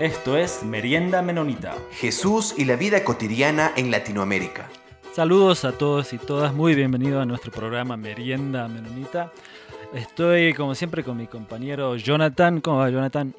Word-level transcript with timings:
Esto 0.00 0.38
es 0.38 0.62
Merienda 0.62 1.20
Menonita. 1.20 1.76
Jesús 1.90 2.54
y 2.56 2.64
la 2.64 2.76
vida 2.76 3.04
cotidiana 3.04 3.72
en 3.76 3.90
Latinoamérica. 3.90 4.66
Saludos 5.12 5.66
a 5.66 5.72
todos 5.72 6.14
y 6.14 6.18
todas, 6.18 6.54
muy 6.54 6.74
bienvenidos 6.74 7.22
a 7.22 7.26
nuestro 7.26 7.52
programa 7.52 7.98
Merienda 7.98 8.66
Menonita. 8.66 9.30
Estoy 9.92 10.54
como 10.54 10.74
siempre 10.74 11.04
con 11.04 11.18
mi 11.18 11.26
compañero 11.26 11.96
Jonathan. 11.96 12.62
¿Cómo 12.62 12.78
va 12.78 12.88
Jonathan? 12.88 13.34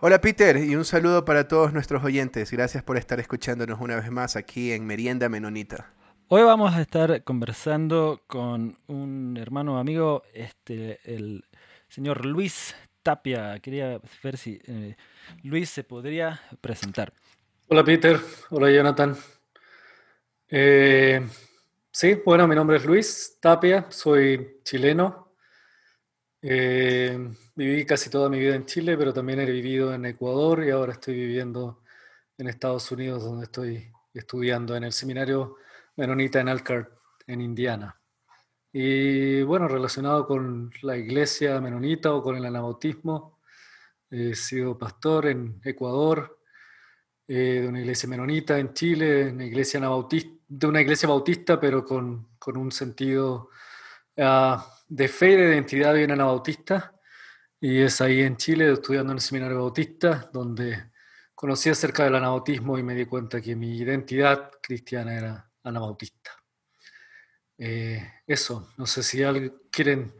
Hola 0.00 0.18
Peter 0.22 0.56
y 0.56 0.76
un 0.76 0.86
saludo 0.86 1.26
para 1.26 1.46
todos 1.46 1.74
nuestros 1.74 2.02
oyentes. 2.02 2.50
Gracias 2.50 2.82
por 2.82 2.96
estar 2.96 3.20
escuchándonos 3.20 3.82
una 3.82 3.96
vez 3.96 4.10
más 4.10 4.36
aquí 4.36 4.72
en 4.72 4.86
Merienda 4.86 5.28
Menonita. 5.28 5.90
Hoy 6.28 6.42
vamos 6.42 6.72
a 6.72 6.80
estar 6.80 7.22
conversando 7.22 8.22
con 8.26 8.78
un 8.86 9.36
hermano 9.36 9.78
amigo, 9.78 10.22
este, 10.32 11.00
el 11.04 11.44
señor 11.90 12.24
Luis 12.24 12.74
Tapia. 13.02 13.58
Quería 13.58 14.00
ver 14.22 14.38
si 14.38 14.58
eh, 14.66 14.96
Luis 15.42 15.70
se 15.70 15.84
podría 15.84 16.40
presentar. 16.60 17.12
Hola 17.68 17.84
Peter, 17.84 18.20
hola 18.50 18.70
Jonathan. 18.70 19.16
Eh, 20.48 21.26
sí, 21.90 22.20
bueno, 22.24 22.46
mi 22.46 22.54
nombre 22.54 22.76
es 22.76 22.84
Luis 22.84 23.38
Tapia, 23.40 23.86
soy 23.90 24.60
chileno. 24.62 25.34
Eh, 26.42 27.18
viví 27.54 27.86
casi 27.86 28.10
toda 28.10 28.28
mi 28.28 28.38
vida 28.38 28.54
en 28.54 28.66
Chile, 28.66 28.96
pero 28.98 29.12
también 29.12 29.40
he 29.40 29.46
vivido 29.46 29.94
en 29.94 30.04
Ecuador 30.04 30.62
y 30.62 30.70
ahora 30.70 30.92
estoy 30.92 31.14
viviendo 31.14 31.82
en 32.36 32.48
Estados 32.48 32.90
Unidos, 32.92 33.24
donde 33.24 33.44
estoy 33.44 33.90
estudiando 34.12 34.76
en 34.76 34.84
el 34.84 34.92
seminario 34.92 35.56
menonita 35.96 36.40
en 36.40 36.48
Elkhart, 36.48 36.90
en 37.26 37.40
Indiana. 37.40 37.98
Y 38.72 39.42
bueno, 39.42 39.68
relacionado 39.68 40.26
con 40.26 40.72
la 40.82 40.96
iglesia 40.96 41.60
menonita 41.60 42.12
o 42.12 42.22
con 42.22 42.36
el 42.36 42.44
anabautismo, 42.44 43.33
he 44.14 44.34
sido 44.34 44.78
pastor 44.78 45.26
en 45.26 45.60
Ecuador, 45.64 46.38
eh, 47.26 47.60
de 47.62 47.68
una 47.68 47.80
iglesia 47.80 48.08
menonita 48.08 48.58
en 48.58 48.72
Chile, 48.72 49.32
una 49.32 49.44
iglesia 49.44 49.80
de 49.80 50.66
una 50.66 50.80
iglesia 50.80 51.08
bautista, 51.08 51.58
pero 51.58 51.84
con, 51.84 52.36
con 52.38 52.56
un 52.56 52.70
sentido 52.70 53.50
uh, 54.16 54.56
de 54.88 55.08
fe 55.08 55.32
y 55.32 55.36
de 55.36 55.54
identidad 55.54 55.94
bien 55.94 56.12
anabautista. 56.12 56.94
Y 57.60 57.80
es 57.80 58.00
ahí 58.00 58.20
en 58.20 58.36
Chile, 58.36 58.72
estudiando 58.72 59.12
en 59.12 59.18
el 59.18 59.22
seminario 59.22 59.58
bautista, 59.58 60.30
donde 60.32 60.92
conocí 61.34 61.70
acerca 61.70 62.04
del 62.04 62.14
anabautismo 62.14 62.78
y 62.78 62.82
me 62.82 62.94
di 62.94 63.06
cuenta 63.06 63.40
que 63.40 63.56
mi 63.56 63.78
identidad 63.78 64.50
cristiana 64.62 65.14
era 65.16 65.50
anabautista. 65.62 66.30
Eh, 67.56 68.06
eso, 68.26 68.70
no 68.76 68.86
sé 68.86 69.02
si 69.02 69.22
quieren 69.70 70.12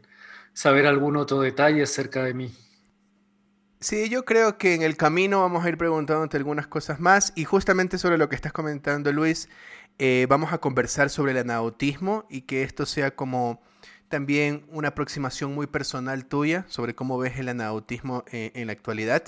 saber 0.53 0.87
algún 0.87 1.17
otro 1.17 1.41
detalle 1.41 1.83
acerca 1.83 2.23
de 2.23 2.33
mí. 2.33 2.51
Sí, 3.85 4.09
yo 4.09 4.25
creo 4.25 4.57
que 4.57 4.73
en 4.73 4.81
el 4.81 4.97
camino 4.97 5.41
vamos 5.41 5.63
a 5.63 5.69
ir 5.69 5.77
preguntándote 5.77 6.37
algunas 6.37 6.65
cosas 6.65 6.99
más 6.99 7.31
y 7.35 7.43
justamente 7.43 7.99
sobre 7.99 8.17
lo 8.17 8.29
que 8.29 8.35
estás 8.35 8.51
comentando, 8.51 9.11
Luis, 9.13 9.47
eh, 9.99 10.25
vamos 10.27 10.51
a 10.53 10.57
conversar 10.57 11.11
sobre 11.11 11.33
el 11.33 11.37
anautismo 11.37 12.25
y 12.27 12.41
que 12.41 12.63
esto 12.63 12.87
sea 12.87 13.15
como 13.15 13.61
también 14.09 14.65
una 14.71 14.87
aproximación 14.87 15.53
muy 15.53 15.67
personal 15.67 16.25
tuya 16.25 16.65
sobre 16.67 16.95
cómo 16.95 17.19
ves 17.19 17.37
el 17.37 17.47
anautismo 17.47 18.23
eh, 18.31 18.51
en 18.55 18.65
la 18.65 18.73
actualidad. 18.73 19.21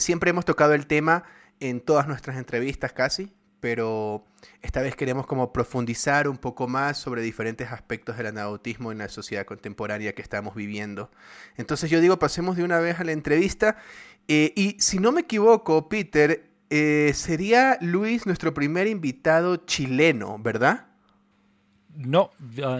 siempre 0.00 0.30
hemos 0.30 0.44
tocado 0.44 0.74
el 0.74 0.88
tema 0.88 1.22
en 1.60 1.80
todas 1.80 2.08
nuestras 2.08 2.38
entrevistas 2.38 2.92
casi, 2.92 3.32
pero 3.60 4.24
esta 4.62 4.82
vez 4.82 4.96
queremos 4.96 5.26
como 5.26 5.52
profundizar 5.52 6.28
un 6.28 6.38
poco 6.38 6.66
más 6.66 6.98
sobre 6.98 7.22
diferentes 7.22 7.70
aspectos 7.70 8.16
del 8.16 8.26
anautismo 8.26 8.92
en 8.92 8.98
la 8.98 9.08
sociedad 9.08 9.44
contemporánea 9.46 10.14
que 10.14 10.22
estamos 10.22 10.54
viviendo. 10.54 11.10
Entonces 11.56 11.90
yo 11.90 12.00
digo, 12.00 12.18
pasemos 12.18 12.56
de 12.56 12.64
una 12.64 12.80
vez 12.80 12.98
a 13.00 13.04
la 13.04 13.12
entrevista. 13.12 13.76
Eh, 14.28 14.52
y 14.56 14.76
si 14.80 14.98
no 14.98 15.12
me 15.12 15.22
equivoco, 15.22 15.88
Peter, 15.88 16.50
eh, 16.70 17.12
sería 17.14 17.78
Luis 17.80 18.26
nuestro 18.26 18.54
primer 18.54 18.86
invitado 18.86 19.56
chileno, 19.56 20.38
¿verdad? 20.38 20.89
No, 21.96 22.30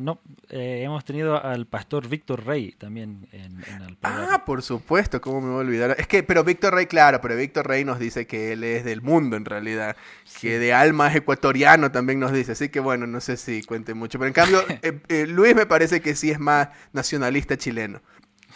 no. 0.02 0.20
Eh, 0.48 0.82
hemos 0.84 1.04
tenido 1.04 1.42
al 1.42 1.66
pastor 1.66 2.08
Víctor 2.08 2.46
Rey 2.46 2.72
también 2.72 3.28
en, 3.32 3.58
el 3.86 3.96
programa. 3.96 4.34
Ah, 4.34 4.44
por 4.44 4.62
supuesto, 4.62 5.20
¿cómo 5.20 5.40
me 5.40 5.48
voy 5.48 5.56
a 5.56 5.60
olvidar? 5.60 5.96
Es 5.98 6.06
que, 6.06 6.22
pero 6.22 6.44
Víctor 6.44 6.74
Rey, 6.74 6.86
claro, 6.86 7.20
pero 7.20 7.36
Víctor 7.36 7.66
Rey 7.66 7.84
nos 7.84 7.98
dice 7.98 8.26
que 8.26 8.52
él 8.52 8.64
es 8.64 8.84
del 8.84 9.02
mundo 9.02 9.36
en 9.36 9.44
realidad, 9.44 9.96
que 10.40 10.58
de 10.58 10.72
alma 10.72 11.08
es 11.08 11.16
ecuatoriano 11.16 11.90
también 11.90 12.20
nos 12.20 12.32
dice, 12.32 12.52
así 12.52 12.68
que 12.68 12.80
bueno, 12.80 13.06
no 13.06 13.20
sé 13.20 13.36
si 13.36 13.62
cuente 13.62 13.94
mucho, 13.94 14.18
pero 14.18 14.28
en 14.28 14.34
cambio, 14.34 14.64
eh, 14.82 15.00
eh, 15.08 15.26
Luis 15.26 15.54
me 15.54 15.66
parece 15.66 16.00
que 16.00 16.14
sí 16.14 16.30
es 16.30 16.38
más 16.38 16.68
nacionalista 16.92 17.56
chileno. 17.56 18.00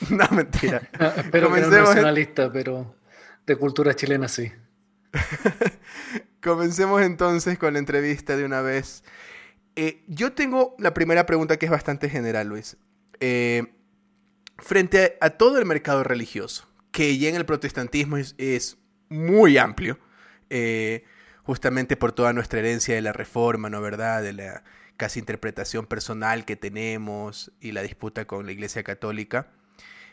no, 0.11 0.29
mentira. 0.31 0.83
pero 1.31 1.51
no 1.51 1.57
nacionalista, 1.57 2.53
pero 2.53 2.95
de 3.47 3.57
cultura 3.57 3.95
chilena 3.95 4.29
sí. 4.29 4.53
Comencemos 6.43 7.03
entonces 7.03 7.59
con 7.59 7.73
la 7.73 7.79
entrevista 7.79 8.37
de 8.37 8.45
una 8.45 8.61
vez. 8.61 9.05
Eh, 9.77 10.05
yo 10.07 10.33
tengo 10.33 10.77
la 10.79 10.95
primera 10.95 11.27
pregunta 11.27 11.59
que 11.59 11.67
es 11.67 11.73
bastante 11.73 12.09
general, 12.09 12.49
Luis. 12.49 12.77
Eh, 13.21 13.73
frente 14.59 15.17
a, 15.21 15.31
todo 15.31 15.59
el 15.59 15.65
mercado 15.65 16.05
religioso, 16.05 16.69
que 16.93 17.19
ya 17.19 17.29
en 17.29 17.37
el 17.37 17.45
protestantismo 17.45 18.17
es, 18.17 18.79
muy 19.11 19.59
amplio, 19.59 19.99
eh, 20.51 21.05
justamente 21.43 21.97
por 21.97 22.13
toda 22.13 22.33
nuestra 22.33 22.61
herencia 22.61 22.95
de 22.95 23.03
la 23.03 23.13
reforma, 23.13 23.69
¿no 23.69 23.81
verdad? 23.81 24.23
De 24.23 24.33
la 24.33 24.65
casi 24.97 25.21
interpretación 25.21 25.87
personal 25.87 26.45
que 26.45 26.57
tenemos 26.57 27.53
y 27.61 27.73
la 27.73 27.83
disputa 27.83 28.27
con 28.27 28.47
la 28.47 28.53
Iglesia 28.53 28.83
Católica. 28.83 29.49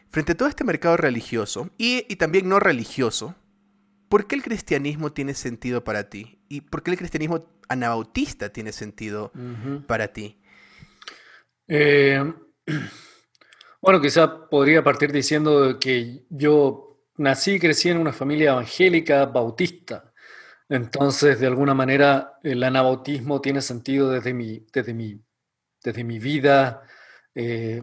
Frente 0.10 0.34
a 0.34 0.38
todo 0.38 0.50
este 0.50 0.64
mercado 0.64 0.98
religioso 0.98 1.70
y, 1.78 2.06
y 2.10 2.18
también 2.18 2.50
no 2.50 2.60
religioso, 2.60 3.36
¿por 4.12 4.28
qué 4.28 4.36
el 4.36 4.44
cristianismo 4.44 5.14
tiene 5.14 5.34
sentido 5.34 5.86
para 5.86 6.10
ti? 6.10 6.44
¿Y 6.50 6.60
por 6.60 6.84
qué 6.84 6.92
el 6.92 6.98
cristianismo 6.98 7.46
anabautista 7.70 8.50
tiene 8.50 8.74
sentido 8.74 9.32
para 9.88 10.12
ti? 10.12 10.38
Eh, 11.66 12.22
bueno, 13.82 14.02
quizá 14.02 14.50
podría 14.50 14.84
partir 14.84 15.14
diciendo 15.14 15.80
que 15.80 16.26
yo 16.30 17.06
nací 17.16 17.54
y 17.54 17.60
crecí 17.60 17.88
en 17.88 18.00
una 18.00 18.12
familia 18.12 18.52
evangélica 18.52 19.28
bautista. 19.28 20.12
Entonces, 20.68 21.40
de 21.40 21.48
alguna 21.48 21.74
manera, 21.74 22.34
el 22.44 22.62
anabautismo 22.64 23.40
tiene 23.40 23.62
sentido 23.62 24.12
desde 24.12 24.34
mi, 24.34 24.66
desde 24.74 24.94
mi, 24.94 25.22
desde 25.82 26.04
mi 26.04 26.20
vida, 26.20 26.84
eh, 27.34 27.82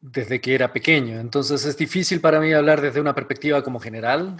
desde 0.00 0.40
que 0.40 0.54
era 0.54 0.72
pequeño. 0.72 1.20
Entonces, 1.20 1.64
es 1.64 1.76
difícil 1.76 2.20
para 2.20 2.40
mí 2.40 2.52
hablar 2.52 2.80
desde 2.80 3.00
una 3.00 3.14
perspectiva 3.14 3.62
como 3.62 3.80
general, 3.80 4.36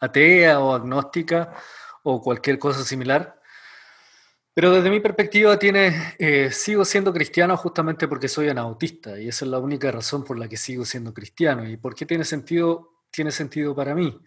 atea 0.00 0.60
o 0.60 0.74
agnóstica 0.74 1.54
o 2.02 2.22
cualquier 2.22 2.58
cosa 2.58 2.84
similar. 2.84 3.40
Pero 4.54 4.72
desde 4.72 4.88
mi 4.88 5.00
perspectiva 5.00 5.58
tiene, 5.58 6.14
eh, 6.18 6.50
sigo 6.50 6.84
siendo 6.86 7.12
cristiano 7.12 7.56
justamente 7.58 8.08
porque 8.08 8.28
soy 8.28 8.48
anautista 8.48 9.20
y 9.20 9.28
esa 9.28 9.44
es 9.44 9.50
la 9.50 9.58
única 9.58 9.92
razón 9.92 10.24
por 10.24 10.38
la 10.38 10.48
que 10.48 10.56
sigo 10.56 10.84
siendo 10.86 11.12
cristiano. 11.12 11.68
¿Y 11.68 11.76
por 11.76 11.94
qué 11.94 12.06
tiene 12.06 12.24
sentido? 12.24 13.02
Tiene 13.10 13.30
sentido 13.30 13.74
para 13.74 13.94
mí. 13.94 14.18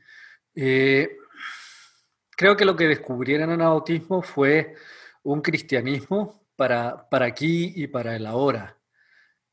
Eh, 0.54 1.18
creo 2.38 2.56
que 2.56 2.66
lo 2.66 2.76
que 2.76 2.88
descubrieron 2.88 3.50
en 3.50 3.62
anautismo 3.62 4.22
fue 4.22 4.76
un 5.24 5.42
cristianismo 5.42 6.46
para, 6.56 7.10
para 7.10 7.26
aquí 7.26 7.74
y 7.76 7.88
para 7.88 8.16
el 8.16 8.28
ahora. 8.28 8.79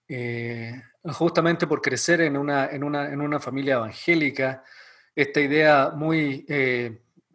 Eh, 0.09 0.83
justamente 1.05 1.67
por 1.67 1.81
crecer 1.81 2.21
en 2.21 2.37
una, 2.37 2.67
en, 2.67 2.85
una, 2.85 3.13
en 3.13 3.21
una, 3.21 3.41
familia 3.41 3.75
evangélica, 3.75 4.63
esta 5.15 5.41
idea 5.41 5.93
muy 5.95 6.47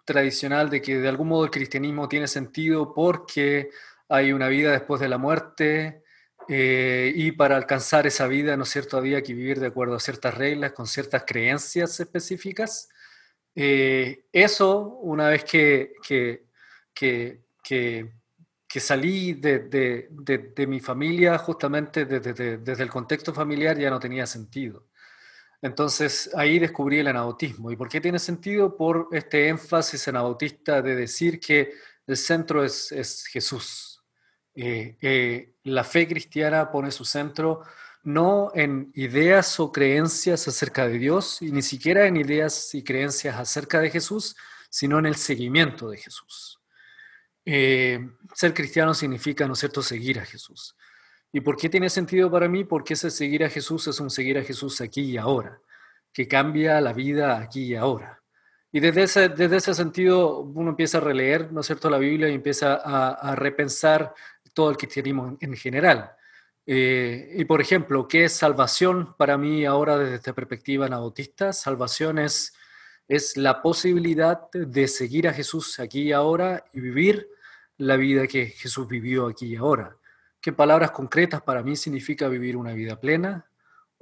tradicional 0.06 0.70
de 0.70 0.82
que 0.82 1.00
de 1.00 1.08
algún 1.08 1.30
modo 1.30 1.46
el 1.46 1.52
cristianismo 1.52 2.08
tiene 2.08 2.28
sentido 2.28 2.94
porque 2.94 3.70
hay 4.10 4.34
una 4.34 4.50
vida 4.50 4.72
después 4.72 5.00
de 5.00 5.08
la 5.08 5.18
muerte 5.18 6.04
eh, 6.48 7.14
y 7.16 7.32
para 7.32 7.56
alcanzar 7.56 8.06
esa 8.08 8.28
vida, 8.28 8.58
¿no 8.58 8.64
es 8.64 8.70
cierto?, 8.70 8.98
había 8.98 9.22
que 9.22 9.34
vivir 9.34 9.60
de 9.60 9.68
acuerdo 9.68 9.96
a 9.96 10.00
ciertas 10.00 10.34
reglas, 10.34 10.74
con 10.74 10.86
ciertas 10.86 11.24
creencias 11.26 11.98
específicas. 12.00 12.90
Eh, 13.56 14.26
eso, 14.34 14.98
una 15.02 15.30
vez 15.30 15.46
que, 15.46 15.94
que, 16.06 16.44
que, 16.94 17.42
que 17.64 18.12
salí 18.80 19.34
de, 19.34 19.60
de, 19.60 20.08
de, 20.56 20.68
mi 20.68 20.80
familia, 20.80 21.38
justamente 21.38 22.06
desde, 22.06 22.58
desde 22.58 22.84
el 22.84 22.90
contexto 22.90 23.34
familiar, 23.34 23.78
ya 23.78 23.90
no 23.90 24.00
tenía 24.00 24.26
sentido. 24.26 24.88
Entonces 25.62 26.32
ahí 26.36 26.58
descubrí 26.58 27.00
el 27.00 27.08
anabautismo. 27.08 27.72
¿Y 27.72 27.76
por 27.76 27.90
qué 27.90 28.02
tiene 28.02 28.18
sentido? 28.18 28.76
Por 28.76 29.10
este 29.12 29.48
énfasis 29.48 30.08
anabautista 30.08 30.82
de 30.82 30.96
decir 30.96 31.40
que 31.40 31.74
el 32.08 32.18
centro 32.18 32.64
es, 32.64 32.92
es 32.92 33.26
Jesús. 33.26 34.02
Eh, 34.56 34.98
eh, 35.02 35.56
la 35.64 35.84
fe 35.84 36.08
cristiana 36.08 36.72
pone 36.72 36.92
su 36.92 37.06
centro 37.06 37.62
no 38.04 38.52
en 38.56 38.92
ideas 38.96 39.60
o 39.60 39.72
creencias 39.72 40.48
acerca 40.48 40.88
de 40.88 40.98
Dios, 40.98 41.42
y 41.42 41.52
ni 41.52 41.62
siquiera 41.62 42.08
en 42.08 42.18
ideas 42.18 42.74
y 42.74 42.84
creencias 42.84 43.38
acerca 43.38 43.80
de 43.80 43.92
Jesús, 43.92 44.36
sino 44.70 44.98
en 44.98 45.06
el 45.06 45.16
seguimiento 45.16 45.90
de 45.90 45.98
Jesús. 45.98 46.61
Eh, 47.46 48.00
ser 48.34 48.54
cristiano 48.54 48.94
significa, 48.94 49.48
¿no 49.48 49.54
es 49.54 49.60
cierto?, 49.60 49.82
seguir 49.82 50.20
a 50.20 50.26
Jesús. 50.26 50.76
¿Y 51.32 51.42
por 51.42 51.58
qué 51.58 51.70
tiene 51.70 51.90
sentido 51.90 52.30
para 52.30 52.48
mí? 52.48 52.64
Porque 52.66 52.94
ese 52.94 53.10
seguir 53.10 53.44
a 53.44 53.50
Jesús 53.50 53.88
es 53.88 54.00
un 54.00 54.10
seguir 54.10 54.38
a 54.38 54.44
Jesús 54.44 54.82
aquí 54.82 55.02
y 55.02 55.18
ahora, 55.18 55.60
que 56.14 56.28
cambia 56.28 56.82
la 56.82 56.94
vida 56.94 57.40
aquí 57.40 57.64
y 57.64 57.76
ahora. 57.76 58.22
Y 58.72 58.80
desde 58.80 59.04
ese, 59.04 59.30
desde 59.30 59.58
ese 59.58 59.74
sentido 59.74 60.40
uno 60.40 60.72
empieza 60.72 61.00
a 61.00 61.02
releer, 61.02 61.52
¿no 61.52 61.62
es 61.62 61.68
cierto?, 61.68 61.90
la 61.90 61.98
Biblia 61.98 62.30
y 62.30 62.36
empieza 62.36 62.76
a, 62.76 63.36
repensar 63.36 64.14
todo 64.54 64.70
el 64.70 64.78
cristianismo 64.78 65.38
en, 65.40 65.56
general. 65.56 66.12
Eh, 66.66 67.34
y 67.38 67.46
por 67.46 67.60
ejemplo, 67.62 68.08
¿qué 68.08 68.26
es 68.26 68.34
salvación 68.34 69.16
para 69.18 69.38
mí 69.38 69.66
ahora 69.66 69.98
desde 69.98 70.16
esta 70.16 70.34
perspectiva 70.34 70.86
anabautista? 70.86 71.54
Salvación 71.54 72.20
es, 72.20 72.54
es 73.08 73.38
la 73.38 73.62
posibilidad 73.62 74.50
de 74.52 74.88
seguir 74.88 75.28
a 75.28 75.34
Jesús 75.34 75.80
aquí 75.80 76.04
y 76.04 76.12
ahora 76.12 76.64
y 76.74 76.80
vivir 76.80 77.28
la 77.78 77.98
vida 77.98 78.28
que 78.28 78.48
Jesús 78.48 78.88
vivió 78.88 79.28
aquí 79.28 79.48
y 79.48 79.56
ahora. 79.56 79.96
¿Qué 80.40 80.54
palabras 80.54 80.92
concretas 80.92 81.42
para 81.42 81.64
mí 81.64 81.76
significa 81.76 82.28
vivir 82.28 82.58
una 82.58 82.74
vida 82.74 83.00
plena? 83.00 83.46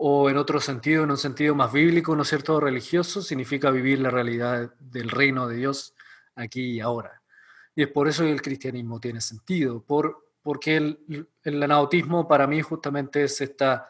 o 0.01 0.29
en 0.29 0.37
otro 0.37 0.61
sentido, 0.61 1.03
en 1.03 1.11
un 1.11 1.17
sentido 1.17 1.53
más 1.55 1.73
bíblico, 1.73 2.15
¿no 2.15 2.21
es 2.21 2.29
cierto?, 2.29 2.57
religioso, 2.57 3.21
significa 3.21 3.69
vivir 3.69 3.99
la 3.99 4.09
realidad 4.09 4.73
del 4.79 5.09
reino 5.09 5.45
de 5.45 5.57
Dios 5.57 5.93
aquí 6.35 6.71
y 6.71 6.79
ahora. 6.79 7.21
Y 7.75 7.83
es 7.83 7.89
por 7.89 8.07
eso 8.07 8.23
que 8.23 8.31
el 8.31 8.41
cristianismo 8.41 9.01
tiene 9.01 9.19
sentido, 9.19 9.83
por, 9.83 10.29
porque 10.41 10.77
el, 10.77 11.27
el 11.43 11.61
anautismo 11.61 12.29
para 12.29 12.47
mí 12.47 12.61
justamente 12.61 13.25
es 13.25 13.41
esta 13.41 13.89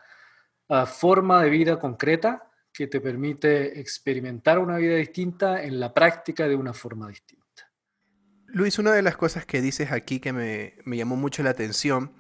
ah, 0.70 0.88
forma 0.88 1.44
de 1.44 1.52
vida 1.52 1.80
concreta 1.80 2.49
que 2.80 2.88
te 2.88 3.02
permite 3.02 3.78
experimentar 3.78 4.58
una 4.58 4.78
vida 4.78 4.96
distinta 4.96 5.62
en 5.62 5.81
la 5.81 5.94
práctica 5.94 6.48
de 6.48 6.56
una 6.56 6.72
forma 6.72 7.10
distinta. 7.10 7.70
Luis, 8.48 8.80
una 8.80 8.94
de 8.94 9.02
las 9.02 9.18
cosas 9.18 9.46
que 9.46 9.62
dices 9.62 9.92
aquí 9.92 10.22
que 10.22 10.31
me, 10.31 10.76
me 10.86 10.96
llamó 10.96 11.18
mucho 11.18 11.44
la 11.44 11.50
atención 11.50 12.14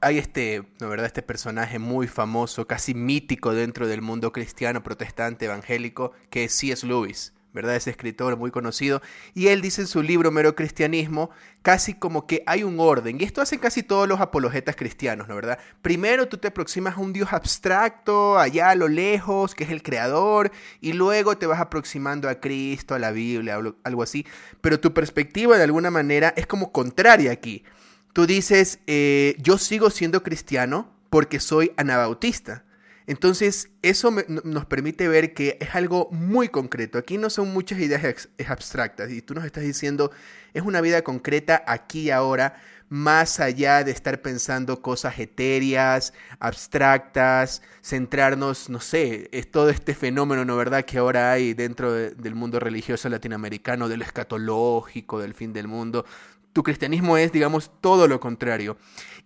hay 0.00 0.18
este, 0.18 0.64
¿no 0.80 0.88
verdad? 0.88 1.06
Este 1.06 1.22
personaje 1.22 1.78
muy 1.78 2.08
famoso, 2.08 2.66
casi 2.66 2.92
mítico 2.92 3.54
dentro 3.54 3.86
del 3.86 4.02
mundo 4.02 4.32
cristiano, 4.32 4.82
protestante, 4.82 5.44
evangélico, 5.44 6.10
que 6.28 6.44
es 6.44 6.54
C.S. 6.54 6.84
Lewis, 6.84 7.32
¿verdad? 7.52 7.76
Ese 7.76 7.90
escritor 7.90 8.36
muy 8.36 8.50
conocido. 8.50 9.02
Y 9.34 9.48
él 9.48 9.60
dice 9.60 9.82
en 9.82 9.86
su 9.86 10.02
libro 10.02 10.30
Mero 10.30 10.54
Cristianismo, 10.54 11.30
casi 11.62 11.94
como 11.94 12.26
que 12.26 12.42
hay 12.46 12.62
un 12.62 12.78
orden. 12.78 13.20
Y 13.20 13.24
esto 13.24 13.40
hacen 13.42 13.58
casi 13.58 13.82
todos 13.82 14.08
los 14.08 14.20
apologetas 14.20 14.76
cristianos, 14.76 15.28
¿no 15.28 15.34
verdad? 15.34 15.58
Primero 15.82 16.28
tú 16.28 16.38
te 16.38 16.48
aproximas 16.48 16.96
a 16.96 17.00
un 17.00 17.12
Dios 17.12 17.32
abstracto, 17.32 18.38
allá 18.38 18.70
a 18.70 18.74
lo 18.74 18.88
lejos, 18.88 19.54
que 19.54 19.64
es 19.64 19.70
el 19.70 19.82
creador, 19.82 20.50
y 20.80 20.92
luego 20.92 21.36
te 21.36 21.46
vas 21.46 21.60
aproximando 21.60 22.28
a 22.28 22.40
Cristo, 22.40 22.94
a 22.94 22.98
la 22.98 23.10
Biblia, 23.10 23.58
algo 23.84 24.02
así. 24.02 24.26
Pero 24.60 24.80
tu 24.80 24.92
perspectiva 24.94 25.56
de 25.56 25.64
alguna 25.64 25.90
manera 25.90 26.32
es 26.36 26.46
como 26.46 26.72
contraria 26.72 27.32
aquí. 27.32 27.64
Tú 28.12 28.26
dices, 28.26 28.80
eh, 28.86 29.36
yo 29.38 29.58
sigo 29.58 29.90
siendo 29.90 30.22
cristiano 30.22 30.92
porque 31.10 31.40
soy 31.40 31.72
anabautista. 31.76 32.64
Entonces, 33.10 33.70
eso 33.82 34.14
nos 34.44 34.66
permite 34.66 35.08
ver 35.08 35.34
que 35.34 35.58
es 35.60 35.74
algo 35.74 36.08
muy 36.12 36.48
concreto. 36.48 36.96
Aquí 36.96 37.18
no 37.18 37.28
son 37.28 37.52
muchas 37.52 37.80
ideas 37.80 38.28
abstractas. 38.46 39.10
Y 39.10 39.20
tú 39.20 39.34
nos 39.34 39.44
estás 39.44 39.64
diciendo, 39.64 40.12
es 40.54 40.62
una 40.62 40.80
vida 40.80 41.02
concreta 41.02 41.64
aquí 41.66 42.02
y 42.02 42.10
ahora, 42.12 42.62
más 42.88 43.40
allá 43.40 43.82
de 43.82 43.90
estar 43.90 44.22
pensando 44.22 44.80
cosas 44.80 45.18
etéreas, 45.18 46.12
abstractas, 46.38 47.62
centrarnos, 47.82 48.70
no 48.70 48.78
sé, 48.78 49.28
es 49.32 49.50
todo 49.50 49.70
este 49.70 49.96
fenómeno, 49.96 50.44
¿no 50.44 50.56
verdad?, 50.56 50.84
que 50.84 50.98
ahora 50.98 51.32
hay 51.32 51.52
dentro 51.52 51.92
del 51.92 52.36
mundo 52.36 52.60
religioso 52.60 53.08
latinoamericano, 53.08 53.88
del 53.88 54.02
escatológico, 54.02 55.18
del 55.18 55.34
fin 55.34 55.52
del 55.52 55.66
mundo, 55.66 56.04
tu 56.52 56.62
cristianismo 56.62 57.16
es, 57.16 57.32
digamos, 57.32 57.72
todo 57.80 58.06
lo 58.06 58.20
contrario. 58.20 58.76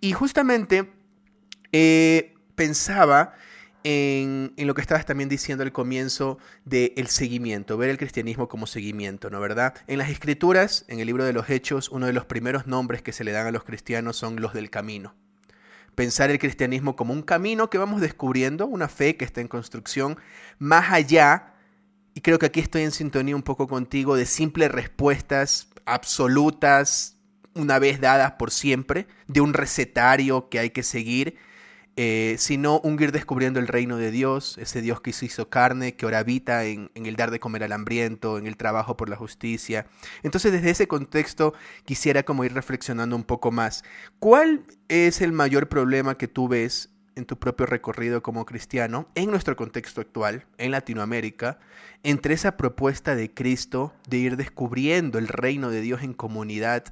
Y 0.01 0.13
justamente 0.13 0.91
eh, 1.71 2.33
pensaba 2.55 3.35
en, 3.85 4.55
lo 4.57 4.75
que 4.75 4.81
estabas 4.81 5.05
también 5.05 5.29
diciendo 5.29 5.63
al 5.63 5.71
comienzo 5.71 6.39
del 6.65 7.07
seguimiento, 7.07 7.77
ver 7.77 7.91
el 7.91 7.99
cristianismo 7.99 8.49
como 8.49 8.67
seguimiento, 8.67 9.29
¿no 9.31 9.41
verdad? 9.41 9.75
En 9.87 9.99
las 9.99 10.09
escrituras, 10.09 10.87
en 10.89 11.01
el 11.01 11.07
libro 11.07 11.25
de 11.25 11.35
los 11.35 11.51
Hechos, 11.51 11.91
uno 11.91 12.07
de 12.07 12.15
los 12.15 12.25
primeros 12.25 12.67
nombres 12.67 13.03
que 13.03 13.13
se 13.13 13.25
le 13.25 13.33
dan 13.33 13.47
a 13.47 13.53
los 13.53 13.65
cristianos 13.65 14.17
son 14.17 14.41
los 14.41 14.55
del 14.55 14.71
camino. 14.71 15.15
Pensar 15.95 16.31
el 16.31 16.39
cristianismo 16.39 16.97
como 16.97 17.13
un 17.13 17.23
camino 17.23 17.71
que 17.71 17.79
vamos 17.79 18.01
descubriendo, 18.01 18.67
una 18.67 18.89
fe 18.89 19.17
que 19.17 19.25
está 19.27 19.43
en 19.43 19.49
construcción, 19.49 20.19
más 20.59 20.91
allá, 20.91 21.55
y 22.15 22.23
creo 22.23 22.39
que 22.39 22.47
aquí 22.47 22.61
estoy 22.61 22.83
en 22.83 22.91
sintonía 22.91 23.37
un 23.37 23.43
poco 23.43 23.69
contigo, 23.69 24.17
de 24.17 24.27
simples 24.27 24.71
respuestas 24.71 25.69
absolutas, 25.85 27.19
una 27.55 27.79
vez 27.79 28.01
dadas 28.01 28.33
por 28.33 28.51
siempre, 28.51 29.07
de 29.29 29.43
un 29.43 29.53
recetario 29.53 30.49
que 30.49 30.59
hay 30.59 30.71
que 30.71 30.83
seguir, 30.83 31.37
eh, 31.97 32.35
sino 32.39 32.81
un 32.81 33.01
ir 33.01 33.13
descubriendo 33.13 33.61
el 33.61 33.69
reino 33.69 33.97
de 33.97 34.11
Dios, 34.11 34.59
ese 34.59 34.83
Dios 34.83 35.01
que 35.01 35.13
se 35.13 35.27
hizo 35.27 35.49
carne, 35.49 35.95
que 35.95 36.07
ahora 36.07 36.19
habita 36.19 36.65
en, 36.65 36.91
en, 36.95 37.07
el 37.07 37.17
dar 37.17 37.31
de 37.31 37.39
comer 37.39 37.63
al 37.63 37.73
hambriento, 37.73 38.39
en 38.39 38.47
el 38.47 38.57
trabajo 38.57 38.97
por 38.97 39.09
la 39.09 39.17
justicia. 39.17 39.87
Entonces, 40.23 40.53
desde 40.53 40.71
ese 40.71 40.89
contexto, 40.89 41.55
quisiera 41.85 42.25
como 42.25 42.45
ir 42.45 42.53
reflexionando 42.53 43.15
un 43.15 43.25
poco 43.25 43.53
más. 43.53 43.85
¿Cuál 44.19 44.65
es 44.89 45.21
el 45.21 45.33
mayor 45.33 45.69
problema 45.69 46.17
que 46.17 46.29
tú 46.29 46.49
ves 46.49 46.91
en 47.17 47.27
tu 47.27 47.39
propio 47.39 47.67
recorrido 47.67 48.23
como 48.23 48.45
cristiano, 48.45 49.09
en 49.15 49.31
nuestro 49.31 49.57
contexto 49.57 50.01
actual, 50.01 50.47
en 50.59 50.71
Latinoamérica, 50.71 51.59
entre 52.03 52.35
esa 52.35 52.57
propuesta 52.57 53.15
de 53.15 53.33
Cristo 53.33 53.95
de 54.09 54.19
ir 54.19 54.37
descubriendo 54.37 55.19
el 55.19 55.29
reino 55.29 55.71
de 55.71 55.81
Dios 55.81 56.03
en 56.03 56.15
comunidad, 56.15 56.85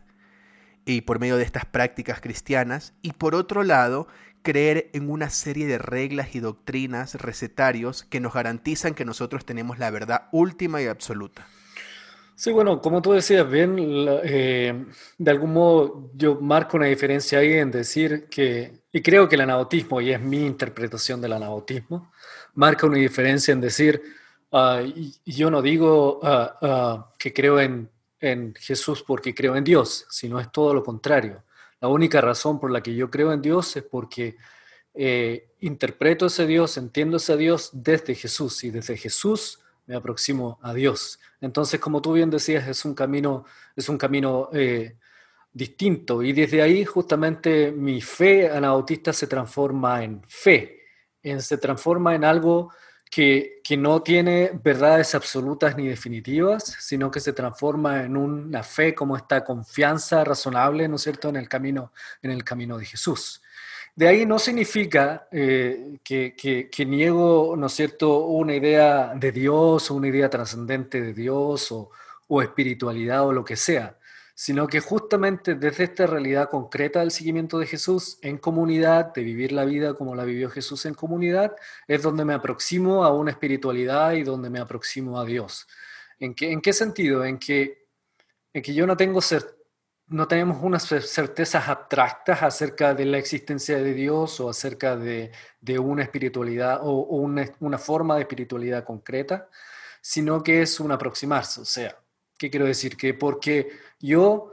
y 0.84 1.02
por 1.02 1.20
medio 1.20 1.37
de 1.37 1.44
estas 1.44 1.64
prácticas 1.64 2.20
cristianas, 2.20 2.94
y 3.02 3.12
por 3.12 3.34
otro 3.34 3.62
lado, 3.62 4.08
creer 4.43 4.91
en 4.93 5.11
una 5.11 5.31
serie 5.31 5.67
de 5.67 5.79
reglas 5.79 6.35
y 6.35 6.41
doctrinas, 6.41 7.15
recetarios, 7.15 8.05
que 8.05 8.21
nos 8.21 8.35
garantizan 8.35 8.94
que 8.94 9.05
nosotros 9.05 9.44
tenemos 9.44 9.79
la 9.79 9.91
verdad 9.91 10.29
última 10.33 10.83
y 10.83 10.87
absoluta. 10.87 11.47
Sí, 12.35 12.50
bueno, 12.50 12.81
como 12.81 13.03
tú 13.03 13.12
decías 13.12 13.49
bien, 13.49 13.77
eh, 14.25 14.85
de 15.19 15.31
algún 15.31 15.53
modo 15.53 16.11
yo 16.15 16.41
marco 16.41 16.77
una 16.77 16.87
diferencia 16.87 17.39
ahí 17.39 17.53
en 17.53 17.71
decir 17.71 18.27
que, 18.29 18.73
y 18.91 19.00
creo 19.00 19.29
que 19.29 19.37
el 19.37 19.43
anautismo, 19.43 20.00
y 20.00 20.12
es 20.12 20.21
mi 20.21 20.45
interpretación 20.45 21.21
del 21.21 21.35
anautismo, 21.35 22.11
marca 22.55 22.87
una 22.87 22.97
diferencia 22.97 23.53
en 23.53 23.61
decir, 23.61 24.03
uh, 24.50 24.79
yo 25.25 25.50
no 25.50 25.62
digo 25.62 26.21
uh, 26.21 27.05
que 27.19 27.33
creo 27.33 27.61
en 27.61 27.91
en 28.23 28.55
Jesús 28.55 29.05
porque 29.06 29.35
creo 29.35 29.56
en 29.56 29.65
Dios, 29.65 30.06
sino 30.09 30.41
es 30.41 30.50
todo 30.50 30.73
lo 30.73 30.83
contrario. 30.83 31.43
La 31.82 31.88
única 31.88 32.20
razón 32.20 32.61
por 32.61 32.70
la 32.70 32.81
que 32.81 32.94
yo 32.94 33.11
creo 33.11 33.32
en 33.32 33.43
Dios 33.43 33.76
es 33.76 33.82
porque 33.82 34.37
eh, 34.94 35.49
interpreto 35.58 36.26
ese 36.26 36.47
Dios, 36.47 36.76
entiendo 36.76 37.16
ese 37.16 37.37
Dios 37.37 37.71
desde 37.73 38.14
Jesús 38.14 38.62
y 38.62 38.71
desde 38.71 38.97
Jesús 38.97 39.59
me 39.87 39.97
aproximo 39.97 40.61
a 40.62 40.73
Dios. 40.75 41.18
Entonces, 41.40 41.80
como 41.80 42.00
tú 42.00 42.12
bien 42.12 42.30
decías, 42.30 42.68
es 42.68 42.85
un 42.85 42.95
camino, 42.95 43.47
es 43.75 43.88
un 43.88 43.99
camino 43.99 44.49
eh, 44.52 44.97
distinto 45.52 46.23
y 46.23 46.33
desde 46.33 46.62
ahí 46.62 46.85
justamente 46.85 47.73
mi 47.73 48.00
fe 48.00 48.49
anabautista 48.49 49.12
se 49.12 49.26
transforma 49.26 50.04
en 50.04 50.23
fe, 50.28 50.83
en, 51.21 51.42
se 51.42 51.59
transforma 51.59 52.14
en 52.14 52.23
algo 52.23 52.73
que, 53.12 53.76
no 53.76 54.02
tiene 54.02 54.52
verdades 54.64 55.14
absolutas 55.14 55.76
ni 55.76 55.87
definitivas, 55.87 56.76
sino 56.81 57.11
que 57.11 57.21
se 57.21 57.35
transforma 57.35 58.04
en 58.04 58.16
una 58.16 58.62
fe 58.62 58.95
como 58.95 59.16
esta 59.16 59.45
confianza 59.45 60.25
razonable, 60.25 60.88
¿no 60.88 60.97
es 60.97 61.02
cierto?, 61.02 61.28
en 61.28 61.37
el 61.37 61.47
camino, 61.47 61.92
en 62.23 62.31
el 62.31 62.42
camino 62.42 62.78
de 62.78 62.87
Jesús. 62.87 63.42
De 63.95 64.09
ahí 64.09 64.25
no 64.25 64.38
significa 64.38 65.28
eh, 65.31 65.99
que, 66.02 66.87
niego, 66.87 67.54
¿no 67.54 67.66
es 67.66 67.75
cierto?, 67.75 68.26
una 68.26 68.54
idea 68.54 69.12
de 69.14 69.31
Dios 69.31 69.90
o 69.90 69.95
una 69.95 70.09
idea 70.09 70.31
trascendente 70.31 71.02
de 71.02 71.12
Dios 71.12 71.71
o, 71.71 71.90
o 72.28 72.40
espiritualidad 72.40 73.26
o 73.26 73.33
lo 73.33 73.45
que 73.45 73.57
sea 73.57 73.95
sino 74.35 74.67
que 74.67 74.81
justamente 74.81 75.55
desde 75.55 75.85
esta 75.85 76.07
realidad 76.07 76.49
concreta 76.51 77.01
del 77.01 77.11
seguimiento 77.11 77.59
de 77.59 77.67
Jesús 77.67 78.19
en 78.23 78.39
comunidad, 78.39 79.12
de 79.12 79.23
vivir 79.23 79.53
la 79.53 79.65
vida 79.65 79.95
como 79.95 80.15
la 80.15 80.25
vivió 80.25 80.51
Jesús 80.51 80.87
en 80.87 80.95
comunidad, 80.95 81.55
es 81.87 82.03
donde 82.03 82.25
me 82.25 82.35
aproximo 82.35 83.05
a 83.05 83.12
una 83.12 83.31
espiritualidad 83.31 84.12
y 84.12 84.23
donde 84.23 84.51
me 84.51 84.61
aproximo 84.61 85.21
a 85.21 85.25
Dios. 85.25 85.67
¿En 86.19 86.35
qué, 86.35 86.51
en 86.51 86.61
qué 86.61 86.73
sentido? 86.73 87.25
En 87.25 87.39
que, 87.39 87.87
en 88.53 88.62
que 88.62 88.75
yo 88.75 88.87
no 88.87 88.97
tengo 88.97 89.21
no 90.09 90.29
tenemos 90.29 90.59
unas 90.62 90.85
certezas 90.85 91.69
abstractas 91.69 92.43
acerca 92.43 92.95
de 92.95 93.07
la 93.07 93.19
existencia 93.19 93.79
de 93.79 93.95
Dios 93.95 94.41
o 94.41 94.51
acerca 94.51 94.97
de, 94.97 95.33
de 95.61 95.79
una 95.79 96.03
espiritualidad 96.03 96.81
o, 96.83 96.91
o 96.91 97.17
una, 97.17 97.51
una 97.61 97.79
forma 97.79 98.17
de 98.17 98.23
espiritualidad 98.23 98.85
concreta, 98.85 99.49
sino 100.01 100.43
que 100.43 100.62
es 100.62 100.81
un 100.81 100.93
aproximarse. 100.93 101.61
O 101.62 101.65
sea, 101.65 101.97
¿qué 102.37 102.51
quiero 102.51 102.67
decir? 102.67 102.97
Que 102.97 103.15
porque 103.15 103.71
yo 104.02 104.52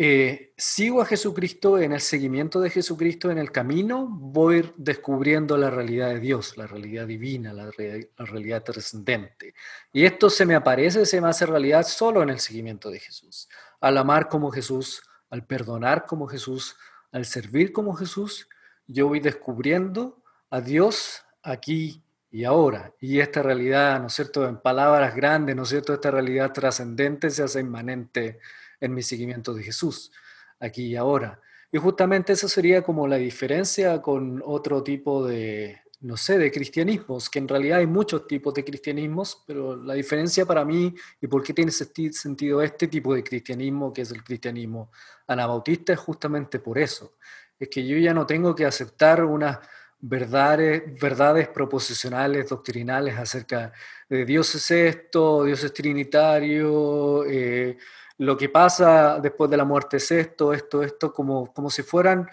eh, 0.00 0.52
sigo 0.56 1.02
a 1.02 1.06
Jesucristo 1.06 1.78
en 1.78 1.92
el 1.92 2.00
seguimiento 2.00 2.60
de 2.60 2.70
Jesucristo 2.70 3.32
en 3.32 3.38
el 3.38 3.50
camino, 3.50 4.06
voy 4.06 4.72
descubriendo 4.76 5.56
la 5.56 5.70
realidad 5.70 6.10
de 6.10 6.20
Dios, 6.20 6.56
la 6.56 6.68
realidad 6.68 7.06
divina, 7.06 7.52
la, 7.52 7.68
realidad 8.16 8.62
trascendente. 8.62 9.54
Y 9.92 10.04
esto 10.04 10.30
se 10.30 10.46
me 10.46 10.54
aparece, 10.54 11.04
se 11.04 11.20
me 11.20 11.28
hace 11.28 11.46
realidad 11.46 11.84
solo 11.84 12.22
en 12.22 12.30
el 12.30 12.38
seguimiento 12.38 12.90
de 12.90 13.00
Jesús. 13.00 13.48
Al 13.80 13.98
amar 13.98 14.28
como 14.28 14.52
Jesús, 14.52 15.02
al 15.30 15.44
perdonar 15.44 16.06
como 16.06 16.28
Jesús, 16.28 16.76
al 17.10 17.24
servir 17.24 17.72
como 17.72 17.94
Jesús, 17.94 18.48
yo 18.86 19.08
voy 19.08 19.18
descubriendo 19.18 20.22
a 20.50 20.60
Dios 20.60 21.24
aquí 21.42 22.04
y 22.30 22.44
ahora. 22.44 22.92
Y 23.00 23.18
esta 23.18 23.42
realidad, 23.42 24.00
¿no 24.00 24.06
es 24.06 24.12
cierto?, 24.12 24.46
en 24.46 24.58
palabras 24.58 25.16
grandes, 25.16 25.56
¿no 25.56 25.64
es 25.64 25.70
cierto?, 25.70 25.92
esta 25.92 26.12
realidad 26.12 26.52
trascendente 26.52 27.30
se 27.30 27.42
hace 27.42 27.58
inmanente 27.58 28.38
en 28.80 28.94
mi 28.94 29.02
seguimiento 29.02 29.54
de 29.54 29.62
Jesús, 29.62 30.12
aquí 30.60 30.86
y 30.86 30.96
ahora. 30.96 31.40
Y 31.70 31.78
justamente 31.78 32.32
eso 32.32 32.48
sería 32.48 32.82
como 32.82 33.06
la 33.06 33.16
diferencia 33.16 34.00
con 34.00 34.42
otro 34.44 34.82
tipo 34.82 35.26
de, 35.26 35.80
no 36.00 36.16
sé, 36.16 36.38
de 36.38 36.50
cristianismos, 36.50 37.28
que 37.28 37.40
en 37.40 37.48
realidad 37.48 37.78
hay 37.78 37.86
muchos 37.86 38.26
tipos 38.26 38.54
de 38.54 38.64
cristianismos, 38.64 39.42
pero 39.46 39.76
la 39.76 39.94
diferencia 39.94 40.46
para 40.46 40.64
mí 40.64 40.94
y 41.20 41.26
por 41.26 41.42
qué 41.42 41.52
tiene 41.52 41.72
sentido 41.72 42.62
este 42.62 42.88
tipo 42.88 43.14
de 43.14 43.24
cristianismo, 43.24 43.92
que 43.92 44.02
es 44.02 44.10
el 44.12 44.22
cristianismo 44.22 44.90
anabautista, 45.26 45.92
es 45.92 45.98
justamente 45.98 46.58
por 46.60 46.78
eso. 46.78 47.16
Es 47.58 47.68
que 47.68 47.86
yo 47.86 47.98
ya 47.98 48.14
no 48.14 48.26
tengo 48.26 48.54
que 48.54 48.64
aceptar 48.64 49.24
unas 49.24 49.58
verdades, 50.00 50.82
verdades 51.00 51.48
proposicionales, 51.48 52.48
doctrinales 52.48 53.18
acerca 53.18 53.72
de 54.08 54.24
Dios 54.24 54.54
es 54.54 54.70
esto, 54.70 55.44
Dios 55.44 55.64
es 55.64 55.72
trinitario, 55.72 57.24
eh, 57.24 57.76
lo 58.18 58.36
que 58.36 58.48
pasa 58.48 59.20
después 59.20 59.50
de 59.50 59.56
la 59.56 59.64
muerte 59.64 59.98
es 59.98 60.10
esto, 60.10 60.52
esto, 60.52 60.82
esto, 60.82 61.12
como, 61.12 61.52
como 61.52 61.70
si 61.70 61.82
fueran 61.82 62.28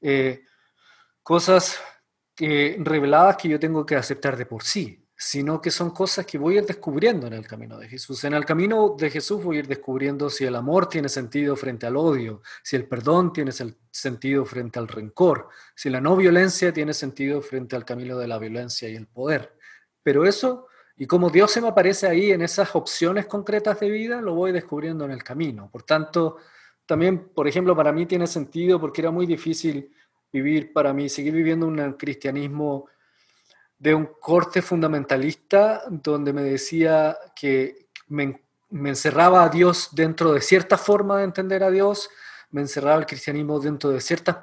eh, 0.00 0.44
cosas 1.22 1.78
que, 2.34 2.76
reveladas 2.78 3.36
que 3.36 3.48
yo 3.48 3.58
tengo 3.58 3.84
que 3.84 3.96
aceptar 3.96 4.36
de 4.36 4.46
por 4.46 4.62
sí, 4.62 5.06
sino 5.16 5.60
que 5.60 5.70
son 5.70 5.90
cosas 5.90 6.26
que 6.26 6.38
voy 6.38 6.56
a 6.56 6.58
ir 6.60 6.66
descubriendo 6.66 7.26
en 7.26 7.32
el 7.32 7.46
camino 7.46 7.78
de 7.78 7.88
Jesús. 7.88 8.24
En 8.24 8.34
el 8.34 8.44
camino 8.44 8.96
de 8.98 9.10
Jesús 9.10 9.42
voy 9.42 9.56
a 9.56 9.58
ir 9.60 9.66
descubriendo 9.66 10.28
si 10.28 10.44
el 10.44 10.56
amor 10.56 10.88
tiene 10.88 11.08
sentido 11.08 11.56
frente 11.56 11.86
al 11.86 11.96
odio, 11.96 12.42
si 12.62 12.76
el 12.76 12.86
perdón 12.86 13.32
tiene 13.32 13.52
sentido 13.90 14.44
frente 14.44 14.78
al 14.78 14.88
rencor, 14.88 15.48
si 15.74 15.88
la 15.88 16.00
no 16.00 16.16
violencia 16.16 16.72
tiene 16.72 16.92
sentido 16.92 17.40
frente 17.40 17.76
al 17.76 17.84
camino 17.84 18.18
de 18.18 18.28
la 18.28 18.38
violencia 18.38 18.88
y 18.88 18.96
el 18.96 19.06
poder. 19.06 19.56
Pero 20.02 20.26
eso 20.26 20.66
y 21.00 21.06
como 21.06 21.30
Dios 21.30 21.50
se 21.50 21.62
me 21.62 21.68
aparece 21.68 22.06
ahí 22.06 22.30
en 22.30 22.42
esas 22.42 22.76
opciones 22.76 23.24
concretas 23.24 23.80
de 23.80 23.88
vida, 23.88 24.20
lo 24.20 24.34
voy 24.34 24.52
descubriendo 24.52 25.06
en 25.06 25.12
el 25.12 25.24
camino. 25.24 25.70
Por 25.72 25.82
tanto, 25.82 26.36
también, 26.84 27.30
por 27.30 27.48
ejemplo, 27.48 27.74
para 27.74 27.90
mí 27.90 28.04
tiene 28.04 28.26
sentido 28.26 28.78
porque 28.78 29.00
era 29.00 29.10
muy 29.10 29.24
difícil 29.24 29.90
vivir 30.30 30.74
para 30.74 30.92
mí, 30.92 31.08
seguir 31.08 31.32
viviendo 31.32 31.66
un 31.66 31.94
cristianismo 31.94 32.84
de 33.78 33.94
un 33.94 34.10
corte 34.20 34.60
fundamentalista 34.60 35.84
donde 35.88 36.34
me 36.34 36.42
decía 36.42 37.16
que 37.34 37.86
me, 38.08 38.42
encerraba 38.70 39.44
a 39.44 39.48
Dios 39.48 39.88
dentro 39.92 40.34
de 40.34 40.42
cierta 40.42 40.76
forma 40.76 41.16
de 41.16 41.24
entender 41.24 41.64
a 41.64 41.70
Dios, 41.70 42.10
me 42.50 42.60
encerraba 42.60 42.98
el 42.98 43.06
cristianismo 43.06 43.58
dentro 43.58 43.88
de 43.88 44.02
ciertas 44.02 44.36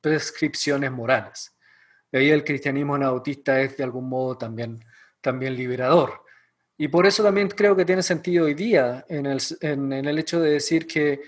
prescripciones 0.00 0.92
morales. 0.92 1.53
De 2.14 2.20
ahí 2.20 2.30
el 2.30 2.44
cristianismo 2.44 2.94
anabautista 2.94 3.60
es 3.60 3.76
de 3.76 3.82
algún 3.82 4.08
modo 4.08 4.38
también, 4.38 4.78
también 5.20 5.56
liberador. 5.56 6.22
Y 6.78 6.86
por 6.86 7.08
eso 7.08 7.24
también 7.24 7.48
creo 7.48 7.74
que 7.74 7.84
tiene 7.84 8.04
sentido 8.04 8.44
hoy 8.44 8.54
día 8.54 9.04
en 9.08 9.26
el, 9.26 9.42
en, 9.60 9.92
el 9.92 10.16
hecho 10.20 10.40
de 10.40 10.52
decir 10.52 10.86
que 10.86 11.22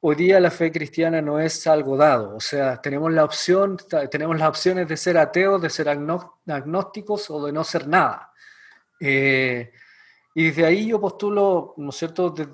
hoy 0.00 0.16
día 0.16 0.40
la 0.40 0.50
fe 0.50 0.72
cristiana 0.72 1.22
no 1.22 1.38
es 1.38 1.64
algo 1.68 1.96
dado. 1.96 2.34
O 2.34 2.40
sea, 2.40 2.82
tenemos, 2.82 3.12
la 3.12 3.24
opción, 3.24 3.76
tenemos 4.10 4.36
las 4.36 4.48
opciones 4.48 4.88
de 4.88 4.96
ser 4.96 5.16
ateos, 5.16 5.62
de 5.62 5.70
ser 5.70 5.88
agnósticos 5.88 7.30
o 7.30 7.46
de 7.46 7.52
no 7.52 7.62
ser 7.62 7.86
nada. 7.86 8.32
Eh, 8.98 9.70
y 10.34 10.46
desde 10.46 10.66
ahí 10.66 10.88
yo 10.88 11.00
postulo, 11.00 11.74
¿no 11.76 11.90
es 11.90 11.96
cierto?, 11.96 12.30
de, 12.30 12.48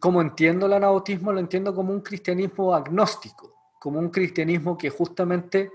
cómo 0.00 0.22
entiendo 0.22 0.64
el 0.64 0.72
anabautismo, 0.72 1.30
lo 1.30 1.40
entiendo 1.40 1.74
como 1.74 1.92
un 1.92 2.00
cristianismo 2.00 2.74
agnóstico, 2.74 3.74
como 3.78 3.98
un 3.98 4.08
cristianismo 4.08 4.78
que 4.78 4.88
justamente 4.88 5.70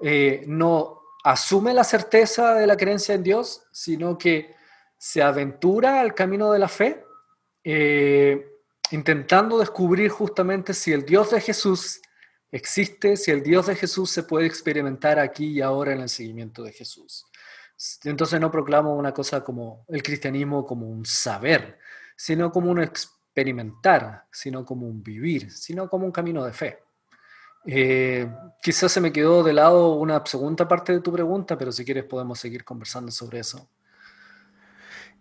eh, 0.00 0.44
no 0.46 1.02
asume 1.24 1.74
la 1.74 1.84
certeza 1.84 2.54
de 2.54 2.66
la 2.66 2.76
creencia 2.76 3.14
en 3.14 3.22
Dios, 3.22 3.62
sino 3.72 4.16
que 4.16 4.54
se 4.96 5.22
aventura 5.22 6.00
al 6.00 6.14
camino 6.14 6.52
de 6.52 6.58
la 6.58 6.68
fe, 6.68 7.04
eh, 7.64 8.46
intentando 8.90 9.58
descubrir 9.58 10.10
justamente 10.10 10.74
si 10.74 10.92
el 10.92 11.04
Dios 11.04 11.30
de 11.30 11.40
Jesús 11.40 12.00
existe, 12.50 13.16
si 13.16 13.30
el 13.30 13.42
Dios 13.42 13.66
de 13.66 13.76
Jesús 13.76 14.10
se 14.10 14.22
puede 14.22 14.46
experimentar 14.46 15.18
aquí 15.18 15.46
y 15.52 15.60
ahora 15.60 15.92
en 15.92 16.00
el 16.00 16.08
seguimiento 16.08 16.62
de 16.62 16.72
Jesús. 16.72 17.26
Entonces 18.04 18.40
no 18.40 18.50
proclamo 18.50 18.96
una 18.96 19.12
cosa 19.12 19.44
como 19.44 19.84
el 19.88 20.02
cristianismo 20.02 20.66
como 20.66 20.88
un 20.88 21.04
saber, 21.04 21.78
sino 22.16 22.50
como 22.50 22.70
un 22.70 22.82
experimentar, 22.82 24.24
sino 24.32 24.64
como 24.64 24.86
un 24.86 25.02
vivir, 25.02 25.52
sino 25.52 25.88
como 25.88 26.06
un 26.06 26.12
camino 26.12 26.44
de 26.44 26.52
fe. 26.52 26.82
Eh, 27.66 28.30
quizás 28.62 28.92
se 28.92 29.00
me 29.00 29.12
quedó 29.12 29.42
de 29.42 29.52
lado 29.52 29.94
una 29.94 30.24
segunda 30.24 30.66
parte 30.66 30.92
de 30.92 31.00
tu 31.00 31.12
pregunta, 31.12 31.58
pero 31.58 31.72
si 31.72 31.84
quieres 31.84 32.04
podemos 32.04 32.38
seguir 32.38 32.64
conversando 32.64 33.10
sobre 33.10 33.40
eso. 33.40 33.68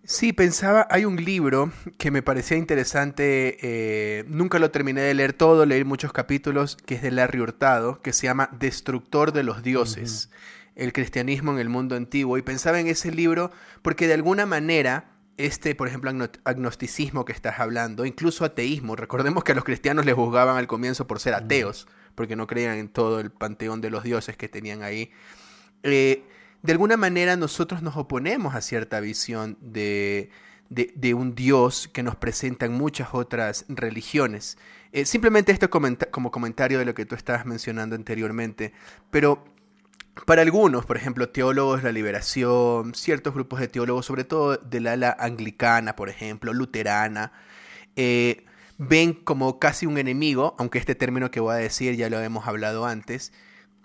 Sí, 0.03 0.31
pensaba, 0.31 0.87
hay 0.89 1.03
un 1.03 1.17
libro 1.17 1.71
que 1.97 2.11
me 2.11 2.21
parecía 2.21 2.55
interesante, 2.55 3.57
eh, 3.61 4.23
nunca 4.27 4.57
lo 4.57 4.71
terminé 4.71 5.01
de 5.01 5.13
leer 5.13 5.33
todo, 5.33 5.65
leí 5.65 5.83
muchos 5.83 6.13
capítulos, 6.13 6.77
que 6.77 6.95
es 6.95 7.01
de 7.01 7.11
Larry 7.11 7.41
Hurtado, 7.41 8.01
que 8.01 8.13
se 8.13 8.27
llama 8.27 8.49
Destructor 8.57 9.33
de 9.33 9.43
los 9.43 9.63
Dioses, 9.63 10.29
el 10.75 10.93
cristianismo 10.93 11.51
en 11.51 11.59
el 11.59 11.67
mundo 11.67 11.95
antiguo, 11.97 12.37
y 12.37 12.41
pensaba 12.41 12.79
en 12.79 12.87
ese 12.87 13.11
libro 13.11 13.51
porque 13.81 14.07
de 14.07 14.13
alguna 14.13 14.45
manera 14.45 15.17
este, 15.37 15.75
por 15.75 15.87
ejemplo, 15.87 16.11
agnosticismo 16.43 17.23
que 17.23 17.31
estás 17.31 17.59
hablando, 17.59 18.05
incluso 18.05 18.43
ateísmo, 18.43 18.95
recordemos 18.95 19.43
que 19.43 19.51
a 19.51 19.55
los 19.55 19.63
cristianos 19.63 20.05
les 20.05 20.15
juzgaban 20.15 20.57
al 20.57 20.67
comienzo 20.67 21.05
por 21.05 21.19
ser 21.19 21.35
ateos, 21.35 21.87
porque 22.17 22.35
no 22.35 22.47
creían 22.47 22.79
en 22.79 22.89
todo 22.89 23.19
el 23.19 23.29
panteón 23.29 23.79
de 23.79 23.91
los 23.91 24.03
dioses 24.03 24.35
que 24.35 24.49
tenían 24.49 24.81
ahí. 24.81 25.11
Eh, 25.83 26.23
de 26.63 26.71
alguna 26.71 26.97
manera 26.97 27.37
nosotros 27.37 27.83
nos 27.83 27.95
oponemos 27.95 28.55
a 28.55 28.61
cierta 28.61 28.99
visión 28.99 29.55
de, 29.61 30.31
de, 30.69 31.13
un 31.13 31.35
Dios 31.35 31.87
que 31.93 32.01
nos 32.01 32.15
presentan 32.15 32.73
muchas 32.73 33.09
otras 33.13 33.65
religiones. 33.69 34.57
Eh, 34.93 35.05
simplemente 35.05 35.51
esto 35.51 35.69
como 35.69 36.31
comentario 36.31 36.79
de 36.79 36.85
lo 36.85 36.95
que 36.95 37.05
tú 37.05 37.13
estabas 37.13 37.45
mencionando 37.45 37.95
anteriormente, 37.95 38.73
pero 39.11 39.45
para 40.25 40.41
algunos, 40.41 40.87
por 40.87 40.97
ejemplo, 40.97 41.29
teólogos 41.29 41.83
de 41.83 41.89
la 41.89 41.91
liberación, 41.91 42.95
ciertos 42.95 43.35
grupos 43.35 43.59
de 43.59 43.67
teólogos, 43.67 44.07
sobre 44.07 44.23
todo 44.23 44.57
del 44.57 44.87
ala 44.87 45.15
anglicana, 45.19 45.95
por 45.95 46.09
ejemplo, 46.09 46.51
luterana, 46.51 47.31
eh, 47.95 48.46
ven 48.77 49.13
como 49.13 49.59
casi 49.59 49.85
un 49.85 49.97
enemigo, 49.97 50.55
aunque 50.57 50.79
este 50.79 50.95
término 50.95 51.31
que 51.31 51.39
voy 51.39 51.53
a 51.53 51.57
decir 51.57 51.95
ya 51.95 52.09
lo 52.09 52.19
hemos 52.19 52.47
hablado 52.47 52.85
antes, 52.85 53.33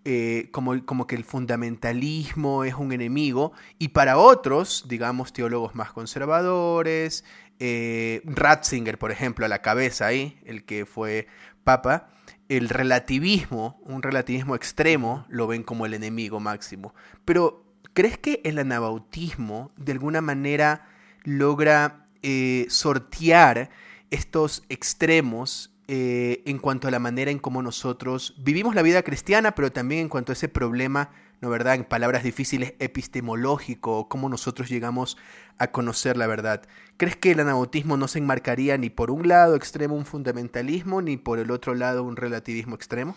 eh, 0.04 0.48
como, 0.50 0.84
como, 0.84 1.06
que 1.06 1.14
el 1.14 1.24
fundamentalismo 1.24 2.64
es 2.64 2.74
un 2.74 2.92
enemigo, 2.92 3.52
y 3.78 3.88
para 3.88 4.18
otros, 4.18 4.86
digamos, 4.88 5.32
teólogos 5.32 5.74
más 5.76 5.92
conservadores, 5.92 7.24
eh, 7.60 8.20
Ratzinger, 8.24 8.98
por 8.98 9.12
ejemplo, 9.12 9.46
a 9.46 9.48
la 9.48 9.62
cabeza 9.62 10.06
ahí, 10.06 10.40
el 10.44 10.64
que 10.64 10.86
fue 10.86 11.28
papa, 11.62 12.08
el 12.48 12.68
relativismo, 12.68 13.80
un 13.84 14.02
relativismo 14.02 14.56
extremo, 14.56 15.24
lo 15.28 15.46
ven 15.46 15.62
como 15.62 15.86
el 15.86 15.94
enemigo 15.94 16.40
máximo. 16.40 16.94
Pero, 17.24 17.64
¿crees 17.94 18.18
que 18.18 18.40
el 18.42 18.58
anabautismo 18.58 19.70
de 19.76 19.92
alguna 19.92 20.20
manera 20.20 20.88
logra 21.22 22.06
eh, 22.22 22.66
sortear 22.68 23.70
estos 24.12 24.62
extremos 24.68 25.74
eh, 25.88 26.42
en 26.46 26.58
cuanto 26.58 26.86
a 26.86 26.90
la 26.90 26.98
manera 26.98 27.30
en 27.30 27.38
cómo 27.38 27.62
nosotros 27.62 28.34
vivimos 28.38 28.74
la 28.74 28.82
vida 28.82 29.02
cristiana, 29.02 29.54
pero 29.54 29.72
también 29.72 30.02
en 30.02 30.08
cuanto 30.08 30.30
a 30.30 30.34
ese 30.34 30.48
problema, 30.48 31.10
¿no 31.40 31.50
verdad? 31.50 31.74
En 31.74 31.84
palabras 31.84 32.22
difíciles, 32.22 32.74
epistemológico, 32.78 34.08
cómo 34.08 34.28
nosotros 34.28 34.68
llegamos 34.68 35.16
a 35.58 35.72
conocer 35.72 36.16
la 36.16 36.26
verdad. 36.26 36.62
¿Crees 36.98 37.16
que 37.16 37.32
el 37.32 37.40
anabautismo 37.40 37.96
no 37.96 38.06
se 38.06 38.18
enmarcaría 38.18 38.76
ni 38.76 38.90
por 38.90 39.10
un 39.10 39.26
lado 39.26 39.56
extremo 39.56 39.96
un 39.96 40.04
fundamentalismo, 40.04 41.02
ni 41.02 41.16
por 41.16 41.38
el 41.38 41.50
otro 41.50 41.74
lado 41.74 42.04
un 42.04 42.16
relativismo 42.16 42.76
extremo? 42.76 43.16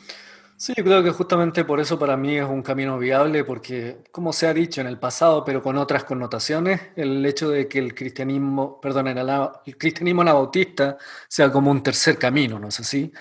Sí, 0.58 0.74
yo 0.78 0.86
creo 0.86 1.04
que 1.04 1.12
justamente 1.12 1.66
por 1.66 1.82
eso 1.82 2.00
para 2.00 2.16
mí 2.16 2.38
es 2.38 2.46
un 2.46 2.64
camino 2.64 2.98
viable, 2.98 3.44
porque 3.44 3.98
como 4.12 4.32
se 4.32 4.48
ha 4.48 4.54
dicho 4.54 4.80
en 4.80 4.88
el 4.88 4.98
pasado, 4.98 5.44
pero 5.44 5.62
con 5.62 5.78
otras 5.78 6.06
connotaciones, 6.06 6.80
el 6.96 7.26
hecho 7.26 7.50
de 7.50 7.68
que 7.68 7.78
el 7.80 7.94
cristianismo, 7.94 8.80
perdón, 8.80 9.10
el, 9.10 9.78
cristianismo 9.78 10.22
anabautista 10.22 10.98
sea 11.28 11.52
como 11.52 11.72
un 11.72 11.84
tercer 11.84 12.18
camino, 12.18 12.58
¿no 12.58 12.70
es 12.70 12.80
así? 12.80 13.12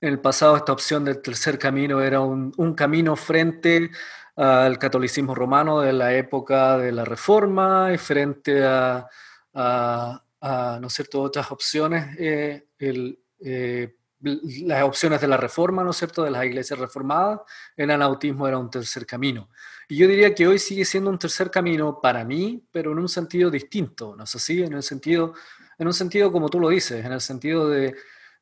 En 0.00 0.10
el 0.10 0.20
pasado 0.20 0.56
esta 0.56 0.72
opción 0.72 1.04
del 1.04 1.20
tercer 1.20 1.58
camino 1.58 2.00
era 2.00 2.20
un, 2.20 2.52
camino 2.76 3.16
frente 3.16 3.90
al 4.36 4.78
catolicismo 4.78 5.34
romano 5.34 5.80
de 5.80 5.92
la 5.92 6.14
época 6.14 6.78
de 6.78 6.92
la 6.92 7.04
Reforma 7.04 7.90
y 7.92 7.98
frente 7.98 8.64
a, 8.64 9.08
¿no 9.52 10.86
es 10.86 10.92
cierto?, 10.94 11.22
otras 11.22 11.50
opciones, 11.50 12.16
eh, 12.18 12.68
el, 12.78 13.18
eh, 13.40 13.96
las 14.24 14.82
opciones 14.82 15.20
de 15.20 15.28
la 15.28 15.36
reforma, 15.36 15.84
¿no 15.84 15.90
es 15.90 15.96
cierto?, 15.96 16.22
de 16.22 16.30
las 16.30 16.44
iglesias 16.44 16.78
reformadas, 16.78 17.40
el 17.76 17.90
anautismo 17.90 18.48
era 18.48 18.58
un 18.58 18.70
tercer 18.70 19.06
camino. 19.06 19.50
Y 19.88 19.96
yo 19.96 20.08
diría 20.08 20.34
que 20.34 20.46
hoy 20.46 20.58
sigue 20.58 20.84
siendo 20.84 21.10
un 21.10 21.18
tercer 21.18 21.50
camino 21.50 22.00
para 22.00 22.24
mí, 22.24 22.66
pero 22.72 22.92
en 22.92 22.98
un 22.98 23.08
sentido 23.08 23.50
distinto, 23.50 24.16
¿no 24.16 24.24
es 24.24 24.34
así? 24.34 24.62
En, 24.62 24.72
el 24.72 24.82
sentido, 24.82 25.34
en 25.78 25.86
un 25.86 25.94
sentido 25.94 26.32
como 26.32 26.48
tú 26.48 26.58
lo 26.58 26.70
dices, 26.70 27.04
en 27.04 27.12
el 27.12 27.20
sentido 27.20 27.68
de, 27.68 27.94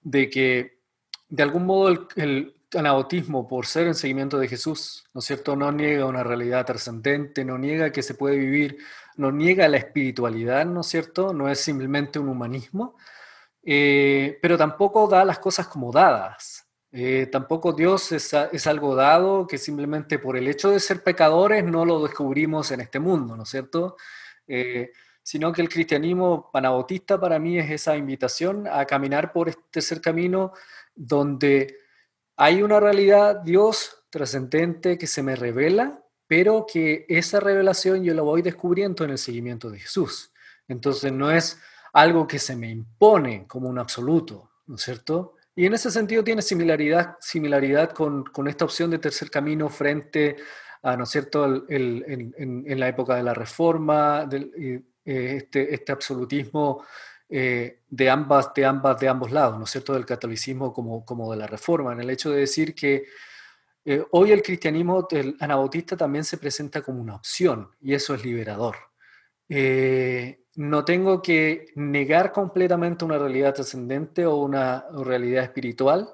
de 0.02 0.30
que 0.30 0.82
de 1.32 1.42
algún 1.42 1.64
modo 1.64 2.08
el, 2.16 2.54
anabautismo, 2.74 3.46
por 3.48 3.66
ser 3.66 3.88
el 3.88 3.94
seguimiento 3.94 4.38
de 4.38 4.48
Jesús, 4.48 5.04
¿no 5.12 5.18
es 5.18 5.26
cierto? 5.26 5.56
No 5.56 5.70
niega 5.72 6.06
una 6.06 6.22
realidad 6.22 6.64
trascendente, 6.64 7.44
no 7.44 7.58
niega 7.58 7.92
que 7.92 8.02
se 8.02 8.14
puede 8.14 8.36
vivir, 8.36 8.78
no 9.16 9.30
niega 9.30 9.68
la 9.68 9.76
espiritualidad, 9.76 10.64
¿no 10.64 10.80
es 10.80 10.86
cierto? 10.86 11.34
No 11.34 11.50
es 11.50 11.60
simplemente 11.60 12.18
un 12.18 12.28
humanismo, 12.28 12.96
eh, 13.62 14.38
pero 14.42 14.58
tampoco 14.58 15.06
da 15.06 15.24
las 15.24 15.38
cosas 15.38 15.68
como 15.68 15.92
dadas. 15.92 16.66
Eh, 16.90 17.26
tampoco 17.32 17.72
Dios 17.72 18.12
es, 18.12 18.34
es, 18.52 18.66
algo 18.66 18.94
dado 18.94 19.46
que 19.46 19.56
simplemente 19.56 20.18
por 20.18 20.36
el 20.36 20.46
hecho 20.46 20.70
de 20.70 20.78
ser 20.78 21.02
pecadores 21.02 21.64
no 21.64 21.86
lo 21.86 22.02
descubrimos 22.02 22.70
en 22.70 22.82
este 22.82 22.98
mundo, 22.98 23.34
¿no 23.34 23.44
es 23.44 23.48
cierto? 23.48 23.96
Eh, 24.46 24.92
sino 25.22 25.52
que 25.52 25.62
el 25.62 25.70
cristianismo 25.70 26.50
panabautista 26.52 27.18
para 27.18 27.38
mí 27.38 27.58
es 27.58 27.70
esa 27.70 27.96
invitación 27.96 28.66
a 28.66 28.84
caminar 28.84 29.32
por 29.32 29.48
este 29.48 29.62
tercer 29.70 30.00
camino 30.02 30.52
donde 30.94 31.78
hay 32.36 32.62
una 32.62 32.80
realidad, 32.80 33.36
Dios 33.36 34.04
trascendente 34.10 34.98
que 34.98 35.06
se 35.06 35.22
me 35.22 35.36
revela, 35.36 36.02
pero 36.26 36.66
que 36.70 37.06
esa 37.08 37.40
revelación 37.40 38.04
yo 38.04 38.14
la 38.14 38.22
voy 38.22 38.42
descubriendo 38.42 39.04
en 39.04 39.10
el 39.10 39.18
seguimiento 39.18 39.70
de 39.70 39.78
Jesús. 39.78 40.32
Entonces 40.68 41.12
no 41.12 41.30
es 41.30 41.58
algo 41.92 42.26
que 42.26 42.38
se 42.38 42.56
me 42.56 42.70
impone 42.70 43.46
como 43.46 43.68
un 43.68 43.78
absoluto, 43.78 44.50
¿no 44.66 44.76
es 44.76 44.82
cierto? 44.82 45.36
Y 45.54 45.66
en 45.66 45.74
ese 45.74 45.90
sentido 45.90 46.24
tiene 46.24 46.40
similaridad, 46.40 47.16
similaridad 47.20 47.90
con, 47.90 48.24
con 48.24 48.48
esta 48.48 48.64
opción 48.64 48.90
de 48.90 48.98
tercer 48.98 49.30
camino 49.30 49.68
frente 49.68 50.36
a, 50.82 50.96
¿no 50.96 51.04
es 51.04 51.10
cierto?, 51.10 51.44
el, 51.44 52.04
en, 52.08 52.64
en, 52.66 52.80
la 52.80 52.88
época 52.88 53.16
de 53.16 53.22
la 53.22 53.34
Reforma, 53.34 54.24
del, 54.24 54.50
eh, 54.56 55.36
este, 55.36 55.74
este 55.74 55.92
absolutismo 55.92 56.84
eh, 57.28 57.80
de, 57.88 58.10
ambas, 58.10 58.52
de, 58.54 58.64
ambas, 58.64 59.00
de 59.00 59.08
ambos 59.08 59.30
lados, 59.30 59.58
¿no 59.58 59.64
es 59.64 59.70
cierto?, 59.70 59.92
del 59.94 60.06
catolicismo 60.06 60.72
como, 60.72 61.04
como 61.04 61.30
de 61.30 61.38
la 61.38 61.46
reforma, 61.46 61.92
en 61.92 62.00
el 62.00 62.10
hecho 62.10 62.30
de 62.30 62.40
decir 62.40 62.74
que 62.74 63.06
eh, 63.84 64.04
hoy 64.12 64.30
el 64.30 64.42
cristianismo 64.42 65.08
el 65.10 65.36
anabautista 65.40 65.96
también 65.96 66.24
se 66.24 66.38
presenta 66.38 66.82
como 66.82 67.00
una 67.00 67.16
opción 67.16 67.70
y 67.80 67.94
eso 67.94 68.14
es 68.14 68.24
liberador. 68.24 68.76
Eh, 69.48 70.41
no 70.54 70.84
tengo 70.84 71.22
que 71.22 71.66
negar 71.74 72.32
completamente 72.32 73.04
una 73.04 73.18
realidad 73.18 73.54
trascendente 73.54 74.26
o 74.26 74.36
una 74.36 74.86
realidad 74.92 75.44
espiritual, 75.44 76.08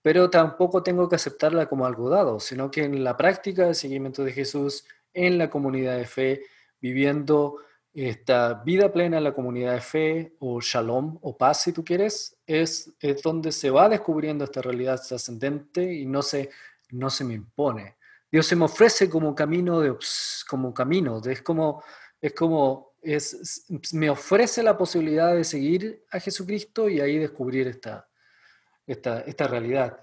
pero 0.00 0.30
tampoco 0.30 0.82
tengo 0.82 1.08
que 1.08 1.16
aceptarla 1.16 1.66
como 1.66 1.86
algo 1.86 2.08
dado, 2.08 2.40
sino 2.40 2.70
que 2.70 2.84
en 2.84 3.04
la 3.04 3.16
práctica 3.16 3.66
del 3.66 3.74
seguimiento 3.74 4.24
de 4.24 4.32
Jesús, 4.32 4.84
en 5.14 5.38
la 5.38 5.50
comunidad 5.50 5.96
de 5.96 6.06
fe, 6.06 6.42
viviendo 6.80 7.58
esta 7.94 8.54
vida 8.64 8.90
plena 8.90 9.18
en 9.18 9.24
la 9.24 9.34
comunidad 9.34 9.74
de 9.74 9.80
fe, 9.80 10.36
o 10.40 10.60
shalom, 10.60 11.18
o 11.20 11.36
paz 11.36 11.62
si 11.62 11.72
tú 11.72 11.84
quieres, 11.84 12.36
es, 12.46 12.92
es 12.98 13.22
donde 13.22 13.52
se 13.52 13.70
va 13.70 13.88
descubriendo 13.88 14.44
esta 14.44 14.62
realidad 14.62 15.00
trascendente 15.06 15.92
y 15.92 16.06
no 16.06 16.22
se, 16.22 16.50
no 16.90 17.10
se 17.10 17.24
me 17.24 17.34
impone. 17.34 17.96
Dios 18.30 18.46
se 18.46 18.56
me 18.56 18.64
ofrece 18.64 19.10
como 19.10 19.34
camino, 19.34 19.80
de, 19.80 19.94
como 20.48 20.72
camino, 20.72 21.20
es 21.22 21.42
como, 21.42 21.82
es 22.18 22.32
como, 22.32 22.91
es, 23.02 23.66
me 23.92 24.08
ofrece 24.08 24.62
la 24.62 24.76
posibilidad 24.78 25.34
de 25.34 25.44
seguir 25.44 26.04
a 26.10 26.20
Jesucristo 26.20 26.88
y 26.88 27.00
ahí 27.00 27.18
descubrir 27.18 27.68
esta, 27.68 28.08
esta, 28.86 29.20
esta 29.20 29.46
realidad. 29.48 29.98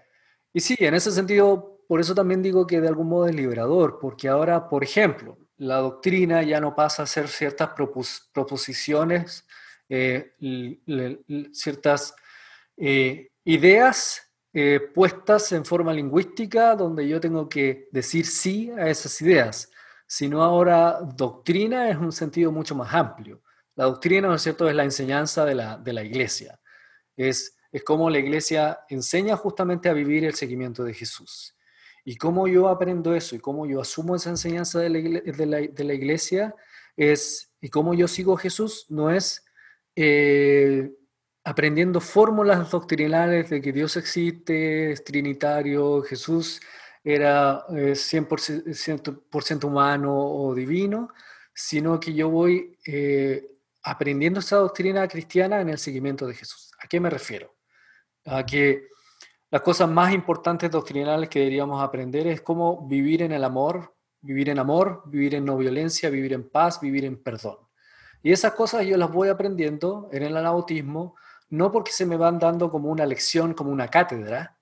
Y 0.53 0.59
sí, 0.59 0.75
en 0.79 0.93
ese 0.93 1.11
sentido, 1.11 1.83
por 1.87 1.99
eso 1.99 2.13
también 2.13 2.41
digo 2.41 2.67
que 2.67 2.81
de 2.81 2.87
algún 2.87 3.07
modo 3.07 3.27
es 3.27 3.35
liberador, 3.35 3.99
porque 3.99 4.27
ahora, 4.27 4.67
por 4.67 4.83
ejemplo, 4.83 5.37
la 5.57 5.77
doctrina 5.77 6.41
ya 6.43 6.59
no 6.59 6.75
pasa 6.75 7.03
a 7.03 7.07
ser 7.07 7.27
ciertas 7.27 7.71
proposiciones, 8.33 9.45
eh, 9.89 10.33
ciertas 11.51 12.15
eh, 12.77 13.31
ideas 13.43 14.21
eh, 14.53 14.79
puestas 14.93 15.51
en 15.51 15.65
forma 15.65 15.93
lingüística 15.93 16.75
donde 16.75 17.07
yo 17.07 17.19
tengo 17.19 17.49
que 17.49 17.87
decir 17.91 18.25
sí 18.25 18.71
a 18.71 18.89
esas 18.89 19.21
ideas, 19.21 19.69
sino 20.11 20.41
ahora 20.41 21.01
doctrina 21.15 21.87
es 21.87 21.95
un 21.95 22.11
sentido 22.11 22.51
mucho 22.51 22.73
más 22.73 22.91
amplio. 22.95 23.43
La 23.75 23.85
doctrina, 23.85 24.27
¿no 24.27 24.33
es 24.33 24.41
cierto?, 24.41 24.67
es 24.67 24.75
la 24.75 24.83
enseñanza 24.83 25.45
de 25.45 25.53
la, 25.53 25.77
de 25.77 25.93
la 25.93 26.03
iglesia. 26.03 26.59
Es, 27.15 27.55
es 27.71 27.83
como 27.83 28.09
la 28.09 28.17
iglesia 28.17 28.79
enseña 28.89 29.37
justamente 29.37 29.87
a 29.87 29.93
vivir 29.93 30.25
el 30.25 30.33
seguimiento 30.33 30.83
de 30.83 30.95
Jesús. 30.95 31.55
Y 32.03 32.15
cómo 32.15 32.47
yo 32.47 32.69
aprendo 32.69 33.13
eso 33.13 33.35
y 33.35 33.39
cómo 33.39 33.67
yo 33.67 33.81
asumo 33.81 34.15
esa 34.15 34.31
enseñanza 34.31 34.79
de 34.79 34.89
la, 34.89 35.93
iglesia 35.93 36.55
es, 36.97 37.53
y 37.61 37.69
cómo 37.69 37.93
yo 37.93 38.07
sigo 38.07 38.33
a 38.33 38.39
Jesús, 38.39 38.87
no 38.89 39.11
es 39.11 39.45
eh, 39.95 40.91
aprendiendo 41.43 42.01
fórmulas 42.01 42.71
doctrinales 42.71 43.51
de 43.51 43.61
que 43.61 43.71
Dios 43.71 43.95
existe, 43.95 44.91
es 44.91 45.03
trinitario, 45.03 46.01
Jesús 46.01 46.59
era 47.03 47.65
100%, 47.67 49.63
eh, 49.63 49.65
humano 49.65 50.15
o 50.15 50.53
divino, 50.53 51.09
sino 51.53 51.99
que 51.99 52.13
yo 52.13 52.29
voy 52.29 52.77
eh, 52.85 53.47
aprendiendo 53.83 54.39
esa 54.39 54.57
doctrina 54.57 55.07
cristiana 55.07 55.61
en 55.61 55.69
el 55.69 55.77
seguimiento 55.77 56.27
de 56.27 56.35
Jesús. 56.35 56.71
¿A 56.83 56.87
qué 56.87 56.99
me 56.99 57.09
refiero? 57.09 57.55
A 58.25 58.45
que 58.45 58.87
las 59.49 59.61
cosas 59.61 59.89
más 59.89 60.13
importantes 60.13 60.69
doctrinales 60.69 61.29
que 61.29 61.39
deberíamos 61.39 61.81
aprender 61.83 62.27
es 62.27 62.41
cómo 62.41 62.87
vivir 62.87 63.23
en 63.23 63.31
el 63.31 63.43
amor, 63.43 63.95
vivir 64.21 64.49
en 64.49 64.59
amor, 64.59 65.03
vivir 65.07 65.35
en 65.35 65.45
no 65.45 65.57
violencia, 65.57 66.09
vivir 66.09 66.33
en 66.33 66.49
paz, 66.49 66.79
vivir 66.79 67.05
en 67.05 67.21
perdón. 67.21 67.57
Y 68.21 68.31
esas 68.31 68.53
cosas 68.53 68.85
yo 68.85 68.97
las 68.97 69.11
voy 69.11 69.29
aprendiendo 69.29 70.09
en 70.11 70.23
el 70.23 70.35
anabautismo, 70.37 71.15
no 71.49 71.71
porque 71.71 71.91
se 71.91 72.05
me 72.05 72.17
van 72.17 72.37
dando 72.37 72.69
como 72.69 72.89
una 72.89 73.05
lección, 73.05 73.53
como 73.53 73.71
una 73.71 73.87
cátedra, 73.87 74.58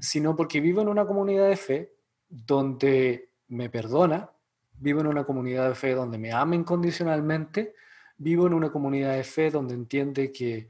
sino 0.00 0.36
porque 0.36 0.60
vivo 0.60 0.82
en 0.82 0.88
una 0.88 1.06
comunidad 1.06 1.48
de 1.48 1.56
fe 1.56 1.94
donde 2.28 3.30
me 3.48 3.68
perdona, 3.68 4.30
vivo 4.72 5.00
en 5.00 5.06
una 5.06 5.24
comunidad 5.24 5.68
de 5.68 5.74
fe 5.74 5.94
donde 5.94 6.18
me 6.18 6.32
ama 6.32 6.54
incondicionalmente, 6.54 7.74
vivo 8.16 8.46
en 8.46 8.54
una 8.54 8.70
comunidad 8.70 9.14
de 9.14 9.24
fe 9.24 9.50
donde 9.50 9.74
entiende 9.74 10.32
que 10.32 10.68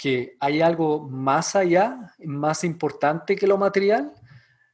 que 0.00 0.38
hay 0.40 0.62
algo 0.62 1.06
más 1.10 1.54
allá, 1.54 2.14
más 2.24 2.64
importante 2.64 3.36
que 3.36 3.46
lo 3.46 3.58
material, 3.58 4.14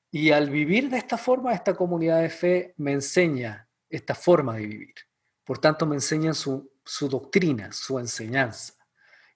y 0.09 0.30
al 0.30 0.50
vivir 0.50 0.88
de 0.88 0.98
esta 0.98 1.18
forma, 1.18 1.52
esta 1.52 1.74
comunidad 1.74 2.22
de 2.22 2.30
fe 2.30 2.74
me 2.76 2.92
enseña 2.92 3.68
esta 3.90 4.14
forma 4.14 4.54
de 4.54 4.66
vivir. 4.66 4.94
Por 5.44 5.59
tanto, 5.59 5.85
me 5.85 5.96
enseña 5.96 6.32
su, 6.32 6.70
su 6.85 7.09
doctrina, 7.09 7.72
su 7.72 7.98
enseñanza. 7.98 8.74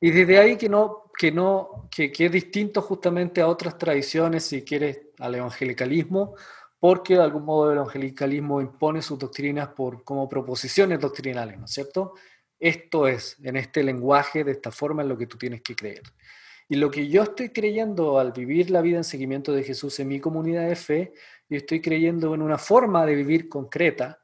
Y 0.00 0.12
desde 0.12 0.38
ahí 0.38 0.56
que 0.56 0.68
no, 0.68 1.09
que 1.20 1.30
no, 1.30 1.86
que, 1.94 2.10
que, 2.10 2.24
es 2.24 2.32
distinto 2.32 2.80
justamente 2.80 3.42
a 3.42 3.46
otras 3.46 3.76
tradiciones, 3.76 4.42
si 4.42 4.62
quieres, 4.62 5.00
al 5.18 5.34
evangelicalismo, 5.34 6.34
porque 6.78 7.12
de 7.12 7.22
algún 7.22 7.44
modo 7.44 7.70
el 7.70 7.76
evangelicalismo 7.76 8.62
impone 8.62 9.02
sus 9.02 9.18
doctrinas 9.18 9.68
por, 9.68 10.02
como 10.02 10.26
proposiciones 10.30 10.98
doctrinales, 10.98 11.58
¿no 11.58 11.66
es 11.66 11.72
cierto? 11.72 12.14
Esto 12.58 13.06
es, 13.06 13.36
en 13.42 13.56
este 13.56 13.82
lenguaje, 13.82 14.44
de 14.44 14.52
esta 14.52 14.70
forma, 14.70 15.02
en 15.02 15.10
lo 15.10 15.18
que 15.18 15.26
tú 15.26 15.36
tienes 15.36 15.60
que 15.60 15.76
creer. 15.76 16.04
Y 16.70 16.76
lo 16.76 16.90
que 16.90 17.06
yo 17.08 17.24
estoy 17.24 17.50
creyendo 17.50 18.18
al 18.18 18.32
vivir 18.32 18.70
la 18.70 18.80
vida 18.80 18.96
en 18.96 19.04
seguimiento 19.04 19.52
de 19.52 19.62
Jesús 19.62 20.00
en 20.00 20.08
mi 20.08 20.20
comunidad 20.20 20.66
de 20.68 20.76
fe, 20.76 21.12
yo 21.50 21.58
estoy 21.58 21.82
creyendo 21.82 22.34
en 22.34 22.40
una 22.40 22.56
forma 22.56 23.04
de 23.04 23.14
vivir 23.14 23.50
concreta, 23.50 24.22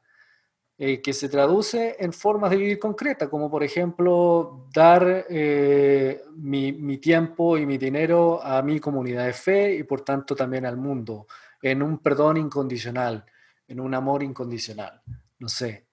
eh, 0.77 1.01
que 1.01 1.13
se 1.13 1.29
traduce 1.29 1.95
en 1.99 2.13
formas 2.13 2.51
de 2.51 2.57
vivir 2.57 2.79
concreta, 2.79 3.29
como 3.29 3.49
por 3.49 3.63
ejemplo 3.63 4.67
dar 4.73 5.25
eh, 5.29 6.21
mi, 6.35 6.71
mi, 6.71 6.97
tiempo 6.97 7.57
y 7.57 7.65
mi 7.65 7.77
dinero 7.77 8.43
a 8.43 8.61
mi 8.61 8.79
comunidad 8.79 9.25
de 9.25 9.33
fe 9.33 9.75
y 9.75 9.83
por 9.83 10.01
tanto 10.01 10.35
también 10.35 10.65
al 10.65 10.77
mundo, 10.77 11.27
en 11.61 11.81
un 11.81 11.97
perdón 11.97 12.37
incondicional, 12.37 13.25
en 13.67 13.79
un 13.79 13.93
amor 13.93 14.21
incondicional. 14.21 15.01
No 15.39 15.49
sé, 15.49 15.87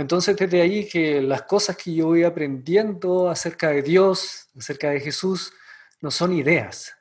entonces, 0.00 0.34
desde 0.34 0.62
ahí 0.62 0.88
que 0.88 1.20
las 1.20 1.42
cosas 1.42 1.76
que 1.76 1.92
yo 1.94 2.06
voy 2.06 2.24
aprendiendo 2.24 3.28
acerca 3.28 3.68
de 3.68 3.82
Dios, 3.82 4.48
acerca 4.56 4.88
de 4.88 4.98
Jesús, 4.98 5.52
no 6.00 6.10
son 6.10 6.32
ideas, 6.32 6.94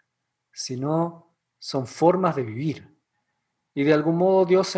sino 0.51 1.33
son 1.57 1.87
formas 1.87 2.35
de 2.35 2.43
vivir. 2.43 2.93
Y 3.73 3.85
de 3.85 3.93
algún 3.93 4.17
modo 4.17 4.43
Dios 4.43 4.77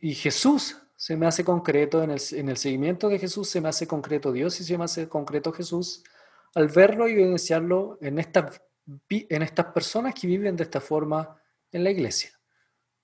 y 0.00 0.14
Jesús 0.14 0.79
se 1.00 1.16
me 1.16 1.26
hace 1.26 1.44
concreto, 1.44 2.02
en 2.02 2.10
el, 2.10 2.20
en 2.32 2.50
el 2.50 2.58
seguimiento 2.58 3.08
de 3.08 3.18
Jesús 3.18 3.48
se 3.48 3.62
me 3.62 3.70
hace 3.70 3.86
concreto 3.86 4.32
Dios 4.32 4.60
y 4.60 4.64
se 4.64 4.76
me 4.76 4.84
hace 4.84 5.08
concreto 5.08 5.50
Jesús 5.50 6.04
al 6.54 6.68
verlo 6.68 7.08
y 7.08 7.12
evidenciarlo 7.12 7.96
en, 8.02 8.18
esta, 8.18 8.50
en 9.08 9.40
estas 9.40 9.66
personas 9.72 10.12
que 10.12 10.26
viven 10.26 10.56
de 10.56 10.64
esta 10.64 10.78
forma 10.78 11.40
en 11.72 11.84
la 11.84 11.90
iglesia. 11.90 12.38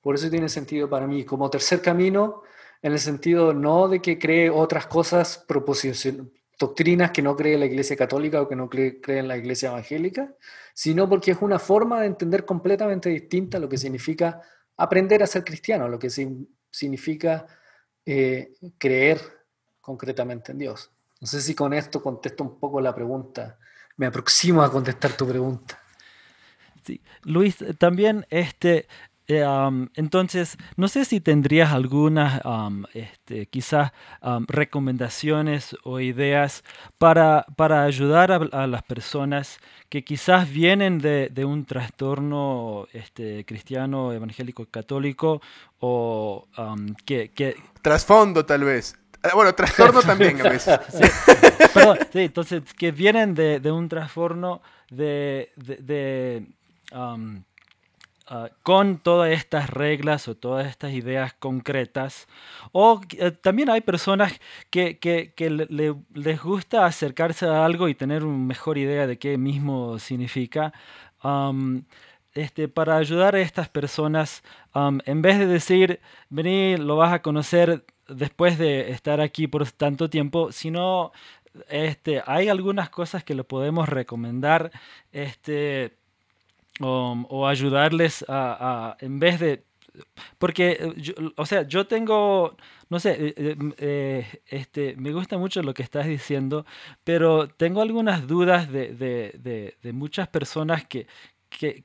Por 0.02 0.14
eso 0.14 0.28
tiene 0.28 0.50
sentido 0.50 0.90
para 0.90 1.06
mí. 1.06 1.24
Como 1.24 1.48
tercer 1.48 1.80
camino, 1.80 2.42
en 2.82 2.92
el 2.92 2.98
sentido 2.98 3.54
no 3.54 3.88
de 3.88 4.02
que 4.02 4.18
cree 4.18 4.50
otras 4.50 4.86
cosas, 4.88 5.46
doctrinas 6.58 7.12
que 7.12 7.22
no 7.22 7.34
cree 7.34 7.56
la 7.56 7.64
Iglesia 7.64 7.96
Católica 7.96 8.42
o 8.42 8.48
que 8.48 8.56
no 8.56 8.68
cree, 8.68 9.00
en 9.06 9.26
la 9.26 9.38
Iglesia 9.38 9.70
Evangélica, 9.70 10.34
sino 10.74 11.08
porque 11.08 11.30
es 11.30 11.38
una 11.40 11.58
forma 11.58 12.02
de 12.02 12.08
entender 12.08 12.44
completamente 12.44 13.08
distinta 13.08 13.58
lo 13.58 13.70
que 13.70 13.78
significa 13.78 14.42
aprender 14.76 15.22
a 15.22 15.26
ser 15.26 15.44
cristiano, 15.44 15.88
lo 15.88 15.98
que 15.98 16.10
significa 16.10 17.46
eh, 18.06 18.54
creer 18.78 19.20
concretamente 19.80 20.52
en 20.52 20.58
Dios. 20.58 20.90
No 21.20 21.26
sé 21.26 21.40
si 21.40 21.54
con 21.54 21.72
esto 21.72 22.02
contesto 22.02 22.44
un 22.44 22.58
poco 22.58 22.80
la 22.80 22.94
pregunta, 22.94 23.58
me 23.96 24.06
aproximo 24.06 24.62
a 24.62 24.70
contestar 24.70 25.12
tu 25.12 25.26
pregunta. 25.26 25.82
Sí. 26.84 27.02
Luis, 27.22 27.56
también 27.78 28.26
este, 28.30 28.86
Eh, 29.28 29.44
um, 29.44 29.88
entonces, 29.94 30.56
no 30.76 30.86
sé 30.86 31.04
si 31.04 31.20
tendrías 31.20 31.72
algunas, 31.72 32.44
um, 32.44 32.84
este, 32.94 33.46
quizás, 33.46 33.92
um, 34.22 34.44
recomendaciones 34.46 35.76
o 35.82 35.98
ideas 35.98 36.62
para, 36.96 37.44
para 37.56 37.82
ayudar 37.82 38.30
a, 38.30 38.66
las 38.68 38.82
personas 38.84 39.58
que 39.88 40.04
quizás 40.04 40.48
vienen 40.48 40.98
de, 40.98 41.28
de 41.32 41.44
un 41.44 41.64
trastorno 41.64 42.86
este, 42.92 43.44
cristiano, 43.44 44.12
evangélico, 44.12 44.66
católico 44.66 45.40
o 45.80 46.46
que, 47.04 47.32
que... 47.32 47.56
Trasfondo 47.82 48.46
tal 48.46 48.62
vez. 48.62 48.96
Eh, 49.24 49.28
bueno, 49.34 49.54
trastorno 49.54 50.02
también 50.04 50.40
a 50.40 50.50
veces. 50.50 50.78
sí, 52.12 52.20
entonces, 52.20 52.62
que 52.74 52.92
vienen 52.92 53.34
de, 53.34 53.58
de 53.58 53.72
un 53.72 53.88
trastorno 53.88 54.62
de, 54.88 55.50
de 55.56 56.46
Ah, 58.28 58.50
con 58.64 58.98
todas 58.98 59.30
estas 59.30 59.70
reglas 59.70 60.26
o 60.26 60.34
todas 60.36 60.66
estas 60.66 60.92
ideas 60.92 61.32
concretas. 61.34 62.26
O 62.72 63.00
eh, 63.18 63.30
también 63.30 63.70
hay 63.70 63.82
personas 63.82 64.40
que, 64.70 64.98
les 66.12 66.42
gusta 66.42 66.86
acercarse 66.86 67.46
a 67.46 67.64
algo 67.64 67.88
y 67.88 67.94
tener 67.94 68.24
una 68.24 68.36
mejor 68.38 68.78
idea 68.78 69.06
de 69.06 69.18
qué 69.18 69.38
mismo 69.38 69.98
significa. 70.00 70.72
este, 72.34 72.68
para 72.68 72.96
ayudar 72.96 73.34
a 73.36 73.40
estas 73.40 73.68
personas, 73.68 74.42
en 74.74 75.22
vez 75.22 75.38
de 75.38 75.46
decir, 75.46 76.00
vení, 76.28 76.76
lo 76.76 76.96
vas 76.96 77.12
a 77.12 77.22
conocer 77.22 77.84
después 78.08 78.58
de 78.58 78.90
estar 78.90 79.20
aquí 79.20 79.46
por 79.48 79.70
tanto 79.70 80.10
tiempo, 80.10 80.52
sino 80.52 81.12
este, 81.68 82.22
hay 82.26 82.48
algunas 82.48 82.90
cosas 82.90 83.24
que 83.24 83.34
le 83.34 83.44
podemos 83.44 83.88
recomendar. 83.88 84.70
Este, 85.12 85.96
o, 86.80 87.46
ayudarles 87.46 88.24
a, 88.28 88.96
en 89.00 89.18
vez 89.18 89.40
de, 89.40 89.64
porque, 90.38 90.78
eh, 90.80 91.14
o 91.36 91.46
sea, 91.46 91.62
yo 91.62 91.86
tengo, 91.86 92.56
no 92.90 93.00
sé, 93.00 93.34
eh, 93.36 93.56
eh, 93.78 94.42
este, 94.46 94.96
me 94.96 95.12
gusta 95.12 95.38
mucho 95.38 95.62
lo 95.62 95.74
que 95.74 95.82
estás 95.82 96.06
diciendo, 96.06 96.66
pero 97.04 97.48
tengo 97.48 97.80
algunas 97.82 98.26
dudas 98.26 98.70
de, 98.70 98.92
de, 98.94 99.76
de 99.82 99.92
muchas 99.92 100.28
personas 100.28 100.84
que, 100.86 101.06
que, 101.48 101.84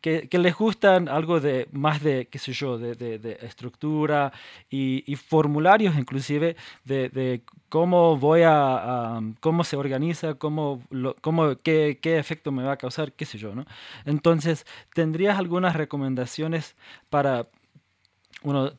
que, 0.00 0.28
les 0.38 0.54
gustan 0.54 1.08
algo 1.08 1.40
de 1.40 1.68
más 1.72 2.02
de, 2.02 2.26
qué 2.26 2.38
sé 2.38 2.52
yo, 2.52 2.78
de, 2.78 2.94
de, 2.94 3.38
estructura 3.42 4.32
y, 4.70 5.14
formularios 5.16 5.96
inclusive 5.96 6.56
de, 6.84 7.42
cómo 7.68 8.16
voy 8.16 8.42
a, 8.44 9.20
cómo 9.40 9.64
se 9.64 9.76
organiza, 9.76 10.34
cómo, 10.34 10.82
cómo 11.20 11.56
qué, 11.62 11.98
qué, 12.00 12.18
efecto 12.18 12.52
me 12.52 12.62
va 12.62 12.72
a 12.72 12.76
causar, 12.76 13.12
qué 13.12 13.24
sé 13.24 13.38
yo, 13.38 13.54
¿no? 13.54 13.66
Entonces, 14.04 14.66
¿tendrías 14.94 15.38
algunas 15.38 15.76
recomendaciones 15.76 16.76
para 17.10 17.48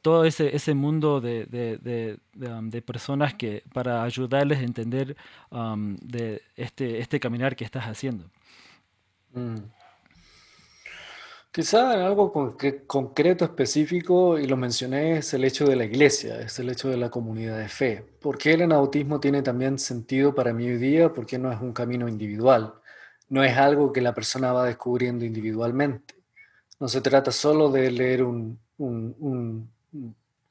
todo 0.01 0.23
ese, 0.25 0.55
ese 0.55 0.73
mundo 0.73 1.19
de, 1.19 1.45
de, 1.45 2.17
um, 2.47 2.69
de, 2.69 2.81
personas 2.81 3.33
que 3.33 3.63
para 3.73 4.03
ayudarles 4.03 4.59
a 4.59 4.63
entender 4.63 5.17
um, 5.51 5.95
de 5.97 6.41
este, 6.55 6.99
este 6.99 7.19
caminar 7.19 7.55
que 7.55 7.65
estás 7.65 7.85
haciendo? 7.85 8.25
Mm. 9.33 9.78
Quizá 11.51 11.95
en 11.95 12.01
algo 12.01 12.31
concreto, 12.85 13.43
específico, 13.43 14.37
y 14.37 14.45
lo 14.45 14.55
mencioné, 14.55 15.17
es 15.17 15.33
el 15.33 15.43
hecho 15.43 15.65
de 15.65 15.75
la 15.75 15.85
iglesia, 15.85 16.39
es 16.41 16.59
el 16.59 16.69
hecho 16.69 16.89
de 16.89 16.97
la 16.97 17.09
comunidad 17.09 17.57
de 17.57 17.67
fe. 17.67 18.05
¿Por 18.21 18.37
qué 18.37 18.53
el 18.53 18.61
anautismo 18.61 19.19
tiene 19.19 19.41
también 19.41 19.79
sentido 19.79 20.35
para 20.35 20.53
mí 20.53 20.69
hoy 20.69 20.77
día? 20.77 21.11
Porque 21.11 21.39
no 21.39 21.51
es 21.51 21.59
un 21.59 21.73
camino 21.73 22.07
individual, 22.07 22.75
no 23.29 23.43
es 23.43 23.57
algo 23.57 23.91
que 23.91 23.99
la 23.99 24.13
persona 24.13 24.53
va 24.53 24.65
descubriendo 24.65 25.25
individualmente. 25.25 26.13
No 26.79 26.87
se 26.87 27.01
trata 27.01 27.31
solo 27.31 27.71
de 27.71 27.91
leer 27.91 28.23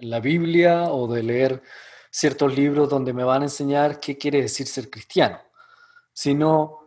la 0.01 0.21
Biblia 0.21 0.91
o 0.91 1.07
de 1.07 1.23
leer 1.23 1.63
ciertos 2.11 2.57
libros 2.57 2.89
donde 2.89 3.13
me 3.13 3.23
van 3.23 3.43
a 3.43 3.45
enseñar 3.45 4.01
qué 4.01 4.19
quiere 4.19 4.43
decir 4.43 4.67
ser 4.67 4.91
cristiano, 4.91 5.39
sino 6.13 6.81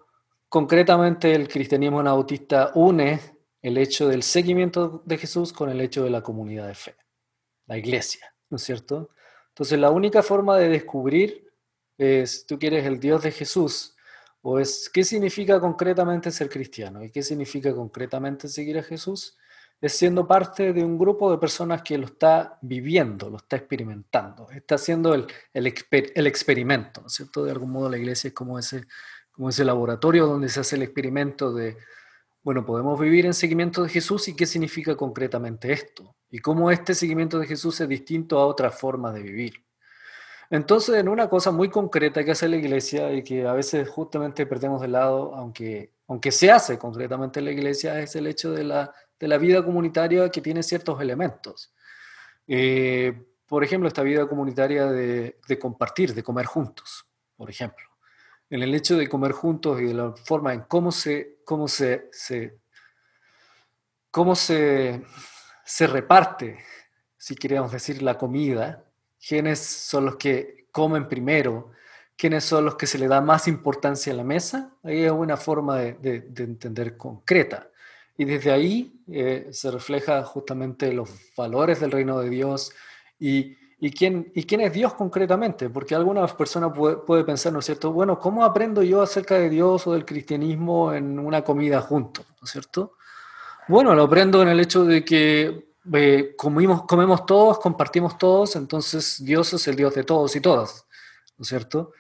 concretamente 0.50 1.34
el 1.34 1.48
cristianismo 1.48 2.02
anautista 2.02 2.72
une 2.76 3.40
el 3.62 3.78
hecho 3.78 4.08
del 4.08 4.24
seguimiento 4.24 5.04
de 5.06 5.18
Jesús 5.18 5.54
con 5.54 5.70
el 5.70 5.82
hecho 5.82 6.04
de 6.04 6.10
la 6.10 6.22
comunidad 6.22 6.68
de 6.68 6.76
fe, 6.76 6.96
la 7.68 7.78
iglesia, 7.78 8.34
¿no 8.50 8.58
es 8.58 8.64
cierto? 8.64 9.12
Entonces 9.50 9.80
la 9.80 9.92
única 9.92 10.24
forma 10.24 10.58
de 10.58 10.70
descubrir 10.70 11.52
es, 11.98 12.46
tú 12.46 12.58
quieres 12.58 12.86
el 12.86 13.00
Dios 13.00 13.24
de 13.24 13.32
Jesús, 13.32 13.96
o 14.42 14.60
es 14.60 14.90
qué 14.92 15.04
significa 15.04 15.60
concretamente 15.60 16.32
ser 16.32 16.50
cristiano 16.50 17.04
y 17.04 17.12
qué 17.12 17.22
significa 17.22 17.74
concretamente 17.74 18.48
seguir 18.48 18.80
a 18.80 18.84
Jesús, 18.84 19.38
es 19.80 19.94
siendo 19.94 20.28
parte 20.28 20.74
de 20.74 20.84
un 20.84 20.98
grupo 20.98 21.32
de 21.32 21.40
personas 21.40 21.82
que 21.82 21.98
lo 21.98 22.06
está 22.06 22.60
viviendo, 22.62 23.30
lo 23.30 23.38
está 23.38 23.58
experimentando, 23.58 24.50
está 24.52 24.76
haciendo 24.76 25.14
el, 25.16 25.26
el, 25.54 26.28
experimento, 26.28 27.02
¿no 27.02 27.08
es 27.08 27.14
cierto? 27.14 27.44
De 27.44 27.52
algún 27.52 27.72
modo 27.72 27.90
la 27.90 27.98
iglesia 27.98 28.28
es 28.28 28.34
como 28.34 28.60
ese, 28.60 28.86
como 29.32 29.50
ese 29.50 29.66
laboratorio 29.66 30.28
donde 30.28 30.50
se 30.50 30.60
hace 30.60 30.76
el 30.76 30.84
experimento 30.84 31.52
de 31.52 31.78
bueno, 32.44 32.66
podemos 32.66 33.00
vivir 33.00 33.26
en 33.26 33.34
seguimiento 33.34 33.84
de 33.84 33.90
Jesús 33.90 34.28
y 34.28 34.36
qué 34.36 34.46
significa 34.46 34.96
concretamente 34.96 35.72
esto 35.72 36.16
y 36.30 36.40
cómo 36.40 36.72
este 36.72 36.96
seguimiento 36.96 37.38
de 37.38 37.46
Jesús 37.46 37.80
es 37.82 37.88
distinto 37.88 38.40
a 38.40 38.48
otras 38.48 38.80
formas 38.80 39.14
de 39.14 39.22
vivir. 39.22 39.54
Entonces, 40.50 40.96
en 40.96 41.08
una 41.08 41.30
cosa 41.30 41.52
muy 41.52 41.70
concreta 41.70 42.24
que 42.24 42.32
hace 42.32 42.50
la 42.50 42.58
iglesia 42.58 43.14
y 43.14 43.24
que 43.24 43.48
a 43.48 43.54
veces 43.54 43.88
justamente 43.88 44.46
perdemos 44.46 44.82
de 44.82 44.88
lado, 44.88 45.36
aunque, 45.36 45.94
aunque 46.08 46.32
se 46.32 46.52
hace 46.52 46.78
concretamente 46.78 47.40
en 47.40 47.46
la 47.46 47.52
iglesia, 47.52 48.00
es 48.00 48.16
el 48.16 48.28
hecho 48.28 48.52
de 48.52 48.64
la, 48.64 48.94
de 49.20 49.28
la 49.28 49.38
vida 49.38 49.64
comunitaria 49.64 50.30
que 50.30 50.42
tiene 50.42 50.64
ciertos 50.64 51.00
elementos. 51.00 51.74
Eh, 52.48 53.14
por 53.46 53.64
ejemplo, 53.64 53.88
esta 53.88 54.02
vida 54.02 54.28
comunitaria 54.28 54.88
de, 54.88 55.40
de 55.48 55.60
compartir, 55.60 56.14
de 56.14 56.24
comer 56.24 56.48
juntos, 56.48 57.06
por 57.38 57.50
ejemplo 57.50 57.91
en 58.52 58.62
el 58.62 58.76
hecho 58.76 58.98
de 58.98 59.08
comer 59.08 59.32
juntos 59.32 59.80
y 59.82 59.86
de 59.86 59.94
la 59.94 60.12
forma 60.12 60.54
en 60.54 60.62
cómo 60.68 60.92
se, 60.92 61.38
cómo 61.46 61.70
se, 61.70 62.10
cómo 64.12 64.36
se, 64.36 65.02
se 65.64 65.88
reparte, 65.88 66.60
si 67.18 67.34
queríamos 67.34 67.72
decir, 67.72 68.02
la 68.02 68.18
comida, 68.18 68.84
quiénes 69.26 69.60
son 69.60 70.06
los 70.06 70.18
que 70.18 70.68
comen 70.70 71.08
primero, 71.08 71.72
quiénes 72.18 72.44
son 72.44 72.66
los 72.66 72.76
que 72.76 72.88
se 72.88 72.98
le 72.98 73.08
da 73.08 73.22
más 73.22 73.48
importancia 73.48 74.12
a 74.12 74.18
la 74.18 74.26
mesa, 74.26 74.76
ahí 74.84 75.04
es 75.04 75.12
una 75.12 75.38
forma 75.38 75.78
de, 75.78 76.16
entender 76.38 76.98
concreta. 76.98 77.70
Y 78.18 78.26
desde 78.26 78.52
ahí 78.52 79.02
eh, 79.08 79.48
se 79.52 79.72
refleja 79.72 80.22
justamente 80.24 80.92
los 80.92 81.10
valores 81.38 81.80
del 81.80 81.92
reino 81.92 82.20
de 82.20 82.30
Dios 82.30 82.74
y 83.18 83.56
¿Y 83.84 83.90
quién, 83.90 84.32
¿Y 84.36 84.44
quién 84.44 84.62
es 84.62 84.74
Dios 84.74 84.94
concretamente? 84.94 85.68
Porque 85.68 85.96
alguna 85.96 86.28
persona 86.28 86.72
puede, 86.72 86.98
puede, 86.98 87.24
pensar, 87.24 87.52
¿no 87.52 87.60
es 87.60 87.66
cierto? 87.66 87.92
Bueno, 87.92 88.20
¿cómo 88.20 88.46
aprendo 88.46 88.84
yo 88.84 89.02
acerca 89.02 89.40
de 89.40 89.50
Dios 89.50 89.88
o 89.88 89.94
del 89.94 90.06
cristianismo 90.06 90.94
en 90.94 91.18
una 91.18 91.44
comida 91.44 91.82
juntos? 91.82 92.24
¿No 92.40 92.46
es 92.46 92.52
cierto? 92.52 92.94
Bueno, 93.68 93.96
lo 93.96 94.04
aprendo 94.04 94.40
en 94.44 94.50
el 94.50 94.60
hecho 94.60 94.86
de 94.86 95.04
que 95.04 95.74
eh, 95.94 96.36
comimos, 96.38 96.84
comemos 96.84 97.26
todos, 97.26 97.58
compartimos 97.58 98.20
todos, 98.20 98.56
entonces 98.56 99.26
Dios 99.26 99.52
es 99.54 99.68
el 99.68 99.76
Dios 99.76 99.96
de 99.96 100.04
todos 100.04 100.36
y 100.36 100.42
todas, 100.42 100.86
¿no 101.40 101.42
es 101.42 101.48
cierto? 101.48 101.94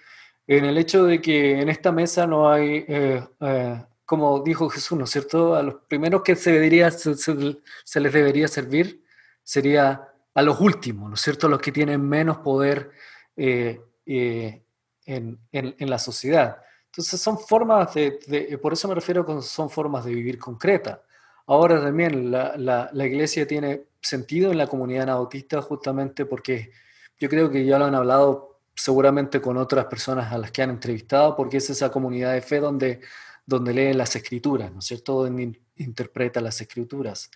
En 0.46 0.66
el 0.66 0.78
hecho 0.78 1.06
de 1.06 1.20
que 1.20 1.62
en 1.62 1.68
esta 1.68 1.92
mesa 1.92 2.28
no 2.28 2.52
hay, 2.52 2.86
eh, 2.88 3.28
eh, 3.40 3.86
como 4.06 4.44
dijo 4.44 4.70
Jesús, 4.70 5.00
¿no 5.00 5.06
es 5.06 5.10
cierto? 5.10 5.56
A 5.56 5.64
los 5.64 5.76
primeros 5.88 6.22
que 6.22 6.36
se, 6.36 6.52
debería, 6.52 6.92
se, 6.92 7.16
se 7.16 8.00
les 8.00 8.14
debería 8.14 8.48
servir 8.48 9.04
sería 9.44 10.11
a 10.34 10.42
los 10.42 10.60
últimos, 10.60 11.10
¿no 11.10 11.16
es 11.16 11.22
cierto? 11.22 11.48
Los 11.48 11.60
que 11.60 11.72
tienen 11.72 12.08
menos 12.08 12.38
poder 12.38 12.92
eh, 13.36 13.82
eh, 14.06 14.62
en, 15.06 15.40
la 15.80 16.00
sociedad. 16.00 16.58
Entonces 16.86 17.20
son 17.20 17.38
formas 17.38 17.94
de, 17.94 18.58
por 18.62 18.74
eso 18.74 18.88
me 18.88 18.96
refiero 18.96 19.26
con 19.26 19.42
son 19.42 19.70
formas 19.70 20.06
de 20.06 20.14
vivir 20.14 20.38
concreta. 20.38 21.04
Ahora 21.48 21.82
también 21.82 22.32
la, 22.32 22.90
iglesia 22.94 23.48
tiene 23.48 23.86
sentido 24.02 24.52
en 24.52 24.58
la 24.58 24.68
comunidad 24.68 25.10
autista 25.10 25.62
justamente 25.62 26.26
porque 26.26 26.72
yo 27.20 27.30
creo 27.30 27.50
que 27.50 27.66
ya 27.66 27.78
lo 27.78 27.86
han 27.86 27.96
hablado 27.96 28.60
seguramente 28.74 29.42
con 29.42 29.58
otras 29.58 29.86
personas 29.86 30.32
a 30.32 30.38
las 30.38 30.52
que 30.52 30.62
han 30.62 30.70
entrevistado, 30.70 31.36
porque 31.36 31.58
es 31.58 31.70
esa 31.70 31.92
comunidad 31.92 32.34
de 32.34 32.42
fe 32.42 32.60
donde, 32.60 33.02
donde 33.46 33.74
leen 33.74 33.98
las 33.98 34.16
escrituras, 34.16 34.72
¿no 34.72 34.80
es 34.80 34.86
cierto? 34.86 35.24
Donde 35.24 35.60
interpreta 35.76 36.42
las 36.42 36.60
escrituras. 36.62 37.30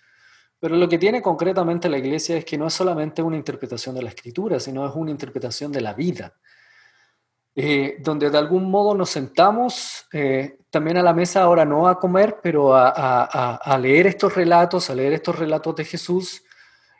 Pero 0.58 0.76
lo 0.76 0.88
que 0.88 0.98
tiene 0.98 1.20
concretamente 1.20 1.88
la 1.88 1.98
iglesia 1.98 2.36
es 2.36 2.44
que 2.44 2.56
no 2.56 2.66
es 2.66 2.74
solamente 2.74 3.22
una 3.22 3.36
interpretación 3.36 3.94
de 3.94 4.02
la 4.02 4.08
escritura, 4.08 4.58
sino 4.58 4.86
es 4.86 4.94
una 4.94 5.10
interpretación 5.10 5.70
de 5.70 5.80
la 5.82 5.92
vida, 5.92 6.34
eh, 7.54 7.96
donde 8.00 8.30
de 8.30 8.38
algún 8.38 8.70
modo 8.70 8.94
nos 8.94 9.10
sentamos 9.10 10.06
eh, 10.12 10.58
también 10.70 10.96
a 10.96 11.02
la 11.02 11.12
mesa, 11.12 11.42
ahora 11.42 11.64
no 11.64 11.88
a 11.88 11.98
comer, 11.98 12.38
pero 12.42 12.74
a, 12.74 13.78
leer 13.80 14.06
estos 14.06 14.34
relatos, 14.34 14.88
a 14.90 14.94
leer 14.94 15.12
estos 15.14 15.38
relatos 15.38 15.76
de 15.76 15.84
Jesús, 15.84 16.42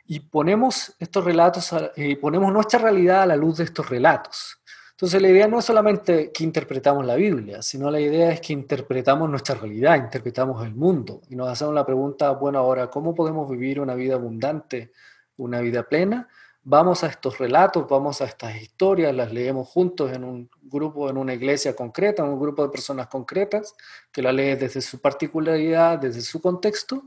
y 0.05 0.19
ponemos 0.21 0.95
estos 0.99 1.25
relatos, 1.25 1.75
y 1.95 2.15
ponemos 2.15 2.51
nuestra 2.53 2.79
realidad 2.79 3.23
a 3.23 3.25
la 3.25 3.35
luz 3.35 3.57
de 3.57 3.65
estos 3.65 3.89
relatos. 3.89 4.56
Entonces 4.97 5.21
la 5.21 5.29
idea 5.29 5.47
no 5.47 5.59
es 5.59 5.65
solamente 5.65 6.31
que 6.31 6.43
interpretamos 6.43 7.05
la 7.05 7.13
Biblia, 7.13 7.61
sino 7.61 7.91
la 7.91 7.99
idea 7.99 8.31
es 8.31 8.41
que 8.41 8.51
interpretamos 8.51 9.29
nuestra 9.29 9.53
realidad, 9.53 9.95
interpretamos 9.95 10.65
el 10.65 10.73
mundo 10.73 11.21
y 11.29 11.35
nos 11.35 11.49
hacemos 11.49 11.75
la 11.75 11.85
pregunta, 11.85 12.31
bueno, 12.31 12.57
ahora, 12.57 12.89
¿cómo 12.89 13.13
podemos 13.13 13.47
vivir 13.47 13.79
una 13.79 13.93
vida 13.93 14.15
abundante, 14.15 14.91
una 15.35 15.61
vida 15.61 15.83
plena? 15.83 16.27
Vamos 16.63 17.03
a 17.03 17.07
estos 17.09 17.37
relatos, 17.37 17.87
vamos 17.87 18.21
a 18.21 18.25
estas 18.25 18.59
historias, 18.59 19.15
las 19.15 19.31
leemos 19.31 19.67
juntos 19.67 20.11
en 20.11 20.23
un 20.23 20.49
grupo, 20.63 21.11
en 21.11 21.17
una 21.17 21.35
iglesia 21.35 21.75
concreta, 21.75 22.23
en 22.23 22.29
un 22.29 22.39
grupo 22.39 22.63
de 22.63 22.69
personas 22.69 23.05
concretas, 23.05 23.75
que 24.11 24.23
la 24.23 24.33
leen 24.33 24.57
desde 24.57 24.81
su 24.81 24.99
particularidad, 24.99 25.99
desde 25.99 26.21
su 26.21 26.41
contexto, 26.41 27.03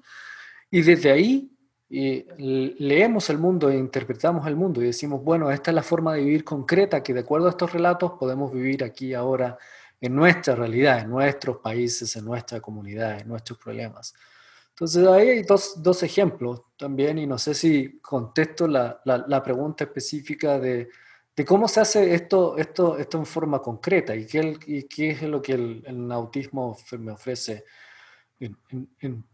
y 0.70 0.82
desde 0.82 1.10
ahí 1.10 1.50
y 1.92 2.24
leemos 2.78 3.30
el 3.30 3.38
mundo 3.38 3.68
e 3.68 3.76
interpretamos 3.76 4.46
el 4.46 4.54
mundo 4.54 4.80
y 4.80 4.86
decimos, 4.86 5.24
bueno, 5.24 5.50
esta 5.50 5.72
es 5.72 5.74
la 5.74 5.82
forma 5.82 6.14
de 6.14 6.22
vivir 6.22 6.44
concreta 6.44 7.02
que 7.02 7.12
de 7.12 7.20
acuerdo 7.20 7.48
a 7.48 7.50
estos 7.50 7.72
relatos 7.72 8.12
podemos 8.12 8.52
vivir 8.52 8.84
aquí 8.84 9.12
ahora 9.12 9.58
en 10.00 10.14
nuestra 10.14 10.54
realidad, 10.54 11.00
en 11.00 11.10
nuestros 11.10 11.56
países, 11.56 12.14
en 12.14 12.24
nuestra 12.24 12.60
comunidad, 12.60 13.20
en 13.20 13.26
nuestros 13.28 13.58
problemas. 13.58 14.14
Entonces 14.68 15.04
ahí 15.08 15.28
hay 15.30 15.42
dos, 15.42 15.82
dos 15.82 16.04
ejemplos 16.04 16.62
también 16.76 17.18
y 17.18 17.26
no 17.26 17.38
sé 17.38 17.54
si 17.54 17.98
contesto 17.98 18.68
la, 18.68 19.00
la, 19.04 19.42
pregunta 19.42 19.82
específica 19.82 20.60
de, 20.60 20.88
de, 21.34 21.44
cómo 21.44 21.66
se 21.66 21.80
hace 21.80 22.14
esto, 22.14 22.56
esto, 22.56 22.98
esto 22.98 23.18
en 23.18 23.26
forma 23.26 23.58
concreta 23.58 24.14
y 24.14 24.26
qué, 24.26 24.56
y 24.66 24.84
qué 24.84 25.10
es 25.10 25.22
lo 25.22 25.42
que 25.42 25.54
el, 25.54 25.82
el 25.84 25.96
me 27.00 27.12
ofrece 27.12 27.64
en, 28.38 28.56
en 28.70 28.88
en, 29.00 29.24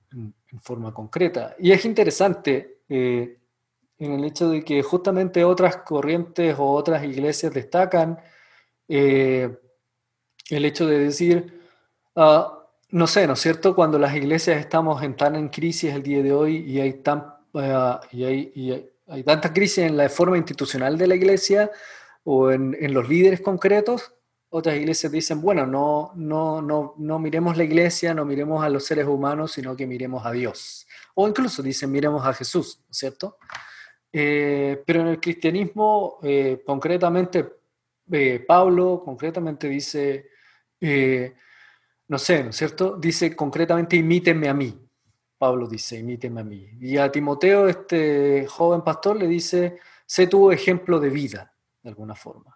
forma 0.62 0.92
concreta. 0.92 1.54
Y 1.58 1.72
es 1.72 1.84
interesante 1.84 2.80
eh, 2.88 3.38
en 3.98 4.12
el 4.12 4.24
hecho 4.24 4.50
de 4.50 4.62
que 4.62 4.82
justamente 4.82 5.44
otras 5.44 5.78
corrientes 5.78 6.56
o 6.58 6.70
otras 6.70 7.04
iglesias 7.04 7.52
destacan 7.52 8.18
eh, 8.88 9.56
el 10.50 10.64
hecho 10.64 10.86
de 10.86 10.98
decir, 10.98 11.60
ah, 12.14 12.64
no 12.90 13.06
sé, 13.06 13.26
¿no 13.26 13.32
es 13.34 13.40
cierto? 13.40 13.74
Cuando 13.74 13.98
las 13.98 14.14
iglesias 14.14 14.58
estamos 14.58 15.02
en 15.02 15.16
tan 15.16 15.34
en 15.34 15.48
crisis 15.48 15.92
el 15.92 16.02
día 16.02 16.22
de 16.22 16.32
hoy 16.32 16.58
y 16.58 16.80
hay, 16.80 16.94
tan, 16.94 17.24
ah, 17.54 18.00
y 18.12 18.24
hay, 18.24 18.52
y 18.54 18.72
hay, 19.08 19.22
tanta 19.24 19.52
crisis 19.52 19.78
en 19.78 19.96
la 19.96 20.08
forma 20.08 20.36
institucional 20.36 20.96
de 20.98 21.06
la 21.06 21.14
iglesia 21.14 21.70
o 22.24 22.50
en, 22.50 22.76
en 22.78 22.92
los 22.92 23.08
líderes 23.08 23.40
concretos, 23.40 24.15
otras 24.50 24.76
iglesias 24.76 25.12
dicen, 25.12 25.40
bueno, 25.40 25.66
no, 25.66 26.12
no, 26.14 26.62
no, 26.62 26.94
no 26.98 27.18
miremos 27.18 27.56
la 27.56 27.64
iglesia, 27.64 28.14
no 28.14 28.24
miremos 28.24 28.64
a 28.64 28.68
los 28.68 28.84
seres 28.84 29.06
humanos, 29.06 29.52
sino 29.52 29.76
que 29.76 29.86
miremos 29.86 30.24
a 30.24 30.32
Dios. 30.32 30.86
O 31.14 31.26
incluso 31.26 31.62
dicen, 31.62 31.90
miremos 31.90 32.24
a 32.24 32.32
Jesús, 32.32 32.80
¿no 32.86 32.90
es 32.90 32.96
cierto? 32.96 33.38
Eh, 34.12 34.82
pero 34.86 35.02
en 35.02 35.08
el 35.08 35.20
cristianismo, 35.20 36.18
eh, 36.22 36.62
concretamente, 36.64 37.54
eh, 38.10 38.44
Pablo 38.46 39.02
concretamente 39.04 39.68
dice, 39.68 40.30
no 42.08 42.18
sé, 42.18 42.44
¿no 42.44 42.50
es 42.50 42.56
cierto? 42.56 42.96
Dice 42.96 43.34
concretamente, 43.34 43.96
imítenme 43.96 44.48
a 44.48 44.54
mí. 44.54 44.74
Pablo 45.36 45.68
dice, 45.68 45.98
imítenme 45.98 46.40
a 46.40 46.44
mí. 46.44 46.66
Y 46.80 46.96
a 46.96 47.12
Timoteo, 47.12 47.68
este 47.68 48.46
joven 48.46 48.82
pastor, 48.82 49.16
le 49.16 49.26
dice, 49.26 49.80
sé 50.06 50.28
tu 50.28 50.50
ejemplo 50.50 50.98
de 50.98 51.10
vida, 51.10 51.52
de 51.82 51.90
alguna 51.90 52.14
forma. 52.14 52.55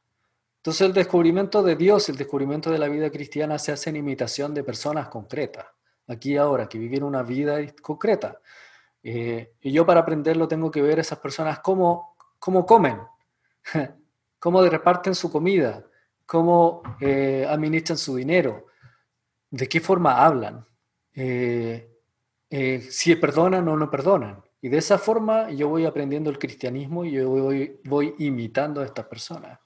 Entonces 0.61 0.87
el 0.87 0.93
descubrimiento 0.93 1.63
de 1.63 1.75
Dios, 1.75 2.11
el 2.11 2.17
descubrimiento 2.17 2.71
de 2.71 2.79
la 2.79 2.87
vida 2.89 3.09
cristiana 3.09 3.59
se 3.59 3.73
hace 3.73 3.89
en 3.89 3.97
imitación 3.97 4.53
de 4.53 4.63
personas 4.63 5.09
concretas, 5.09 5.65
aquí 6.07 6.35
y 6.35 6.37
ahora, 6.37 6.69
que 6.69 6.79
viven 6.79 7.03
una 7.03 7.23
vida 7.23 7.57
concreta. 7.81 8.39
Eh, 9.03 9.55
y 9.63 9.73
yo 9.73 9.87
para 9.87 10.01
aprenderlo 10.01 10.47
tengo 10.47 10.71
que 10.71 10.83
ver 10.83 10.99
a 10.99 11.01
esas 11.01 11.19
personas 11.19 11.61
cómo, 11.61 12.15
cómo 12.39 12.67
comen, 12.67 13.01
cómo 14.39 14.63
reparten 14.63 15.15
su 15.15 15.33
comida, 15.33 15.83
cómo 16.27 16.83
eh, 17.01 17.47
administran 17.49 17.97
su 17.97 18.17
dinero, 18.17 18.67
de 19.49 19.67
qué 19.67 19.81
forma 19.81 20.23
hablan, 20.23 20.67
eh, 21.15 21.89
si 22.91 23.17
perdonan 23.17 23.67
o 23.67 23.79
no 23.79 23.91
perdonan. 23.91 24.43
Y 24.61 24.69
de 24.69 24.77
esa 24.77 24.99
forma 24.99 25.51
yo 25.53 25.71
voy 25.71 25.87
aprendiendo 25.87 26.29
el 26.29 26.39
cristianismo 26.39 27.07
y 27.07 27.13
yo 27.13 27.31
voy, 27.31 27.81
voy 27.85 28.15
imitando 28.19 28.83
a 28.83 28.85
estas 28.85 29.07
personas. 29.07 29.59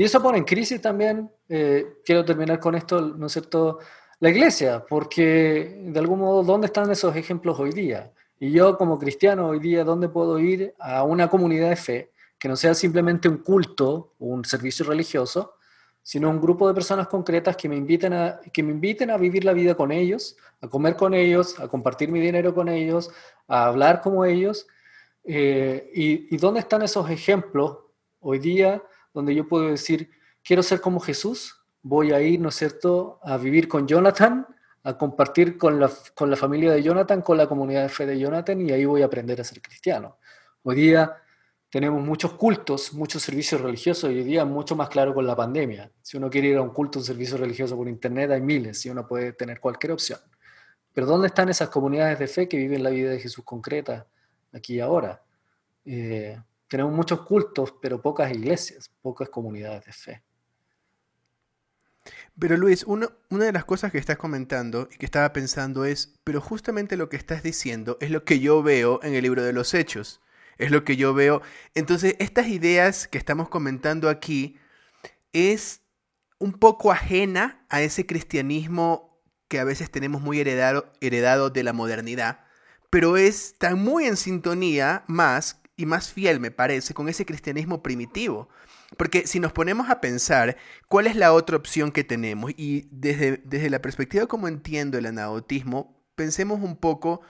Y 0.00 0.04
eso 0.04 0.22
pone 0.22 0.38
en 0.38 0.44
crisis 0.44 0.80
también, 0.80 1.30
eh, 1.46 1.98
quiero 2.06 2.24
terminar 2.24 2.58
con 2.58 2.74
esto, 2.74 3.02
¿no 3.02 3.26
es 3.26 3.32
cierto?, 3.32 3.80
la 4.18 4.30
iglesia, 4.30 4.82
porque 4.88 5.78
de 5.78 5.98
algún 5.98 6.20
modo, 6.20 6.42
¿dónde 6.42 6.68
están 6.68 6.90
esos 6.90 7.14
ejemplos 7.16 7.60
hoy 7.60 7.70
día? 7.70 8.10
Y 8.38 8.50
yo 8.50 8.78
como 8.78 8.98
cristiano 8.98 9.48
hoy 9.48 9.58
día, 9.58 9.84
¿dónde 9.84 10.08
puedo 10.08 10.38
ir 10.38 10.74
a 10.78 11.02
una 11.02 11.28
comunidad 11.28 11.68
de 11.68 11.76
fe 11.76 12.12
que 12.38 12.48
no 12.48 12.56
sea 12.56 12.72
simplemente 12.72 13.28
un 13.28 13.42
culto 13.42 14.14
o 14.18 14.24
un 14.24 14.42
servicio 14.42 14.86
religioso, 14.86 15.56
sino 16.02 16.30
un 16.30 16.40
grupo 16.40 16.66
de 16.66 16.72
personas 16.72 17.06
concretas 17.06 17.54
que 17.54 17.68
me, 17.68 17.76
inviten 17.76 18.14
a, 18.14 18.40
que 18.54 18.62
me 18.62 18.72
inviten 18.72 19.10
a 19.10 19.18
vivir 19.18 19.44
la 19.44 19.52
vida 19.52 19.74
con 19.74 19.92
ellos, 19.92 20.34
a 20.62 20.68
comer 20.68 20.96
con 20.96 21.12
ellos, 21.12 21.60
a 21.60 21.68
compartir 21.68 22.10
mi 22.10 22.20
dinero 22.20 22.54
con 22.54 22.70
ellos, 22.70 23.10
a 23.46 23.66
hablar 23.66 24.00
como 24.00 24.24
ellos? 24.24 24.66
Eh, 25.24 25.90
y, 25.92 26.34
¿Y 26.34 26.38
dónde 26.38 26.60
están 26.60 26.80
esos 26.80 27.10
ejemplos 27.10 27.80
hoy 28.20 28.38
día 28.38 28.82
donde 29.12 29.34
yo 29.34 29.48
puedo 29.48 29.68
decir, 29.68 30.10
quiero 30.42 30.62
ser 30.62 30.80
como 30.80 31.00
Jesús, 31.00 31.56
voy 31.82 32.12
a 32.12 32.20
ir, 32.20 32.40
¿no 32.40 32.50
es 32.50 32.56
cierto?, 32.56 33.18
a 33.22 33.36
vivir 33.36 33.68
con 33.68 33.86
Jonathan, 33.86 34.46
a 34.82 34.96
compartir 34.96 35.58
con 35.58 35.78
la, 35.78 35.90
con 36.14 36.30
la 36.30 36.36
familia 36.36 36.72
de 36.72 36.82
Jonathan, 36.82 37.22
con 37.22 37.36
la 37.36 37.46
comunidad 37.46 37.82
de 37.82 37.88
fe 37.88 38.06
de 38.06 38.18
Jonathan, 38.18 38.60
y 38.60 38.72
ahí 38.72 38.84
voy 38.84 39.02
a 39.02 39.06
aprender 39.06 39.40
a 39.40 39.44
ser 39.44 39.60
cristiano. 39.60 40.18
Hoy 40.62 40.76
día 40.76 41.16
tenemos 41.68 42.02
muchos 42.02 42.32
cultos, 42.34 42.92
muchos 42.94 43.22
servicios 43.22 43.60
religiosos, 43.60 44.10
y 44.10 44.14
hoy 44.14 44.24
día 44.24 44.44
mucho 44.44 44.74
más 44.76 44.88
claro 44.88 45.14
con 45.14 45.26
la 45.26 45.36
pandemia. 45.36 45.90
Si 46.02 46.16
uno 46.16 46.30
quiere 46.30 46.48
ir 46.48 46.56
a 46.56 46.62
un 46.62 46.70
culto, 46.70 46.98
un 46.98 47.04
servicio 47.04 47.36
religioso 47.36 47.76
por 47.76 47.88
internet, 47.88 48.30
hay 48.30 48.40
miles, 48.40 48.84
y 48.86 48.90
uno 48.90 49.06
puede 49.06 49.32
tener 49.32 49.60
cualquier 49.60 49.92
opción. 49.92 50.18
Pero 50.92 51.06
¿dónde 51.06 51.28
están 51.28 51.48
esas 51.48 51.68
comunidades 51.68 52.18
de 52.18 52.26
fe 52.26 52.48
que 52.48 52.56
viven 52.56 52.82
la 52.82 52.90
vida 52.90 53.10
de 53.10 53.20
Jesús 53.20 53.44
concreta, 53.44 54.06
aquí 54.52 54.74
y 54.76 54.80
ahora? 54.80 55.22
Eh, 55.84 56.38
tenemos 56.70 56.92
muchos 56.92 57.22
cultos, 57.22 57.74
pero 57.82 58.00
pocas 58.00 58.30
iglesias, 58.30 58.92
pocas 59.02 59.28
comunidades 59.28 59.86
de 59.86 59.92
fe. 59.92 60.22
Pero 62.38 62.56
Luis, 62.56 62.84
una 62.84 63.10
de 63.28 63.52
las 63.52 63.64
cosas 63.64 63.90
que 63.90 63.98
estás 63.98 64.16
comentando 64.16 64.88
y 64.88 64.96
que 64.96 65.04
estaba 65.04 65.32
pensando 65.32 65.84
es, 65.84 66.14
pero 66.22 66.40
justamente 66.40 66.96
lo 66.96 67.08
que 67.08 67.16
estás 67.16 67.42
diciendo 67.42 67.98
es 68.00 68.12
lo 68.12 68.24
que 68.24 68.38
yo 68.38 68.62
veo 68.62 69.00
en 69.02 69.14
el 69.14 69.22
libro 69.22 69.42
de 69.42 69.52
los 69.52 69.74
hechos, 69.74 70.20
es 70.58 70.70
lo 70.70 70.84
que 70.84 70.96
yo 70.96 71.12
veo. 71.12 71.42
Entonces, 71.74 72.14
estas 72.20 72.46
ideas 72.46 73.08
que 73.08 73.18
estamos 73.18 73.48
comentando 73.48 74.08
aquí 74.08 74.56
es 75.32 75.80
un 76.38 76.52
poco 76.52 76.92
ajena 76.92 77.66
a 77.68 77.82
ese 77.82 78.06
cristianismo 78.06 79.20
que 79.48 79.58
a 79.58 79.64
veces 79.64 79.90
tenemos 79.90 80.22
muy 80.22 80.38
heredado, 80.38 80.92
heredado 81.00 81.50
de 81.50 81.64
la 81.64 81.72
modernidad, 81.72 82.44
pero 82.90 83.16
está 83.16 83.74
muy 83.74 84.04
en 84.04 84.16
sintonía 84.16 85.02
más 85.08 85.59
y 85.80 85.86
más 85.86 86.12
fiel, 86.12 86.40
me 86.40 86.50
parece, 86.50 86.92
con 86.92 87.08
ese 87.08 87.24
cristianismo 87.24 87.82
primitivo. 87.82 88.48
Porque 88.96 89.26
si 89.26 89.40
nos 89.40 89.52
ponemos 89.52 89.88
a 89.88 90.00
pensar 90.00 90.56
cuál 90.88 91.06
es 91.06 91.16
la 91.16 91.32
otra 91.32 91.56
opción 91.56 91.90
que 91.90 92.04
tenemos, 92.04 92.52
y 92.56 92.88
desde, 92.90 93.40
desde 93.44 93.70
la 93.70 93.80
perspectiva 93.80 94.26
como 94.26 94.46
entiendo 94.46 94.98
el 94.98 95.06
anabautismo, 95.06 95.96
pensemos 96.16 96.60
un 96.60 96.76
poco 96.76 97.22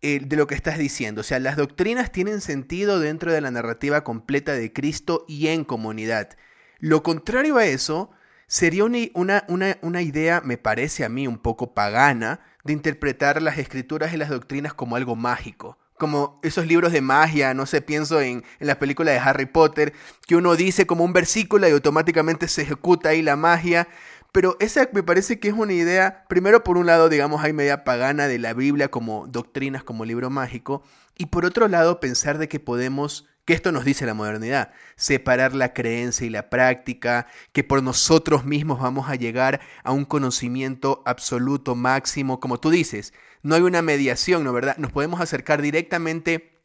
eh, 0.00 0.20
de 0.24 0.36
lo 0.36 0.46
que 0.46 0.54
estás 0.54 0.78
diciendo. 0.78 1.20
O 1.20 1.24
sea, 1.24 1.38
las 1.38 1.56
doctrinas 1.56 2.12
tienen 2.12 2.40
sentido 2.40 2.98
dentro 2.98 3.30
de 3.32 3.40
la 3.42 3.50
narrativa 3.50 4.04
completa 4.04 4.54
de 4.54 4.72
Cristo 4.72 5.26
y 5.28 5.48
en 5.48 5.64
comunidad. 5.64 6.30
Lo 6.78 7.02
contrario 7.02 7.58
a 7.58 7.66
eso 7.66 8.10
sería 8.46 8.84
una, 8.84 9.44
una, 9.48 9.78
una 9.82 10.02
idea, 10.02 10.40
me 10.42 10.56
parece 10.56 11.04
a 11.04 11.08
mí, 11.10 11.26
un 11.26 11.38
poco 11.38 11.74
pagana, 11.74 12.40
de 12.64 12.72
interpretar 12.72 13.42
las 13.42 13.58
escrituras 13.58 14.14
y 14.14 14.16
las 14.16 14.30
doctrinas 14.30 14.72
como 14.72 14.96
algo 14.96 15.14
mágico 15.14 15.78
como 16.02 16.40
esos 16.42 16.66
libros 16.66 16.90
de 16.90 17.00
magia, 17.00 17.54
no 17.54 17.64
sé, 17.64 17.80
pienso 17.80 18.20
en, 18.20 18.42
en 18.58 18.66
la 18.66 18.80
película 18.80 19.12
de 19.12 19.18
Harry 19.18 19.46
Potter, 19.46 19.92
que 20.26 20.34
uno 20.34 20.56
dice 20.56 20.84
como 20.84 21.04
un 21.04 21.12
versículo 21.12 21.68
y 21.68 21.70
automáticamente 21.70 22.48
se 22.48 22.62
ejecuta 22.62 23.10
ahí 23.10 23.22
la 23.22 23.36
magia. 23.36 23.86
Pero 24.32 24.56
esa 24.58 24.88
me 24.92 25.04
parece 25.04 25.38
que 25.38 25.46
es 25.46 25.54
una 25.54 25.74
idea, 25.74 26.24
primero 26.28 26.64
por 26.64 26.76
un 26.76 26.86
lado, 26.86 27.08
digamos, 27.08 27.44
hay 27.44 27.52
media 27.52 27.84
pagana 27.84 28.26
de 28.26 28.40
la 28.40 28.52
Biblia 28.52 28.90
como 28.90 29.28
doctrinas, 29.28 29.84
como 29.84 30.04
libro 30.04 30.28
mágico, 30.28 30.82
y 31.16 31.26
por 31.26 31.44
otro 31.44 31.68
lado 31.68 32.00
pensar 32.00 32.38
de 32.38 32.48
que 32.48 32.58
podemos 32.58 33.28
que 33.44 33.54
esto 33.54 33.72
nos 33.72 33.84
dice 33.84 34.06
la 34.06 34.14
modernidad, 34.14 34.72
separar 34.96 35.54
la 35.54 35.72
creencia 35.72 36.26
y 36.26 36.30
la 36.30 36.48
práctica, 36.48 37.26
que 37.52 37.64
por 37.64 37.82
nosotros 37.82 38.44
mismos 38.44 38.80
vamos 38.80 39.08
a 39.08 39.16
llegar 39.16 39.60
a 39.82 39.92
un 39.92 40.04
conocimiento 40.04 41.02
absoluto 41.06 41.74
máximo, 41.74 42.38
como 42.40 42.60
tú 42.60 42.70
dices, 42.70 43.12
no 43.42 43.54
hay 43.54 43.62
una 43.62 43.82
mediación, 43.82 44.44
¿no 44.44 44.52
verdad? 44.52 44.76
Nos 44.76 44.92
podemos 44.92 45.20
acercar 45.20 45.60
directamente 45.60 46.60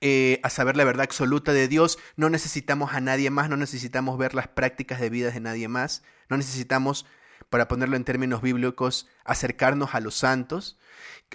eh, 0.00 0.40
a 0.42 0.50
saber 0.50 0.76
la 0.76 0.84
verdad 0.84 1.04
absoluta 1.04 1.52
de 1.52 1.68
Dios, 1.68 1.98
no 2.16 2.30
necesitamos 2.30 2.92
a 2.92 3.00
nadie 3.00 3.30
más, 3.30 3.48
no 3.48 3.56
necesitamos 3.56 4.18
ver 4.18 4.34
las 4.34 4.48
prácticas 4.48 5.00
de 5.00 5.10
vida 5.10 5.30
de 5.30 5.40
nadie 5.40 5.68
más, 5.68 6.02
no 6.28 6.36
necesitamos, 6.36 7.06
para 7.50 7.68
ponerlo 7.68 7.96
en 7.96 8.04
términos 8.04 8.42
bíblicos, 8.42 9.08
acercarnos 9.24 9.94
a 9.94 10.00
los 10.00 10.14
santos. 10.14 10.78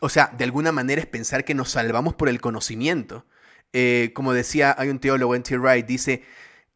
O 0.02 0.10
sea, 0.10 0.32
de 0.38 0.44
alguna 0.44 0.72
manera 0.72 1.02
es 1.02 1.08
pensar 1.08 1.44
que 1.44 1.56
nos 1.56 1.72
salvamos 1.72 2.14
por 2.14 2.30
el 2.30 2.40
conocimiento. 2.40 3.26
Eh, 3.74 4.12
como 4.14 4.34
decía, 4.34 4.76
hay 4.78 4.90
un 4.90 5.00
teólogo, 5.00 5.36
N.T. 5.36 5.58
Wright, 5.58 5.86
dice, 5.86 6.24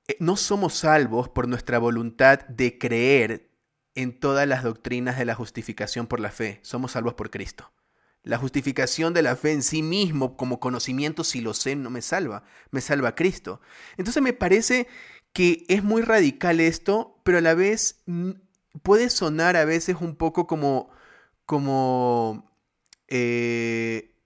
eh, 0.08 0.18
no 0.20 0.36
somos 0.36 0.74
salvos 0.74 1.30
por 1.30 1.48
nuestra 1.48 1.80
voluntad 1.80 2.40
de 2.48 2.78
creer 2.78 3.52
en 3.96 4.20
todas 4.20 4.48
las 4.48 4.64
doctrinas 4.64 5.18
de 5.18 5.26
la 5.26 5.36
justificación 5.36 6.08
por 6.08 6.20
la 6.20 6.32
fe. 6.32 6.60
Somos 6.64 6.94
salvos 6.94 7.14
por 7.14 7.30
Cristo. 7.30 7.72
La 8.24 8.38
justificación 8.38 9.14
de 9.14 9.22
la 9.22 9.36
fe 9.36 9.54
en 9.54 9.64
sí 9.64 9.82
mismo 9.82 10.38
como 10.38 10.60
conocimiento, 10.60 11.24
si 11.24 11.40
lo 11.42 11.54
sé, 11.54 11.76
no 11.76 11.90
me 11.90 12.02
salva, 12.02 12.44
me 12.72 12.82
salva 12.82 13.16
Cristo. 13.16 13.62
Entonces 13.96 14.22
me 14.22 14.34
parece 14.34 14.88
que 15.34 15.66
es 15.70 15.84
muy 15.84 16.02
radical 16.02 16.60
esto, 16.60 17.22
pero 17.24 17.38
a 17.38 17.42
la 17.42 17.54
vez 17.54 18.02
mm, 18.06 18.32
puede 18.82 19.10
sonar 19.10 19.56
a 19.56 19.66
veces 19.66 19.98
un 20.00 20.16
poco 20.16 20.48
como, 20.48 20.90
como 21.46 22.52
eh, 23.08 24.17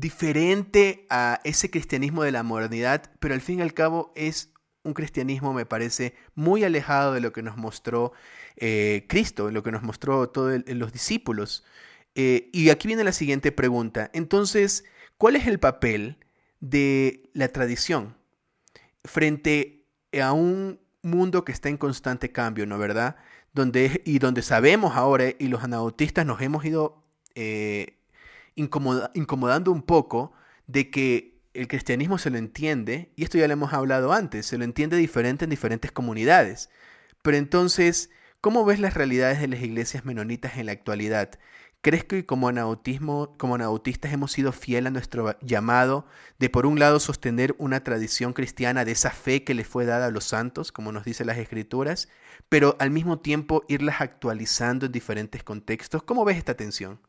diferente 0.00 1.06
a 1.10 1.40
ese 1.44 1.70
cristianismo 1.70 2.22
de 2.22 2.32
la 2.32 2.42
modernidad, 2.42 3.10
pero 3.20 3.34
al 3.34 3.40
fin 3.40 3.58
y 3.58 3.62
al 3.62 3.74
cabo 3.74 4.12
es 4.16 4.52
un 4.82 4.94
cristianismo, 4.94 5.52
me 5.52 5.66
parece, 5.66 6.14
muy 6.34 6.64
alejado 6.64 7.12
de 7.12 7.20
lo 7.20 7.32
que 7.32 7.42
nos 7.42 7.58
mostró 7.58 8.12
eh, 8.56 9.04
Cristo, 9.08 9.50
lo 9.50 9.62
que 9.62 9.72
nos 9.72 9.82
mostró 9.82 10.30
todos 10.30 10.62
los 10.66 10.92
discípulos. 10.92 11.64
Eh, 12.14 12.48
y 12.52 12.70
aquí 12.70 12.88
viene 12.88 13.04
la 13.04 13.12
siguiente 13.12 13.52
pregunta. 13.52 14.10
Entonces, 14.14 14.84
¿cuál 15.18 15.36
es 15.36 15.46
el 15.46 15.60
papel 15.60 16.16
de 16.60 17.30
la 17.34 17.48
tradición 17.48 18.16
frente 19.04 19.84
a 20.20 20.32
un 20.32 20.80
mundo 21.02 21.44
que 21.44 21.52
está 21.52 21.68
en 21.68 21.76
constante 21.76 22.32
cambio, 22.32 22.66
¿no 22.66 22.78
verdad? 22.78 23.16
Donde, 23.52 24.02
y 24.04 24.18
donde 24.18 24.42
sabemos 24.42 24.96
ahora, 24.96 25.26
y 25.38 25.48
los 25.48 25.62
anabautistas 25.62 26.24
nos 26.24 26.40
hemos 26.40 26.64
ido 26.64 27.04
eh, 27.34 27.99
incomodando 28.60 29.72
un 29.72 29.82
poco, 29.82 30.32
de 30.66 30.90
que 30.90 31.40
el 31.54 31.66
cristianismo 31.68 32.18
se 32.18 32.30
lo 32.30 32.38
entiende, 32.38 33.12
y 33.16 33.24
esto 33.24 33.38
ya 33.38 33.46
lo 33.46 33.54
hemos 33.54 33.72
hablado 33.72 34.12
antes, 34.12 34.46
se 34.46 34.58
lo 34.58 34.64
entiende 34.64 34.96
diferente 34.96 35.44
en 35.44 35.50
diferentes 35.50 35.90
comunidades. 35.90 36.70
Pero 37.22 37.36
entonces, 37.36 38.10
¿cómo 38.40 38.64
ves 38.64 38.80
las 38.80 38.94
realidades 38.94 39.40
de 39.40 39.48
las 39.48 39.60
iglesias 39.60 40.04
menonitas 40.04 40.56
en 40.58 40.66
la 40.66 40.72
actualidad? 40.72 41.30
¿Crees 41.82 42.04
que 42.04 42.26
como 42.26 42.48
anautismo, 42.48 43.34
como 43.38 43.54
anautistas 43.54 44.12
hemos 44.12 44.32
sido 44.32 44.52
fiel 44.52 44.86
a 44.86 44.90
nuestro 44.90 45.38
llamado 45.40 46.06
de 46.38 46.50
por 46.50 46.66
un 46.66 46.78
lado 46.78 47.00
sostener 47.00 47.54
una 47.58 47.82
tradición 47.82 48.34
cristiana 48.34 48.84
de 48.84 48.92
esa 48.92 49.10
fe 49.10 49.44
que 49.44 49.54
le 49.54 49.64
fue 49.64 49.86
dada 49.86 50.06
a 50.06 50.10
los 50.10 50.24
santos, 50.24 50.72
como 50.72 50.92
nos 50.92 51.04
dicen 51.04 51.26
las 51.26 51.38
escrituras, 51.38 52.08
pero 52.50 52.76
al 52.80 52.90
mismo 52.90 53.20
tiempo 53.20 53.64
irlas 53.66 54.02
actualizando 54.02 54.86
en 54.86 54.92
diferentes 54.92 55.42
contextos? 55.42 56.02
¿Cómo 56.02 56.24
ves 56.26 56.36
esta 56.36 56.54
tensión? 56.54 57.00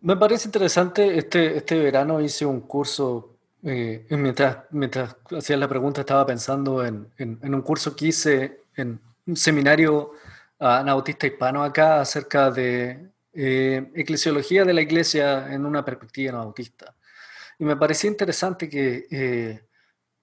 Me 0.00 0.16
parece 0.16 0.46
interesante, 0.46 1.18
este, 1.18 1.56
este 1.56 1.78
verano 1.78 2.20
hice 2.20 2.46
un 2.46 2.60
curso 2.60 3.38
eh, 3.64 4.06
mientras, 4.10 4.58
mientras 4.70 5.16
hacías 5.36 5.58
la 5.58 5.68
pregunta, 5.68 6.02
estaba 6.02 6.24
pensando 6.24 6.84
en, 6.84 7.10
en, 7.18 7.54
un 7.54 7.62
curso 7.62 7.96
que 7.96 8.06
hice 8.06 8.62
en 8.76 9.00
un 9.26 9.36
seminario 9.36 10.12
anautista 10.60 11.26
hispano 11.26 11.64
acá 11.64 12.00
acerca 12.00 12.50
de 12.50 13.10
eh, 13.32 13.90
eclesiología 13.94 14.64
de 14.64 14.74
la 14.74 14.82
iglesia 14.82 15.52
en 15.52 15.66
una 15.66 15.84
perspectiva 15.84 16.32
anautista. 16.32 16.94
Y 17.58 17.64
me 17.64 17.76
parecía 17.76 18.08
interesante 18.08 18.68
que, 18.68 19.06
eh, 19.10 19.66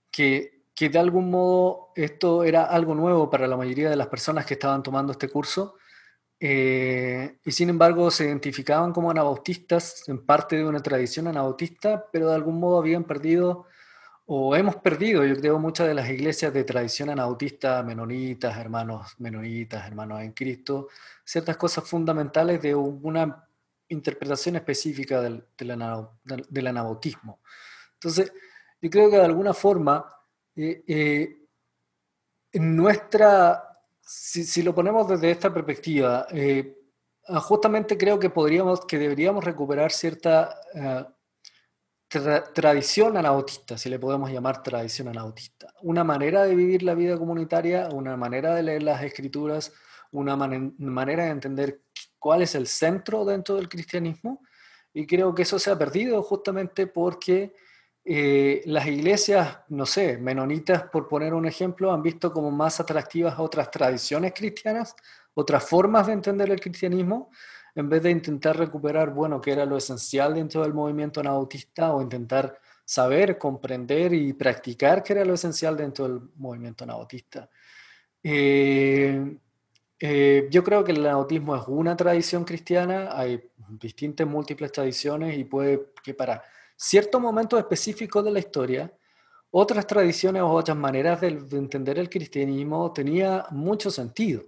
que, 0.10 0.64
que, 0.74 0.90
de 0.90 1.00
algún 1.00 1.30
modo 1.30 1.90
esto 1.96 2.46
era 2.46 2.64
algo 2.64 2.96
nuevo 2.96 3.30
para 3.30 3.48
la 3.48 3.58
mayoría 3.58 3.90
de 3.90 3.98
las 3.98 4.08
personas 4.08 4.46
que 4.46 4.54
estaban 4.54 4.82
tomando 4.82 5.12
este 5.12 5.28
curso 5.28 5.76
eh, 6.39 7.38
y 7.45 7.52
sin 7.52 7.69
embargo 7.69 8.12
se 8.12 8.26
identificaban 8.26 8.91
como 8.91 9.12
anabautistas, 9.12 10.08
en 10.08 10.26
parte 10.26 10.58
de 10.58 10.65
una 10.65 10.82
tradición 10.82 11.28
anabautista, 11.28 12.06
pero 12.12 12.30
de 12.30 12.36
algún 12.36 12.60
modo 12.60 12.78
habían 12.80 13.04
perdido, 13.06 13.67
o 14.26 14.56
hemos 14.56 14.76
perdido, 14.78 15.24
yo 15.24 15.36
creo, 15.36 15.60
muchas 15.60 15.88
de 15.88 15.93
las 15.93 16.10
iglesias 16.10 16.52
de 16.54 16.63
tradición 16.63 17.10
anabautista, 17.10 17.84
menonitas, 17.84 18.58
hermanos 18.58 19.13
menonitas, 19.19 19.86
hermanos 19.86 20.21
en 20.21 20.32
Cristo, 20.34 20.89
ciertas 21.24 21.58
cosas 21.58 21.88
fundamentales 21.88 22.62
de 22.62 22.74
una 22.76 23.48
interpretación 23.88 24.56
específica 24.56 25.21
del, 25.21 25.45
del, 25.56 26.67
anabautismo. 26.67 27.39
Entonces, 27.93 28.34
yo 28.82 28.89
creo 28.89 29.10
que 29.12 29.17
de 29.17 29.26
alguna 29.26 29.54
forma, 29.54 30.12
eh, 30.56 30.84
eh, 30.88 31.38
nuestra 32.54 33.75
si, 34.06 34.62
lo 34.62 34.76
ponemos 34.76 35.08
desde 35.08 35.32
esta 35.32 35.54
perspectiva, 35.54 36.28
eh, 36.32 36.78
ah, 37.28 37.39
justamente 37.39 37.98
creo 37.98 38.20
que 38.20 38.30
podríamos, 38.30 38.86
que 38.86 39.00
deberíamos 39.00 39.44
recuperar 39.44 39.91
cierta 39.91 40.56
eh, 40.76 41.06
tradición 42.54 43.18
anautista, 43.18 43.78
si 43.78 43.89
le 43.89 44.00
podemos 44.00 44.32
llamar 44.32 44.62
tradición 44.62 45.08
anautista. 45.08 45.74
Una 45.82 46.04
manera 46.04 46.44
de 46.44 46.56
vivir 46.56 46.84
la 46.84 46.94
vida 46.94 47.18
comunitaria, 47.18 47.89
una 47.89 48.15
manera 48.15 48.54
de 48.54 48.63
leer 48.63 48.84
las 48.84 49.04
escrituras, 49.04 49.74
una 50.12 50.36
manera 50.36 51.26
de 51.26 51.32
entender 51.32 51.82
cuál 52.20 52.44
es 52.44 52.56
el 52.56 52.68
centro 52.68 53.26
dentro 53.26 53.56
del 53.56 53.68
cristianismo. 53.68 54.41
Y 54.94 55.06
creo 55.08 55.36
que 55.36 55.41
eso 55.41 55.60
se 55.60 55.72
ha 55.72 55.78
perdido 55.78 56.22
justamente 56.24 56.88
porque 56.88 57.54
eh, 58.08 58.62
las 58.65 58.86
iglesias, 58.86 59.58
no 59.70 59.88
sé, 59.88 60.20
menonitas, 60.20 60.84
por 60.84 61.08
poner 61.08 61.34
un 61.34 61.48
ejemplo, 61.48 61.91
han 61.91 62.04
visto 62.04 62.32
como 62.32 62.52
más 62.52 62.80
atractivas 62.80 63.39
otras 63.39 63.72
tradiciones 63.72 64.32
cristianas, 64.36 64.96
otras 65.34 65.68
formas 65.68 66.06
de 66.06 66.13
entender 66.13 66.52
el 66.52 66.60
cristianismo, 66.60 67.32
en 67.74 67.89
vez 67.89 68.04
de 68.04 68.12
intentar 68.12 68.58
recuperar, 68.58 69.10
bueno, 69.10 69.41
qué 69.41 69.54
era 69.54 69.65
lo 69.65 69.76
esencial 69.76 70.36
dentro 70.36 70.62
del 70.62 70.74
movimiento 70.74 71.20
anabautista 71.20 71.94
o 71.94 72.02
intentar 72.02 72.60
saber, 72.86 73.39
comprender 73.39 74.13
y 74.13 74.34
practicar 74.34 75.02
qué 75.02 75.13
era 75.13 75.26
lo 75.26 75.34
esencial 75.34 75.76
dentro 75.76 76.08
del 76.08 76.22
movimiento 76.36 76.84
anabautista. 76.84 77.50
Eh, 78.22 79.36
eh, 80.00 80.48
yo 80.52 80.63
creo 80.63 80.84
que 80.84 80.91
el 80.91 81.04
anabautismo 81.06 81.56
es 81.56 81.63
una 81.68 81.98
tradición 81.98 82.44
cristiana, 82.44 83.10
hay 83.12 83.50
distintas 83.68 84.28
múltiples 84.28 84.72
tradiciones 84.72 85.38
y 85.38 85.44
puede 85.44 85.88
que 86.04 86.13
para 86.13 86.44
ciertos 86.76 87.22
momentos 87.22 87.60
específicos 87.60 88.24
de 88.24 88.32
la 88.32 88.40
historia, 88.40 88.94
otras 89.52 89.88
tradiciones 89.88 90.42
o 90.42 90.50
otras 90.50 90.76
maneras 90.76 91.22
de, 91.22 91.28
entender 91.28 91.98
el 91.98 92.10
cristianismo 92.10 92.92
tenía 92.92 93.46
mucho 93.52 93.90
sentido. 93.90 94.44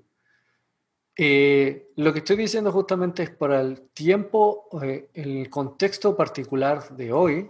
Eh, 1.15 1.91
lo 1.95 2.13
que 2.13 2.19
estoy 2.19 2.35
diciendo 2.35 2.71
justamente 2.71 3.23
es 3.23 3.29
para 3.29 3.61
el 3.61 3.89
tiempo, 3.91 4.67
eh, 4.83 5.09
el 5.13 5.49
contexto 5.49 6.15
particular 6.15 6.95
de 6.95 7.11
hoy, 7.11 7.49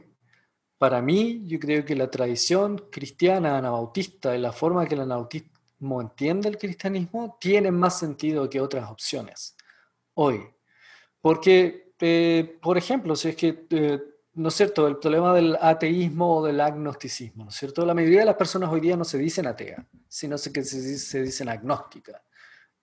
para 0.77 1.01
mí 1.01 1.43
yo 1.47 1.59
creo 1.59 1.83
que 1.83 1.95
la 1.95 2.09
tradición 2.09 2.77
cristiana 2.91 3.57
anabautista 3.57 4.35
y 4.35 4.39
la 4.39 4.51
forma 4.51 4.85
que 4.85 4.93
el 4.93 5.01
anabautismo 5.01 5.99
entiende 5.99 6.49
el 6.49 6.57
cristianismo 6.57 7.37
tiene 7.41 7.71
más 7.71 7.99
sentido 7.99 8.49
que 8.49 8.61
otras 8.61 8.89
opciones 8.89 9.55
hoy. 10.13 10.41
Porque, 11.19 11.93
eh, 11.99 12.57
por 12.61 12.77
ejemplo, 12.77 13.15
si 13.15 13.29
es 13.29 13.35
que 13.35 13.65
¿no 14.37 14.49
es 14.49 14.55
cierto?, 14.55 14.87
el 14.87 14.97
problema 14.97 15.33
del 15.33 15.57
ateísmo 15.59 16.37
o 16.37 16.45
del 16.45 16.61
agnosticismo, 16.61 17.43
¿no 17.43 17.49
es 17.49 17.55
cierto? 17.55 17.85
La 17.85 17.93
mayoría 17.93 18.19
de 18.19 18.25
las 18.27 18.35
personas 18.35 18.71
hoy 18.71 18.79
día 18.79 18.95
no 18.95 19.03
se 19.03 19.17
dicen 19.17 19.47
atea, 19.47 19.85
sino 20.07 20.35
que 20.37 20.63
se, 20.63 20.97
se 20.97 21.21
dicen 21.23 21.49
agnóstica. 21.49 22.21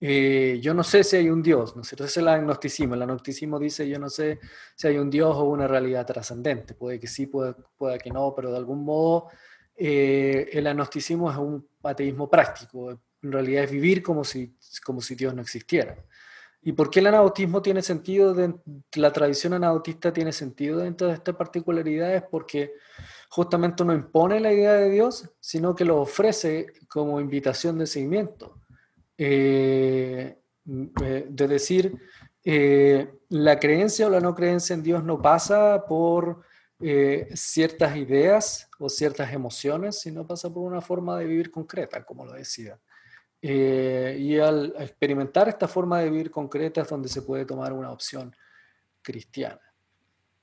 Eh, 0.01 0.59
yo 0.61 0.75
no 0.75 0.83
sé 0.83 1.05
si 1.05 1.17
hay 1.17 1.31
un 1.31 1.43
Dios, 1.43 1.77
¿no 1.77 1.83
es 1.83 1.89
cierto? 1.89 2.05
Es 2.05 2.17
el 2.17 2.29
agnosticismo. 2.29 2.95
El 2.95 3.03
agnosticismo 3.03 3.59
dice, 3.59 3.89
yo 3.89 3.99
no 3.99 4.11
sé 4.11 4.41
si 4.75 4.89
hay 4.89 4.99
un 4.99 5.09
Dios 5.09 5.35
o 5.37 5.45
una 5.45 5.67
realidad 5.67 6.05
trascendente. 6.05 6.75
Puede 6.75 7.01
que 7.01 7.07
sí, 7.07 7.27
puede, 7.27 7.55
puede 7.79 7.99
que 7.99 8.11
no, 8.11 8.35
pero 8.35 8.51
de 8.51 8.59
algún 8.59 8.85
modo 8.85 9.29
eh, 9.77 10.51
el 10.53 10.67
agnosticismo 10.67 11.31
es 11.31 11.37
un 11.37 11.67
ateísmo 11.83 12.29
práctico. 12.29 12.91
En 13.23 13.33
realidad 13.33 13.65
es 13.65 13.71
vivir 13.71 14.03
como 14.03 14.25
si, 14.25 14.57
como 14.85 15.01
si 15.01 15.15
Dios 15.15 15.35
no 15.35 15.41
existiera. 15.41 15.97
¿Y 16.67 16.73
por 16.73 16.89
qué 16.89 17.01
el 17.01 17.09
anabautismo 17.09 17.61
tiene 17.61 17.83
sentido, 17.83 18.35
la 18.95 19.13
tradición 19.13 19.53
anabautista 19.53 20.13
tiene 20.15 20.33
sentido 20.33 20.79
dentro 20.79 21.09
de 21.09 21.15
estas 21.15 21.37
particularidades? 21.37 22.23
Porque 22.31 22.73
justamente 23.29 23.85
no 23.85 23.93
impone 23.93 24.41
la 24.41 24.51
idea 24.51 24.73
de 24.73 24.89
Dios, 24.89 25.29
sino 25.41 25.75
que 25.75 25.85
lo 25.85 26.01
ofrece 26.01 26.73
como 26.89 27.21
invitación 27.21 27.77
de 27.79 27.87
seguimiento. 27.87 28.63
Eh, 29.19 30.39
eh, 31.03 31.27
de 31.29 31.49
decir, 31.49 31.99
eh, 32.43 33.13
la 33.29 33.61
creencia 33.61 34.07
o 34.07 34.11
la 34.11 34.21
no 34.21 34.35
creencia 34.35 34.73
en 34.73 34.83
Dios 34.83 35.05
no 35.05 35.21
pasa 35.21 35.85
por 35.87 36.43
ciertas 37.35 37.97
ideas 37.97 38.69
o 38.79 38.91
ciertas 38.91 39.33
emociones, 39.33 40.01
sino 40.01 40.27
pasa 40.27 40.53
por 40.53 40.65
una 40.65 40.83
forma 40.83 41.19
de 41.19 41.25
vivir 41.25 41.51
concreta, 41.51 42.05
como 42.05 42.27
lo 42.27 42.33
decía. 42.33 42.79
Eh, 43.47 44.17
y 44.19 44.39
al 44.39 44.75
experimentar 44.79 45.51
esta 45.51 45.69
forma 45.69 46.01
de 46.01 46.09
vivir 46.09 46.31
concreta 46.31 46.81
es 46.81 46.89
donde 46.89 47.11
se 47.11 47.21
puede 47.21 47.45
tomar 47.45 47.75
una 47.75 47.91
opción 47.91 48.35
cristiana. 49.03 49.61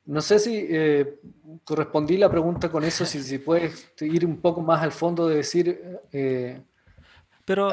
No 0.06 0.22
sé 0.22 0.38
si 0.38 0.68
eh, 0.70 1.20
correspondí 1.64 2.18
la 2.18 2.30
pregunta 2.30 2.70
con 2.70 2.84
eso, 2.84 3.04
si, 3.04 3.24
si 3.24 3.40
puedes 3.40 3.92
ir 4.02 4.24
un 4.24 4.40
poco 4.40 4.62
más 4.62 4.84
al 4.84 4.92
fondo 4.92 5.28
de 5.28 5.38
decir, 5.38 6.00
eh, 6.12 6.62
pero, 7.44 7.72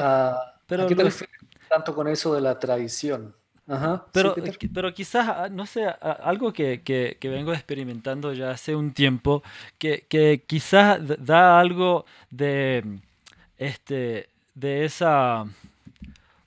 pero 0.65 0.87
qué 0.87 0.95
te 0.95 1.03
refieres 1.03 1.37
tanto 1.69 1.93
con 1.93 2.07
eso 2.07 2.33
de 2.33 2.41
la 2.41 2.57
tradición? 2.57 3.35
pero, 4.11 4.33
pero 4.73 4.91
quizás, 4.95 5.29
ah, 5.29 5.47
no 5.47 5.67
sé, 5.67 5.85
algo 5.85 6.51
que, 6.51 6.81
que, 6.81 7.17
que, 7.19 7.29
vengo 7.29 7.53
experimentando 7.53 8.33
ya 8.33 8.49
hace 8.49 8.75
un 8.75 8.95
tiempo, 8.95 9.43
que, 9.77 10.07
que 10.09 10.43
quizás 10.47 10.99
da 11.23 11.59
algo 11.59 12.05
de 12.31 12.99
este, 13.59 14.29
de 14.59 14.85
esa... 14.85 15.45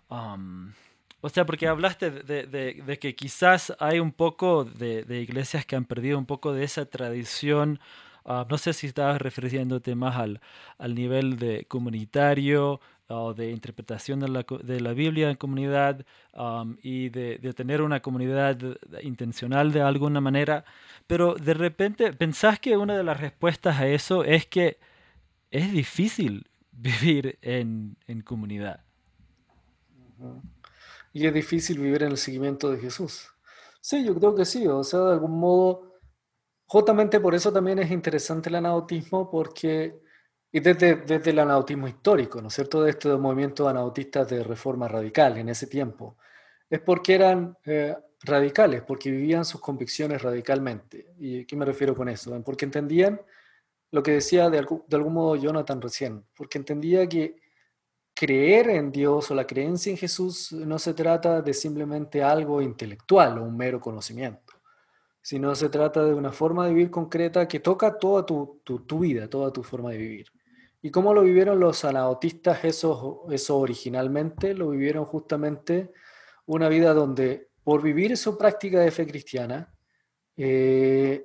um, 0.09 0.73
o 1.21 1.29
sea, 1.29 1.47
porque 1.47 1.69
hablaste 1.69 2.11
de, 2.11 2.47
de- 2.47 2.83
de 2.85 2.99
que 2.99 3.15
quizás 3.15 3.73
hay 3.79 4.01
un 4.01 4.13
poco 4.13 4.65
de, 4.65 5.05
de 5.05 5.21
iglesias 5.23 5.65
que 5.65 5.77
han 5.77 5.85
perdido 5.85 6.19
un 6.19 6.27
poco 6.27 6.53
de 6.53 6.65
esa 6.65 6.85
tradición. 6.87 7.79
ah, 8.25 8.47
no 8.49 8.59
sé 8.59 8.73
si 8.73 8.87
estabas 8.89 9.21
refiriéndote 9.23 9.95
más 9.95 10.17
al, 10.17 10.41
al 10.79 10.95
nivel 10.95 11.39
de 11.39 11.65
comunitario 11.67 12.81
o 13.09 13.35
de 13.35 13.51
interpretación 13.51 14.21
de 14.21 14.29
la, 14.29 14.45
la 14.81 14.93
Biblia 14.95 15.31
en 15.31 15.37
comunidad 15.37 16.05
am, 16.33 16.79
y 16.83 17.11
de 17.11 17.39
tener 17.55 17.83
una 17.83 18.01
comunidad 18.01 18.59
intencional 19.03 19.71
de 19.73 19.83
alguna 19.83 20.21
manera. 20.21 20.65
Pero 21.07 21.35
de 21.35 21.55
repente, 21.55 22.13
¿pensás 22.15 22.59
que 22.59 22.77
una 22.77 22.97
de 22.97 23.05
las 23.05 23.21
respuestas 23.21 23.79
a 23.81 23.87
eso 23.89 24.25
es 24.25 24.47
que 24.47 24.79
es 25.51 25.73
difícil 25.73 26.47
vivir 26.73 27.39
en, 27.43 27.97
en 28.07 28.23
comunidad? 28.23 28.81
Y 31.13 31.27
es 31.27 31.35
difícil 31.35 31.79
vivir 31.79 32.03
en 32.03 32.13
el 32.13 32.19
seguimiento 32.19 32.71
de 32.71 32.79
Jesús. 32.79 33.29
Sí, 33.81 34.05
yo 34.05 34.15
creo 34.15 34.35
que 34.35 34.45
sí. 34.45 34.67
O 34.67 34.83
sea, 34.83 35.01
de 35.01 35.13
algún 35.13 35.39
modo, 35.39 35.99
justamente 36.67 37.21
por 37.21 37.35
eso 37.35 37.53
también 37.53 37.79
es 37.81 37.91
interesante 37.91 38.49
el 38.49 38.55
anautismo, 38.57 39.31
porque, 39.31 40.01
y 40.51 40.61
desde, 40.61 40.97
desde 40.97 41.31
el 41.31 41.39
anautismo 41.41 41.89
histórico, 41.89 42.41
¿no 42.41 42.49
es 42.49 42.55
cierto? 42.55 42.83
De 42.83 42.91
estos 42.91 43.21
movimientos 43.21 43.69
anautistas 43.69 44.29
de 44.29 44.43
reforma 44.43 44.89
radical 44.89 45.37
en 45.37 45.49
ese 45.49 45.67
tiempo, 45.67 46.17
es 46.71 46.81
porque 46.81 47.15
eran 47.15 47.59
eh, 47.65 47.95
radicales, 48.23 48.83
porque 48.83 49.11
vivían 49.11 49.45
sus 49.45 49.61
convicciones 49.61 50.23
radicalmente. 50.23 51.15
¿Y 51.19 51.45
qué 51.45 51.57
me 51.57 51.65
refiero 51.65 51.95
con 51.95 52.09
eso? 52.09 52.41
Porque 52.43 52.65
entendían 52.65 53.21
lo 53.93 54.03
que 54.03 54.13
decía 54.13 54.51
de 54.51 54.67
de 54.89 54.97
algún 54.97 55.15
modo 55.15 55.37
Jonathan 55.37 55.81
recién, 55.81 56.25
porque 56.37 56.59
entendía 56.59 57.09
que 57.09 57.37
creer 58.15 58.71
en 58.71 58.91
Dios 58.91 59.31
o 59.31 59.35
la 59.35 59.47
creencia 59.47 59.91
en 59.91 59.97
Jesús 59.97 60.53
no 60.53 60.79
se 60.79 60.95
trata 60.95 61.41
de 61.41 61.55
simplemente 61.55 62.23
algo 62.23 62.61
intelectual 62.61 63.39
o 63.39 63.45
un 63.45 63.57
mero 63.57 63.81
conocimiento, 63.81 64.55
sino 65.21 65.55
se 65.55 65.69
trata 65.69 66.05
de 66.05 66.15
una 66.15 66.33
forma 66.33 66.67
de 66.67 66.75
vivir 66.75 66.91
concreta 66.91 67.47
que 67.47 67.61
toca 67.61 67.99
toda 67.99 68.27
tu, 68.27 68.61
tu, 68.65 68.81
tu 68.81 68.99
vida, 68.99 69.29
toda 69.29 69.53
tu 69.53 69.63
forma 69.63 69.91
de 69.91 69.99
vivir. 69.99 70.27
¿Y 70.81 70.91
cómo 70.91 71.15
lo 71.15 71.23
vivieron 71.23 71.61
los 71.61 71.85
anautistas 71.85 72.65
eso, 72.65 73.27
eso 73.31 73.59
originalmente? 73.59 74.53
Lo 74.55 74.71
vivieron 74.71 75.05
justamente 75.05 75.93
una 76.47 76.69
vida 76.69 76.93
donde 76.93 77.51
por 77.63 77.83
vivir 77.83 78.17
su 78.17 78.37
práctica 78.37 78.81
de 78.81 78.91
fe 78.91 79.07
cristiana, 79.07 79.73
eh, 80.37 81.25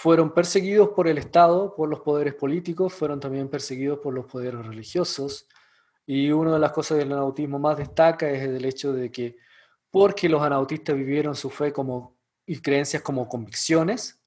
fueron 0.00 0.32
perseguidos 0.32 0.90
por 0.90 1.08
el 1.08 1.18
Estado, 1.18 1.74
por 1.74 1.88
los 1.88 1.98
poderes 2.02 2.32
políticos, 2.34 2.94
fueron 2.94 3.18
también 3.18 3.48
perseguidos 3.48 3.98
por 3.98 4.14
los 4.14 4.26
poderes 4.26 4.64
religiosos, 4.64 5.48
y 6.06 6.30
una 6.30 6.52
de 6.52 6.60
las 6.60 6.70
cosas 6.70 6.98
que 6.98 7.02
el 7.02 7.12
anautismo 7.12 7.58
más 7.58 7.76
destaca 7.76 8.30
es 8.30 8.42
el 8.44 8.64
hecho 8.64 8.92
de 8.92 9.10
que 9.10 9.38
porque 9.90 10.28
los 10.28 10.40
anautistas 10.40 10.94
vivieron 10.94 11.34
su 11.34 11.50
fe 11.50 11.72
como, 11.72 12.16
y 12.46 12.60
creencias 12.60 13.02
como 13.02 13.28
convicciones, 13.28 14.22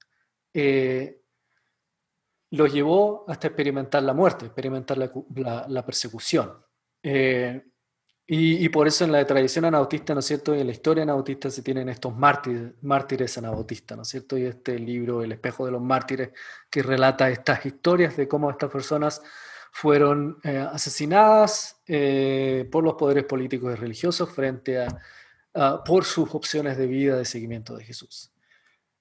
eh, 0.53 1.21
los 2.49 2.73
llevó 2.73 3.23
hasta 3.29 3.47
experimentar 3.47 4.03
la 4.03 4.13
muerte, 4.13 4.47
experimentar 4.47 4.97
la, 4.97 5.85
persecución. 5.85 6.51
Eh, 7.01 7.70
y, 8.33 8.69
por 8.69 8.87
eso 8.87 9.03
en 9.03 9.11
la 9.11 9.27
tradición 9.27 9.65
anautista, 9.65 10.13
¿no 10.13 10.21
es 10.21 10.25
cierto? 10.25 10.55
Y 10.55 10.61
en 10.61 10.67
la 10.67 10.71
historia 10.71 11.03
anautista 11.03 11.49
se 11.49 11.61
tienen 11.61 11.89
estos 11.89 12.15
mártires, 12.15 12.71
mártires 12.81 13.37
anautistas, 13.37 13.97
¿no 13.97 14.03
es 14.03 14.07
cierto? 14.07 14.37
Y 14.37 14.45
este 14.45 14.79
libro, 14.79 15.21
El 15.21 15.33
espejo 15.33 15.65
de 15.65 15.73
los 15.73 15.81
mártires, 15.81 16.29
que 16.69 16.81
relata 16.81 17.29
estas 17.29 17.65
historias 17.65 18.15
de 18.15 18.29
cómo 18.29 18.49
estas 18.49 18.71
personas 18.71 19.21
fueron 19.73 20.39
eh, 20.45 20.59
asesinadas 20.59 21.81
eh, 21.85 22.69
por 22.71 22.85
los 22.85 22.93
poderes 22.93 23.25
políticos 23.25 23.73
y 23.73 23.75
religiosos 23.75 24.29
frente 24.29 24.79
a, 24.79 25.83
por 25.83 26.05
sus 26.05 26.33
opciones 26.33 26.77
de 26.77 26.87
vida 26.87 27.17
de 27.17 27.25
seguimiento 27.25 27.75
de 27.75 27.83
Jesús. 27.83 28.31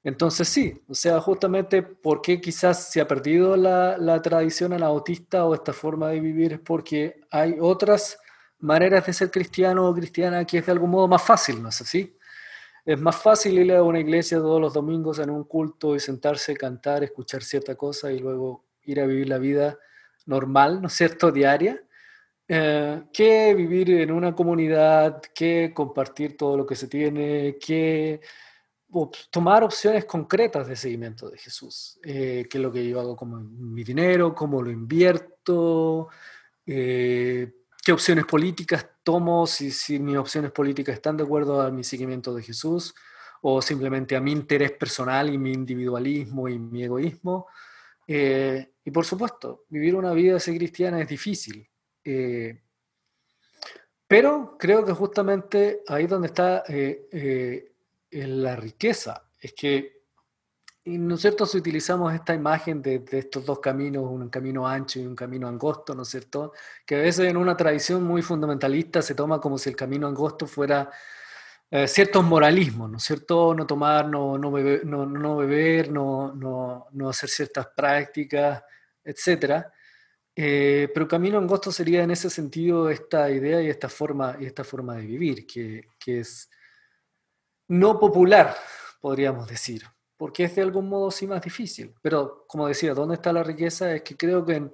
Entonces 0.02 0.48
sí, 0.48 0.82
o 0.88 0.94
sea, 0.94 1.20
justamente 1.20 1.84
por 1.84 2.20
qué 2.20 2.40
quizás 2.40 2.90
se 2.90 3.00
ha 3.00 3.06
perdido 3.06 3.56
la, 3.56 3.96
la 3.96 4.20
tradición 4.20 4.72
anautista 4.72 5.44
o 5.44 5.54
esta 5.54 5.72
forma 5.72 6.08
de 6.08 6.18
vivir 6.18 6.54
es 6.54 6.58
porque 6.58 7.20
hay 7.30 7.54
otras 7.60 8.18
maneras 8.60 9.06
de 9.06 9.12
ser 9.12 9.30
cristiano 9.30 9.88
o 9.88 9.94
cristiana 9.94 10.44
que 10.44 10.58
es 10.58 10.66
de 10.66 10.72
algún 10.72 10.90
modo 10.90 11.08
más 11.08 11.22
fácil, 11.22 11.62
¿no 11.62 11.68
es 11.68 11.80
así? 11.80 12.16
Es 12.84 12.98
más 12.98 13.16
fácil 13.16 13.58
ir 13.58 13.72
a 13.72 13.82
una 13.82 14.00
iglesia 14.00 14.38
todos 14.38 14.60
los 14.60 14.72
domingos 14.72 15.18
en 15.18 15.30
un 15.30 15.44
culto 15.44 15.94
y 15.94 16.00
sentarse, 16.00 16.56
cantar, 16.56 17.04
escuchar 17.04 17.42
cierta 17.42 17.74
cosa 17.74 18.10
y 18.10 18.18
luego 18.18 18.64
ir 18.84 19.00
a 19.00 19.06
vivir 19.06 19.28
la 19.28 19.38
vida 19.38 19.78
normal, 20.26 20.80
¿no 20.80 20.88
es 20.88 20.94
cierto?, 20.94 21.30
diaria, 21.30 21.82
eh, 22.48 23.02
que 23.12 23.54
vivir 23.54 23.90
en 23.90 24.10
una 24.10 24.34
comunidad, 24.34 25.20
que 25.34 25.72
compartir 25.74 26.36
todo 26.36 26.56
lo 26.56 26.66
que 26.66 26.74
se 26.74 26.88
tiene, 26.88 27.56
que 27.58 28.20
tomar 29.30 29.62
opciones 29.62 30.04
concretas 30.04 30.66
de 30.66 30.74
seguimiento 30.74 31.30
de 31.30 31.38
Jesús, 31.38 32.00
eh, 32.02 32.46
que 32.50 32.58
es 32.58 32.62
lo 32.62 32.72
que 32.72 32.88
yo 32.88 32.98
hago 33.00 33.14
con 33.14 33.72
mi 33.72 33.84
dinero, 33.84 34.34
cómo 34.34 34.62
lo 34.62 34.70
invierto, 34.70 36.08
eh, 36.66 37.52
qué 37.82 37.92
opciones 37.92 38.24
políticas 38.26 38.86
tomo, 39.02 39.46
si, 39.46 39.70
si 39.70 39.98
mis 39.98 40.16
opciones 40.16 40.50
políticas 40.52 40.94
están 40.94 41.16
de 41.16 41.24
acuerdo 41.24 41.60
a 41.60 41.70
mi 41.70 41.84
seguimiento 41.84 42.34
de 42.34 42.42
Jesús 42.42 42.94
o 43.42 43.62
simplemente 43.62 44.16
a 44.16 44.20
mi 44.20 44.32
interés 44.32 44.72
personal 44.72 45.32
y 45.32 45.38
mi 45.38 45.52
individualismo 45.52 46.48
y 46.48 46.58
mi 46.58 46.84
egoísmo. 46.84 47.46
Eh, 48.06 48.72
y 48.84 48.90
por 48.90 49.04
supuesto, 49.04 49.64
vivir 49.68 49.94
una 49.94 50.12
vida 50.12 50.36
así 50.36 50.56
cristiana 50.56 51.00
es 51.00 51.08
difícil. 51.08 51.68
Eh, 52.04 52.60
pero 54.06 54.56
creo 54.58 54.84
que 54.84 54.92
justamente 54.92 55.82
ahí 55.86 56.06
donde 56.06 56.26
está 56.28 56.64
eh, 56.68 57.72
la 58.10 58.56
riqueza. 58.56 59.30
Es 59.38 59.54
que, 59.54 59.99
¿no 60.84 61.14
es 61.14 61.20
cierto?, 61.20 61.46
si 61.46 61.58
utilizamos 61.58 62.12
esta 62.14 62.34
imagen 62.34 62.80
de, 62.82 63.00
de, 63.00 63.18
estos 63.18 63.44
dos 63.44 63.60
caminos, 63.60 64.04
un 64.04 64.28
camino 64.30 64.66
ancho 64.66 64.98
y 65.00 65.06
un 65.06 65.14
camino 65.14 65.46
angosto, 65.48 65.94
¿no 65.94 66.02
es 66.02 66.08
cierto?, 66.08 66.52
que 66.86 66.96
a 66.96 66.98
veces 66.98 67.28
en 67.28 67.36
una 67.36 67.56
tradición 67.56 68.02
muy 68.04 68.22
fundamentalista 68.22 69.02
se 69.02 69.14
toma 69.14 69.40
como 69.40 69.58
si 69.58 69.68
el 69.70 69.76
camino 69.76 70.06
angosto 70.06 70.46
fuera 70.46 70.90
eh, 71.70 71.86
ciertos 71.86 72.24
moralismos, 72.24 72.90
¿no 72.90 72.96
es 72.96 73.04
cierto?, 73.04 73.54
no 73.54 73.66
tomar, 73.66 74.08
no, 74.08 74.38
no 74.38 74.50
beber, 74.50 74.84
no, 74.86 75.06
no, 75.06 75.36
beber, 75.36 75.92
no, 75.92 76.34
no, 76.34 76.86
no 76.92 77.08
hacer 77.08 77.28
ciertas 77.28 77.68
prácticas, 77.76 78.62
etc. 79.04 79.66
Eh, 80.34 80.88
pero 80.92 81.06
camino 81.06 81.38
angosto 81.38 81.70
sería 81.70 82.02
en 82.02 82.10
ese 82.10 82.30
sentido 82.30 82.90
esta 82.90 83.30
idea 83.30 83.62
y 83.62 83.68
esta 83.68 83.88
forma, 83.88 84.36
y 84.40 84.46
esta 84.46 84.64
forma 84.64 84.96
de 84.96 85.06
vivir, 85.06 85.46
que, 85.46 85.88
que 85.98 86.20
es 86.20 86.50
no 87.68 88.00
popular, 88.00 88.56
podríamos 89.00 89.48
decir, 89.48 89.84
porque 90.20 90.44
es 90.44 90.54
de 90.54 90.60
algún 90.60 90.86
modo 90.86 91.10
sí 91.10 91.26
más 91.26 91.40
difícil. 91.40 91.94
Pero, 92.02 92.44
como 92.46 92.68
decía, 92.68 92.92
¿dónde 92.92 93.14
está 93.14 93.32
la 93.32 93.42
riqueza? 93.42 93.94
Es 93.94 94.02
que 94.02 94.18
creo 94.18 94.44
que 94.44 94.56
en, 94.56 94.70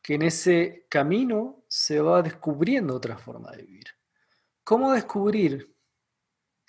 que 0.00 0.14
en 0.14 0.22
ese 0.22 0.86
camino 0.88 1.66
se 1.68 2.00
va 2.00 2.22
descubriendo 2.22 2.94
otra 2.94 3.18
forma 3.18 3.50
de 3.50 3.64
vivir. 3.64 3.84
¿Cómo 4.64 4.94
descubrir? 4.94 5.76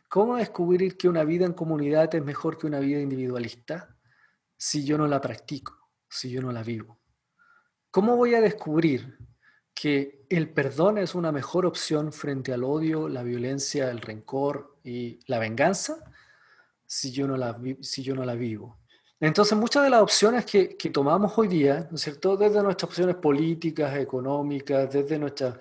¿Cómo 0.09 0.35
descubrir 0.35 0.97
que 0.97 1.07
una 1.07 1.23
vida 1.23 1.45
en 1.45 1.53
comunidad 1.53 2.13
es 2.13 2.21
mejor 2.21 2.57
que 2.57 2.67
una 2.67 2.81
vida 2.81 2.99
individualista 2.99 3.95
si 4.57 4.83
yo 4.83 4.97
no 4.97 5.07
la 5.07 5.21
practico, 5.21 5.89
si 6.09 6.29
yo 6.29 6.41
no 6.41 6.51
la 6.51 6.63
vivo? 6.63 6.99
¿Cómo 7.89 8.17
voy 8.17 8.35
a 8.35 8.41
descubrir 8.41 9.17
que 9.73 10.25
el 10.27 10.51
perdón 10.51 10.97
es 10.97 11.15
una 11.15 11.31
mejor 11.31 11.65
opción 11.65 12.11
frente 12.11 12.51
al 12.51 12.65
odio, 12.65 13.07
la 13.07 13.23
violencia, 13.23 13.89
el 13.89 14.01
rencor 14.01 14.77
y 14.83 15.21
la 15.27 15.39
venganza 15.39 16.03
si 16.87 17.11
yo 17.11 17.27
no 17.27 17.37
la, 17.37 17.59
si 17.81 18.01
yo 18.01 18.15
no 18.15 18.25
la 18.25 18.33
vivo. 18.33 18.79
Entonces, 19.19 19.57
muchas 19.57 19.83
de 19.83 19.89
las 19.89 20.01
opciones 20.01 20.45
que, 20.45 20.77
que, 20.77 20.89
tomamos 20.89 21.37
hoy 21.37 21.47
día, 21.47 21.87
¿no 21.89 21.95
es 21.95 22.01
cierto?, 22.01 22.37
desde 22.37 22.61
nuestras 22.63 22.89
opciones 22.89 23.15
políticas, 23.15 23.95
económicas, 23.97 24.91
desde 24.91 25.19
nuestras 25.19 25.57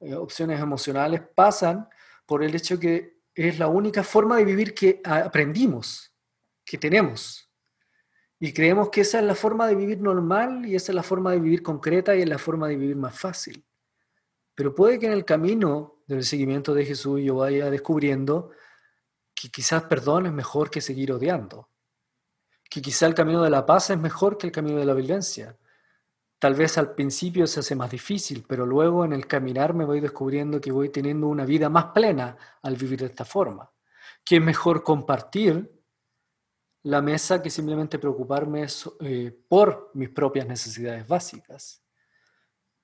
eh, 0.00 0.14
opciones 0.14 0.60
emocionales, 0.60 1.20
pasan 1.34 1.88
por 2.24 2.42
el 2.42 2.54
hecho 2.54 2.78
que 2.78 3.20
es 3.34 3.58
la 3.58 3.68
única 3.68 4.02
forma 4.02 4.36
de 4.36 4.44
vivir 4.44 4.74
que 4.74 5.00
aprendimos, 5.04 6.14
que 6.64 6.78
tenemos. 6.78 7.50
Y 8.38 8.52
creemos 8.52 8.88
que 8.88 9.02
esa 9.02 9.18
es 9.18 9.24
la 9.24 9.34
forma 9.34 9.66
de 9.66 9.74
vivir 9.74 10.00
normal 10.00 10.64
y 10.64 10.74
esa 10.74 10.92
es 10.92 10.96
la 10.96 11.02
forma 11.02 11.32
de 11.32 11.40
vivir 11.40 11.62
concreta 11.62 12.16
y 12.16 12.22
es 12.22 12.28
la 12.28 12.38
forma 12.38 12.68
de 12.68 12.76
vivir 12.76 12.96
más 12.96 13.18
fácil. 13.18 13.66
Pero 14.54 14.74
puede 14.74 14.98
que 14.98 15.06
en 15.06 15.12
el 15.12 15.24
camino 15.24 16.02
del 16.06 16.24
seguimiento 16.24 16.72
de 16.74 16.84
Jesús 16.84 17.20
yo 17.22 17.36
vaya 17.36 17.70
descubriendo 17.70 18.50
que 19.40 19.48
quizás 19.48 19.84
perdón 19.84 20.26
es 20.26 20.32
mejor 20.32 20.70
que 20.70 20.82
seguir 20.82 21.12
odiando, 21.12 21.70
que 22.68 22.82
quizás 22.82 23.02
el 23.02 23.14
camino 23.14 23.42
de 23.42 23.48
la 23.48 23.64
paz 23.64 23.88
es 23.88 23.98
mejor 23.98 24.36
que 24.36 24.46
el 24.46 24.52
camino 24.52 24.78
de 24.78 24.84
la 24.84 24.92
violencia. 24.92 25.56
Tal 26.38 26.54
vez 26.54 26.76
al 26.76 26.94
principio 26.94 27.46
se 27.46 27.60
hace 27.60 27.74
más 27.74 27.90
difícil, 27.90 28.44
pero 28.46 28.66
luego 28.66 29.04
en 29.04 29.14
el 29.14 29.26
caminar 29.26 29.72
me 29.72 29.84
voy 29.84 30.00
descubriendo 30.00 30.60
que 30.60 30.70
voy 30.70 30.90
teniendo 30.90 31.26
una 31.26 31.46
vida 31.46 31.70
más 31.70 31.86
plena 31.86 32.36
al 32.62 32.76
vivir 32.76 33.00
de 33.00 33.06
esta 33.06 33.24
forma. 33.24 33.70
Que 34.24 34.36
es 34.36 34.42
mejor 34.42 34.82
compartir 34.82 35.70
la 36.82 37.00
mesa 37.00 37.42
que 37.42 37.50
simplemente 37.50 37.98
preocuparme 37.98 38.66
eh, 39.00 39.38
por 39.48 39.90
mis 39.94 40.10
propias 40.10 40.46
necesidades 40.46 41.06
básicas. 41.08 41.82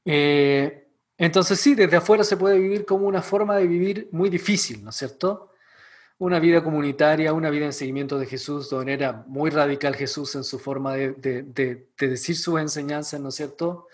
Eh, 0.05 0.89
entonces 1.19 1.61
sí, 1.61 1.75
desde 1.75 1.97
afuera 1.97 2.25
se 2.25 2.37
puede 2.37 2.59
vivir 2.59 2.85
como 2.87 3.07
una 3.07 3.23
forma 3.23 3.57
de 3.57 3.67
vivir 3.67 4.09
muy 4.13 4.31
difícil, 4.31 4.83
¿no 4.83 4.91
es 4.91 4.97
cierto? 4.97 5.51
Una 6.19 6.39
vida 6.41 6.63
comunitaria, 6.63 7.33
una 7.33 7.51
vida 7.51 7.67
en 7.67 7.73
seguimiento 7.73 8.19
de 8.19 8.27
Jesús, 8.27 8.71
donde 8.71 8.95
era 8.95 9.25
muy 9.27 9.51
radical 9.51 9.95
Jesús 9.95 10.35
en 10.35 10.45
su 10.45 10.59
forma 10.59 10.95
de, 10.95 11.87
decir 11.99 12.37
sus 12.37 12.59
enseñanzas, 12.59 13.21
¿no 13.21 13.29
es 13.29 13.35
cierto? 13.35 13.89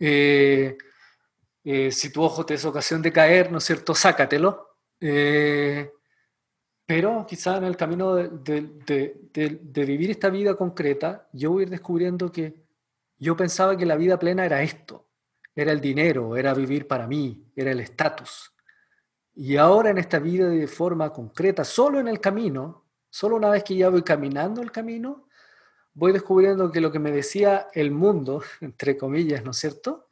Eh, 0.00 0.78
eh, 1.64 1.90
si 1.92 2.10
tu 2.10 2.22
ojo 2.22 2.46
te 2.46 2.54
es 2.54 2.64
ocasión 2.64 3.02
de 3.02 3.12
caer, 3.12 3.52
¿no 3.52 3.58
es 3.58 3.64
cierto? 3.64 3.94
Sácatelo. 3.94 4.76
pero 6.86 7.26
quizá 7.28 7.58
en 7.58 7.64
el 7.64 7.76
camino 7.76 8.14
de 8.16 9.84
vivir 9.86 10.10
esta 10.10 10.30
vida 10.30 10.54
concreta, 10.54 11.28
yo 11.32 11.50
voy 11.52 11.60
a 11.60 11.64
ir 11.64 11.70
descubriendo 11.70 12.32
que 12.32 12.64
yo 13.18 13.36
pensaba 13.36 13.76
que 13.76 13.84
la 13.84 13.96
vida 13.96 14.18
plena 14.18 14.46
era 14.46 14.62
esto 14.62 15.08
era 15.58 15.72
el 15.72 15.80
dinero, 15.80 16.36
era 16.36 16.54
vivir 16.54 16.86
para 16.86 17.08
mí, 17.08 17.50
era 17.56 17.72
el 17.72 17.80
estatus. 17.80 18.52
Y 19.40 19.56
ahora 19.56 19.90
en 19.90 19.98
esta 19.98 20.18
vida 20.18 20.48
de 20.48 20.66
forma 20.66 21.12
concreta, 21.12 21.62
solo 21.62 22.00
en 22.00 22.08
el 22.08 22.18
camino, 22.18 22.86
solo 23.08 23.36
una 23.36 23.50
vez 23.50 23.62
que 23.62 23.76
ya 23.76 23.88
voy 23.88 24.02
caminando 24.02 24.60
el 24.62 24.72
camino, 24.72 25.28
voy 25.94 26.10
descubriendo 26.10 26.72
que 26.72 26.80
lo 26.80 26.90
que 26.90 26.98
me 26.98 27.12
decía 27.12 27.68
el 27.72 27.92
mundo, 27.92 28.42
entre 28.60 28.96
comillas, 28.96 29.44
¿no 29.44 29.52
es 29.52 29.58
cierto? 29.58 30.08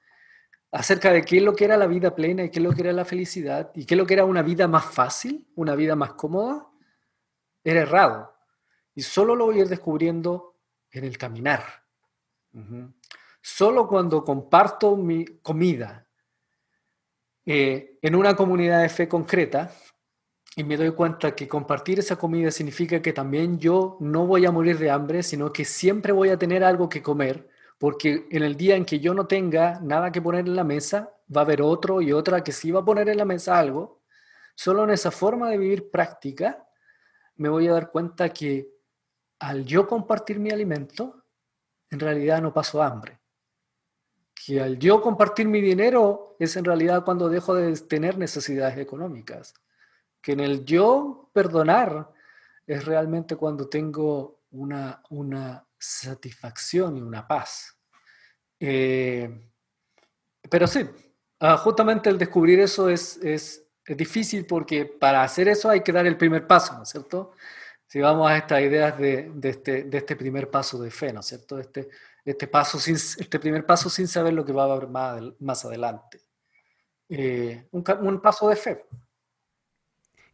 Acerca 0.70 1.11
de 1.11 1.22
qué 1.22 1.39
es 1.39 1.43
lo 1.43 1.57
que 1.57 1.64
era 1.64 1.77
la 1.77 1.89
vida 1.89 2.14
plena 2.14 2.45
y 2.45 2.51
qué 2.51 2.61
es 2.61 2.64
lo 2.64 2.72
que 2.72 2.83
era 2.83 2.93
la 2.93 3.05
felicidad 3.05 3.72
y 3.74 3.85
qué 3.85 3.95
es 3.95 3.99
lo 3.99 4.07
que 4.07 4.14
era 4.14 4.24
una 4.24 4.43
vida 4.43 4.68
más 4.68 4.85
fácil, 4.85 5.45
una 5.57 5.74
vida 5.74 5.97
más 5.97 6.12
cómoda, 6.12 6.68
era 7.64 7.81
errado. 7.81 8.33
Y 8.95 9.03
solo 9.03 9.35
lo 9.35 9.47
voy 9.47 9.59
a 9.59 9.62
ir 9.62 9.68
descubriendo 9.68 10.55
en 10.93 11.03
el 11.03 11.18
caminar. 11.18 11.64
Solo 13.43 13.89
cuando 13.89 14.22
comparto 14.22 14.97
mi 14.97 15.24
comida 15.43 16.06
eh, 17.49 17.97
en 18.03 18.17
una 18.17 18.35
comunidad 18.35 18.83
de 18.83 18.89
fe 18.89 19.09
concreta 19.09 19.71
y 20.57 20.65
me 20.65 20.77
doy 20.77 20.91
cuenta 20.91 21.37
que 21.37 21.47
compartir 21.47 22.01
esa 22.01 22.17
comida 22.17 22.51
significa 22.51 23.01
que 23.01 23.13
también 23.13 23.61
yo 23.61 23.97
no 24.01 24.27
voy 24.27 24.47
a 24.47 24.51
morir 24.51 24.79
de 24.79 24.91
hambre, 24.91 25.23
sino 25.23 25.53
que 25.53 25.65
siempre 25.65 26.13
voy 26.13 26.31
a 26.31 26.39
tener 26.39 26.65
algo 26.65 26.89
que 26.89 27.03
comer, 27.03 27.49
porque 27.79 28.27
en 28.31 28.43
el 28.43 28.57
día 28.57 28.75
en 28.75 28.85
que 28.85 28.99
yo 28.99 29.15
no 29.15 29.29
tenga 29.29 29.79
nada 29.81 30.11
que 30.11 30.21
poner 30.21 30.47
en 30.47 30.57
la 30.57 30.65
mesa, 30.65 31.13
va 31.35 31.43
a 31.43 31.45
haber 31.45 31.63
otro 31.63 32.01
y 32.03 32.13
otra 32.13 32.43
que 32.43 32.51
sí 32.51 32.73
va 32.73 32.81
a 32.81 32.85
poner 32.85 33.09
en 33.09 33.19
la 33.19 33.25
mesa 33.25 33.59
algo. 33.59 34.03
Solo 34.57 34.85
en 34.85 34.91
esa 34.91 35.11
forma 35.13 35.51
de 35.51 35.59
vivir 35.59 35.91
práctica 35.91 36.67
me 37.37 37.49
voy 37.49 37.69
a 37.69 37.75
dar 37.75 37.91
cuenta 37.91 38.31
que 38.31 38.69
al 39.39 39.65
yo 39.65 39.87
compartir 39.87 40.41
mi 40.41 40.51
alimento, 40.51 41.23
en 41.91 42.01
realidad 42.01 42.43
no 42.43 42.53
paso 42.53 42.83
hambre 42.83 43.21
que 44.45 44.61
al 44.61 44.78
yo 44.78 45.01
compartir 45.01 45.49
mi 45.49 45.61
dinero 45.62 46.37
es 46.39 46.57
en 46.57 46.64
realidad 46.64 47.05
cuando 47.05 47.28
dejo 47.28 47.55
de 47.55 47.74
tener 47.78 48.18
necesidades 48.18 48.76
económicas, 48.76 49.55
que 50.20 50.32
en 50.32 50.41
el 50.41 50.64
yo 50.64 51.30
perdonar 51.32 52.11
es 52.66 52.84
realmente 52.84 53.37
cuando 53.37 53.68
tengo 53.68 54.41
una, 54.51 55.03
una 55.11 55.66
satisfacción 55.78 56.99
y 56.99 57.01
una 57.01 57.26
paz. 57.26 57.78
Eh, 58.61 59.51
pero 60.51 60.66
sí, 60.66 60.87
ah, 61.41 61.57
justamente 61.57 62.11
el 62.11 62.18
descubrir 62.18 62.61
eso 62.61 62.89
es, 62.89 63.16
es, 63.18 63.64
es, 63.84 63.97
difícil 63.97 64.47
porque 64.47 64.84
para 64.84 65.22
hacer 65.22 65.49
eso 65.49 65.70
hay 65.70 65.80
que 65.80 65.93
dar 65.93 66.07
el 66.07 66.16
primer 66.16 66.47
paso, 66.47 66.74
¿no 66.76 66.82
es 66.82 66.91
cierto? 66.91 67.32
Si 67.87 68.01
vamos 68.01 68.30
a 68.30 68.37
estas 68.37 68.61
ideas 68.62 68.99
de, 68.99 69.30
de, 69.34 69.49
este, 69.49 69.84
de 69.84 69.99
este 69.99 70.16
primer 70.16 70.51
paso 70.51 70.80
de 70.80 70.91
fe, 70.91 71.12
¿no 71.12 71.20
es 71.20 71.26
cierto? 71.26 71.59
Este, 71.59 71.89
este, 72.27 72.47
paso 72.49 72.79
este 72.79 73.39
primer 73.39 73.64
paso 73.64 73.89
sin 73.89 74.09
saber 74.09 74.35
lo 74.35 74.45
que 74.45 74.53
va 74.53 74.64
a 74.64 74.72
haber 74.72 74.89
más, 74.89 75.22
más 75.39 75.64
adelante. 75.64 76.20
Eh, 77.09 77.68
un, 77.70 77.85
un 78.01 78.20
paso 78.20 78.49
de 78.49 78.57
fe. 78.57 78.85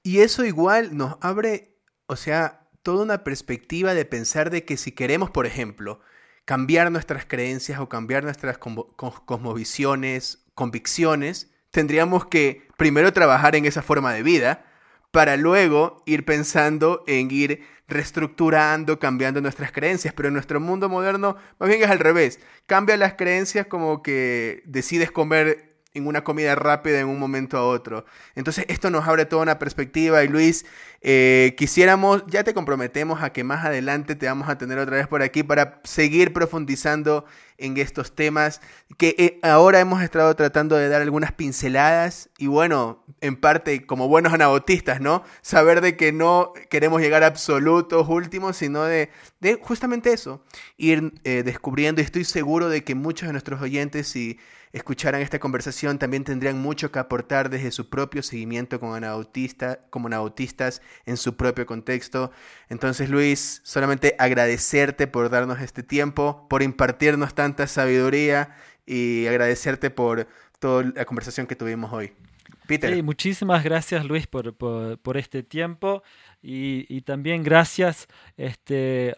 Y 0.03 0.21
eso 0.21 0.45
igual 0.45 0.97
nos 0.97 1.17
abre, 1.21 1.77
o 2.07 2.17
sea, 2.17 2.71
toda 2.83 3.05
una 3.05 3.23
perspectiva 3.23 3.95
de 3.95 4.07
pensar 4.07 4.51
de 4.51 4.65
que 4.65 4.77
si 4.77 4.93
queremos, 4.93 5.31
por 5.31 5.47
ejemplo, 5.47 6.01
cambiar 6.45 6.91
nuestras 6.91 7.27
creencias 7.27 7.79
o 7.79 7.89
cambiar 7.89 8.25
nuestras 8.25 8.59
cosmovisiones, 8.59 10.47
convicciones, 10.55 11.53
tendríamos 11.71 12.27
que 12.27 12.69
primero 12.77 13.13
trabajar 13.13 13.55
en 13.55 13.67
esa 13.67 13.83
forma 13.83 14.13
de 14.13 14.23
vida 14.23 14.67
para 15.11 15.37
luego 15.37 16.03
ir 16.07 16.25
pensando 16.25 17.05
en 17.07 17.31
ir 17.31 17.65
reestructurando, 17.93 18.99
cambiando 18.99 19.41
nuestras 19.41 19.73
creencias, 19.73 20.15
pero 20.15 20.29
en 20.29 20.35
nuestro 20.35 20.61
mundo 20.61 20.89
moderno 20.89 21.37
más 21.59 21.69
bien 21.69 21.83
es 21.83 21.91
al 21.91 21.99
revés. 21.99 22.41
Cambia 22.67 22.97
las 22.97 23.15
creencias 23.15 23.67
como 23.67 24.03
que 24.03 24.63
decides 24.67 25.11
comer 25.11 25.73
en 25.95 26.07
una 26.07 26.25
comida 26.25 26.55
rápida 26.55 27.01
en 27.01 27.09
un 27.09 27.19
momento 27.19 27.59
a 27.59 27.67
otro. 27.67 28.05
Entonces 28.35 28.65
esto 28.69 28.91
nos 28.91 29.07
abre 29.07 29.27
toda 29.27 29.43
una 29.43 29.59
perspectiva 29.59 30.25
y 30.25 30.29
Luis, 30.29 30.65
eh, 31.03 31.55
quisiéramos, 31.57 32.25
ya 32.27 32.45
te 32.45 32.55
comprometemos 32.55 33.23
a 33.23 33.33
que 33.33 33.45
más 33.45 33.65
adelante 33.65 34.15
te 34.15 34.27
vamos 34.27 34.49
a 34.49 34.57
tener 34.57 34.79
otra 34.79 34.97
vez 34.97 35.07
por 35.07 35.23
aquí 35.23 35.43
para 35.43 35.81
seguir 35.85 36.33
profundizando 36.33 37.25
en 37.63 37.77
estos 37.77 38.15
temas 38.15 38.61
que 38.99 39.15
eh, 39.19 39.39
ahora 39.43 39.81
hemos 39.81 40.03
estado 40.03 40.35
tratando 40.35 40.77
de 40.77 40.89
dar 40.89 41.01
algunas 41.01 41.33
pinceladas 41.33 42.29
y 42.39 42.49
bueno, 42.49 43.05
en 43.21 43.37
parte 43.37 43.87
como 43.87 44.09
buenos 44.09 44.33
anabautistas, 44.33 45.01
¿no? 45.01 45.23
Saber 45.41 45.81
de 45.81 45.97
que 45.97 46.13
no 46.13 46.53
queremos 46.69 47.01
llegar 47.01 47.23
a 47.23 47.29
absolutos 47.29 48.09
últimos, 48.09 48.57
sino 48.57 48.85
de, 48.85 49.11
de 49.41 49.55
justamente 49.55 50.13
eso, 50.13 50.45
ir 50.77 51.15
eh, 51.25 51.43
descubriendo 51.45 52.01
y 52.01 52.05
estoy 52.05 52.25
seguro 52.25 52.69
de 52.69 52.85
que 52.85 52.95
muchos 52.95 53.29
de 53.29 53.33
nuestros 53.33 53.63
oyentes 53.63 54.15
y 54.17 54.39
escucharan 54.73 55.21
esta 55.21 55.39
conversación 55.39 55.99
también 55.99 56.25
tendrían 56.25 56.61
mucho 56.61 56.91
que 56.91 56.99
aportar 56.99 57.51
desde 57.51 57.71
su 57.71 57.91
propio 57.91 58.23
seguimiento 58.23 58.81
como 58.81 58.95
anabautistas, 58.95 59.79
como 59.91 60.07
anabautistas 60.07 60.83
en 61.05 61.17
su 61.17 61.37
propio 61.37 61.67
contexto. 61.67 62.33
Entonces, 62.69 63.11
Luis, 63.11 63.61
solamente 63.65 64.17
agradecerte 64.19 65.07
por 65.07 65.29
darnos 65.31 65.61
este 65.61 65.83
tiempo, 65.83 66.47
por 66.49 66.63
impartirnos 66.63 67.35
tanta 67.35 67.67
sabiduría 67.67 68.57
y 68.87 69.27
agradecerte 69.27 69.91
por 69.91 70.27
toda 70.59 70.85
la 70.95 71.05
conversación 71.05 71.47
que 71.47 71.57
tuvimos 71.57 71.93
hoy. 71.93 72.13
Peter. 72.67 73.03
muchísimas 73.03 73.65
gracias 73.65 74.05
Luis 74.05 74.27
por, 74.27 74.55
por, 74.55 75.17
este 75.17 75.43
tiempo 75.43 76.03
y, 76.41 76.87
y, 76.89 77.03
también 77.03 77.43
gracias 77.43 78.07
este, 78.37 79.17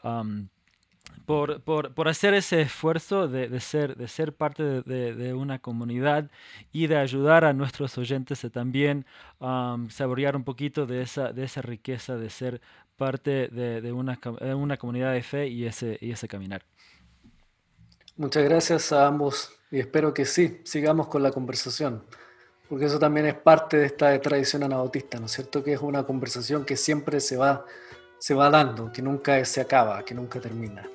por, 1.27 1.63
por, 1.63 1.95
por, 1.95 2.09
hacer 2.09 2.35
ese 2.35 2.61
esfuerzo 2.61 3.29
de, 3.29 3.49
de, 3.49 3.61
ser, 3.61 3.97
de 3.97 4.09
ser 4.09 4.35
parte 4.35 4.63
de, 4.83 5.15
de, 5.15 5.35
una 5.35 5.59
comunidad 5.59 6.31
y 6.73 6.87
de 6.87 6.97
ayudar 6.97 7.45
a 7.45 7.53
nuestros 7.53 7.97
oyentes 7.97 8.45
a 8.45 8.51
también 8.51 9.07
saborear 9.89 10.37
un 10.37 10.45
poquito 10.45 10.87
de 10.87 11.03
esa, 11.03 11.33
de 11.33 11.45
esa 11.45 11.63
riqueza 11.63 12.17
de 12.17 12.31
ser 12.31 12.61
parte 12.97 13.49
de, 13.49 13.93
una, 13.93 14.19
una 14.55 14.77
comunidad 14.77 15.13
de 15.13 15.23
fe 15.23 15.49
y 15.49 15.67
ese, 15.67 15.99
y 16.01 16.13
ese 16.13 16.29
caminar. 16.29 16.63
Muchas 18.17 18.45
gracias 18.45 18.93
a 18.93 19.07
ambos 19.07 19.53
y 19.71 19.81
espero 19.81 20.15
que 20.15 20.25
sí, 20.25 20.61
sigamos 20.65 21.09
con 21.09 21.23
la 21.23 21.33
conversación, 21.33 22.05
porque 22.69 22.85
eso 22.85 22.99
también 22.99 23.27
es 23.27 23.35
parte 23.35 23.77
de 23.79 23.87
esta 23.87 24.21
tradición 24.21 24.63
anabautista, 24.63 25.19
¿no 25.19 25.27
es 25.27 25.33
cierto? 25.33 25.65
Que 25.65 25.73
es 25.73 25.81
una 25.81 26.05
conversación 26.05 26.65
que 26.65 26.77
siempre 26.77 27.19
se 27.19 27.37
va, 27.37 27.65
se 28.19 28.35
va 28.35 28.51
dando, 28.51 28.93
que 28.93 29.03
nunca 29.03 29.45
se 29.45 29.61
acaba, 29.61 30.05
que 30.05 30.15
nunca 30.15 30.41
termina. 30.41 30.89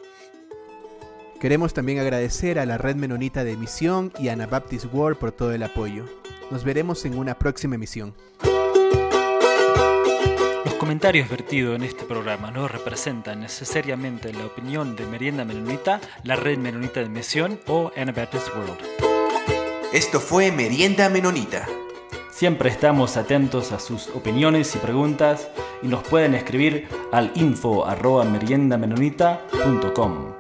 Queremos 1.39 1.73
también 1.73 1.99
agradecer 1.99 2.59
a 2.59 2.65
la 2.65 2.77
Red 2.77 2.97
Menonita 2.97 3.45
de 3.45 3.53
Emisión 3.53 4.11
y 4.19 4.27
a 4.27 4.33
Anabaptist 4.33 4.93
World 4.93 5.17
por 5.17 5.31
todo 5.31 5.53
el 5.53 5.63
apoyo. 5.63 6.03
Nos 6.51 6.65
veremos 6.65 7.05
en 7.05 7.17
una 7.17 7.39
próxima 7.39 7.75
emisión. 7.75 8.13
Los 10.65 10.73
comentarios 10.73 11.29
vertidos 11.29 11.77
en 11.77 11.83
este 11.83 12.03
programa 12.03 12.51
no 12.51 12.67
representan 12.67 13.39
necesariamente 13.39 14.33
la 14.33 14.47
opinión 14.47 14.97
de 14.97 15.05
Merienda 15.05 15.45
Menonita, 15.45 16.01
la 16.23 16.35
Red 16.35 16.57
Menonita 16.57 16.99
de 16.99 17.05
Emisión 17.05 17.57
o 17.67 17.89
Anabaptist 17.95 18.49
World. 18.49 18.77
Esto 19.93 20.19
fue 20.19 20.51
Merienda 20.51 21.07
Menonita. 21.07 21.65
Siempre 22.31 22.69
estamos 22.69 23.15
atentos 23.15 23.71
a 23.71 23.79
sus 23.79 24.09
opiniones 24.09 24.75
y 24.75 24.79
preguntas 24.79 25.47
y 25.81 25.87
nos 25.87 26.03
pueden 26.03 26.35
escribir 26.35 26.89
al 27.13 27.31
info 27.35 27.85
arroba 27.85 28.25
meriendamenonita.com. 28.25 30.38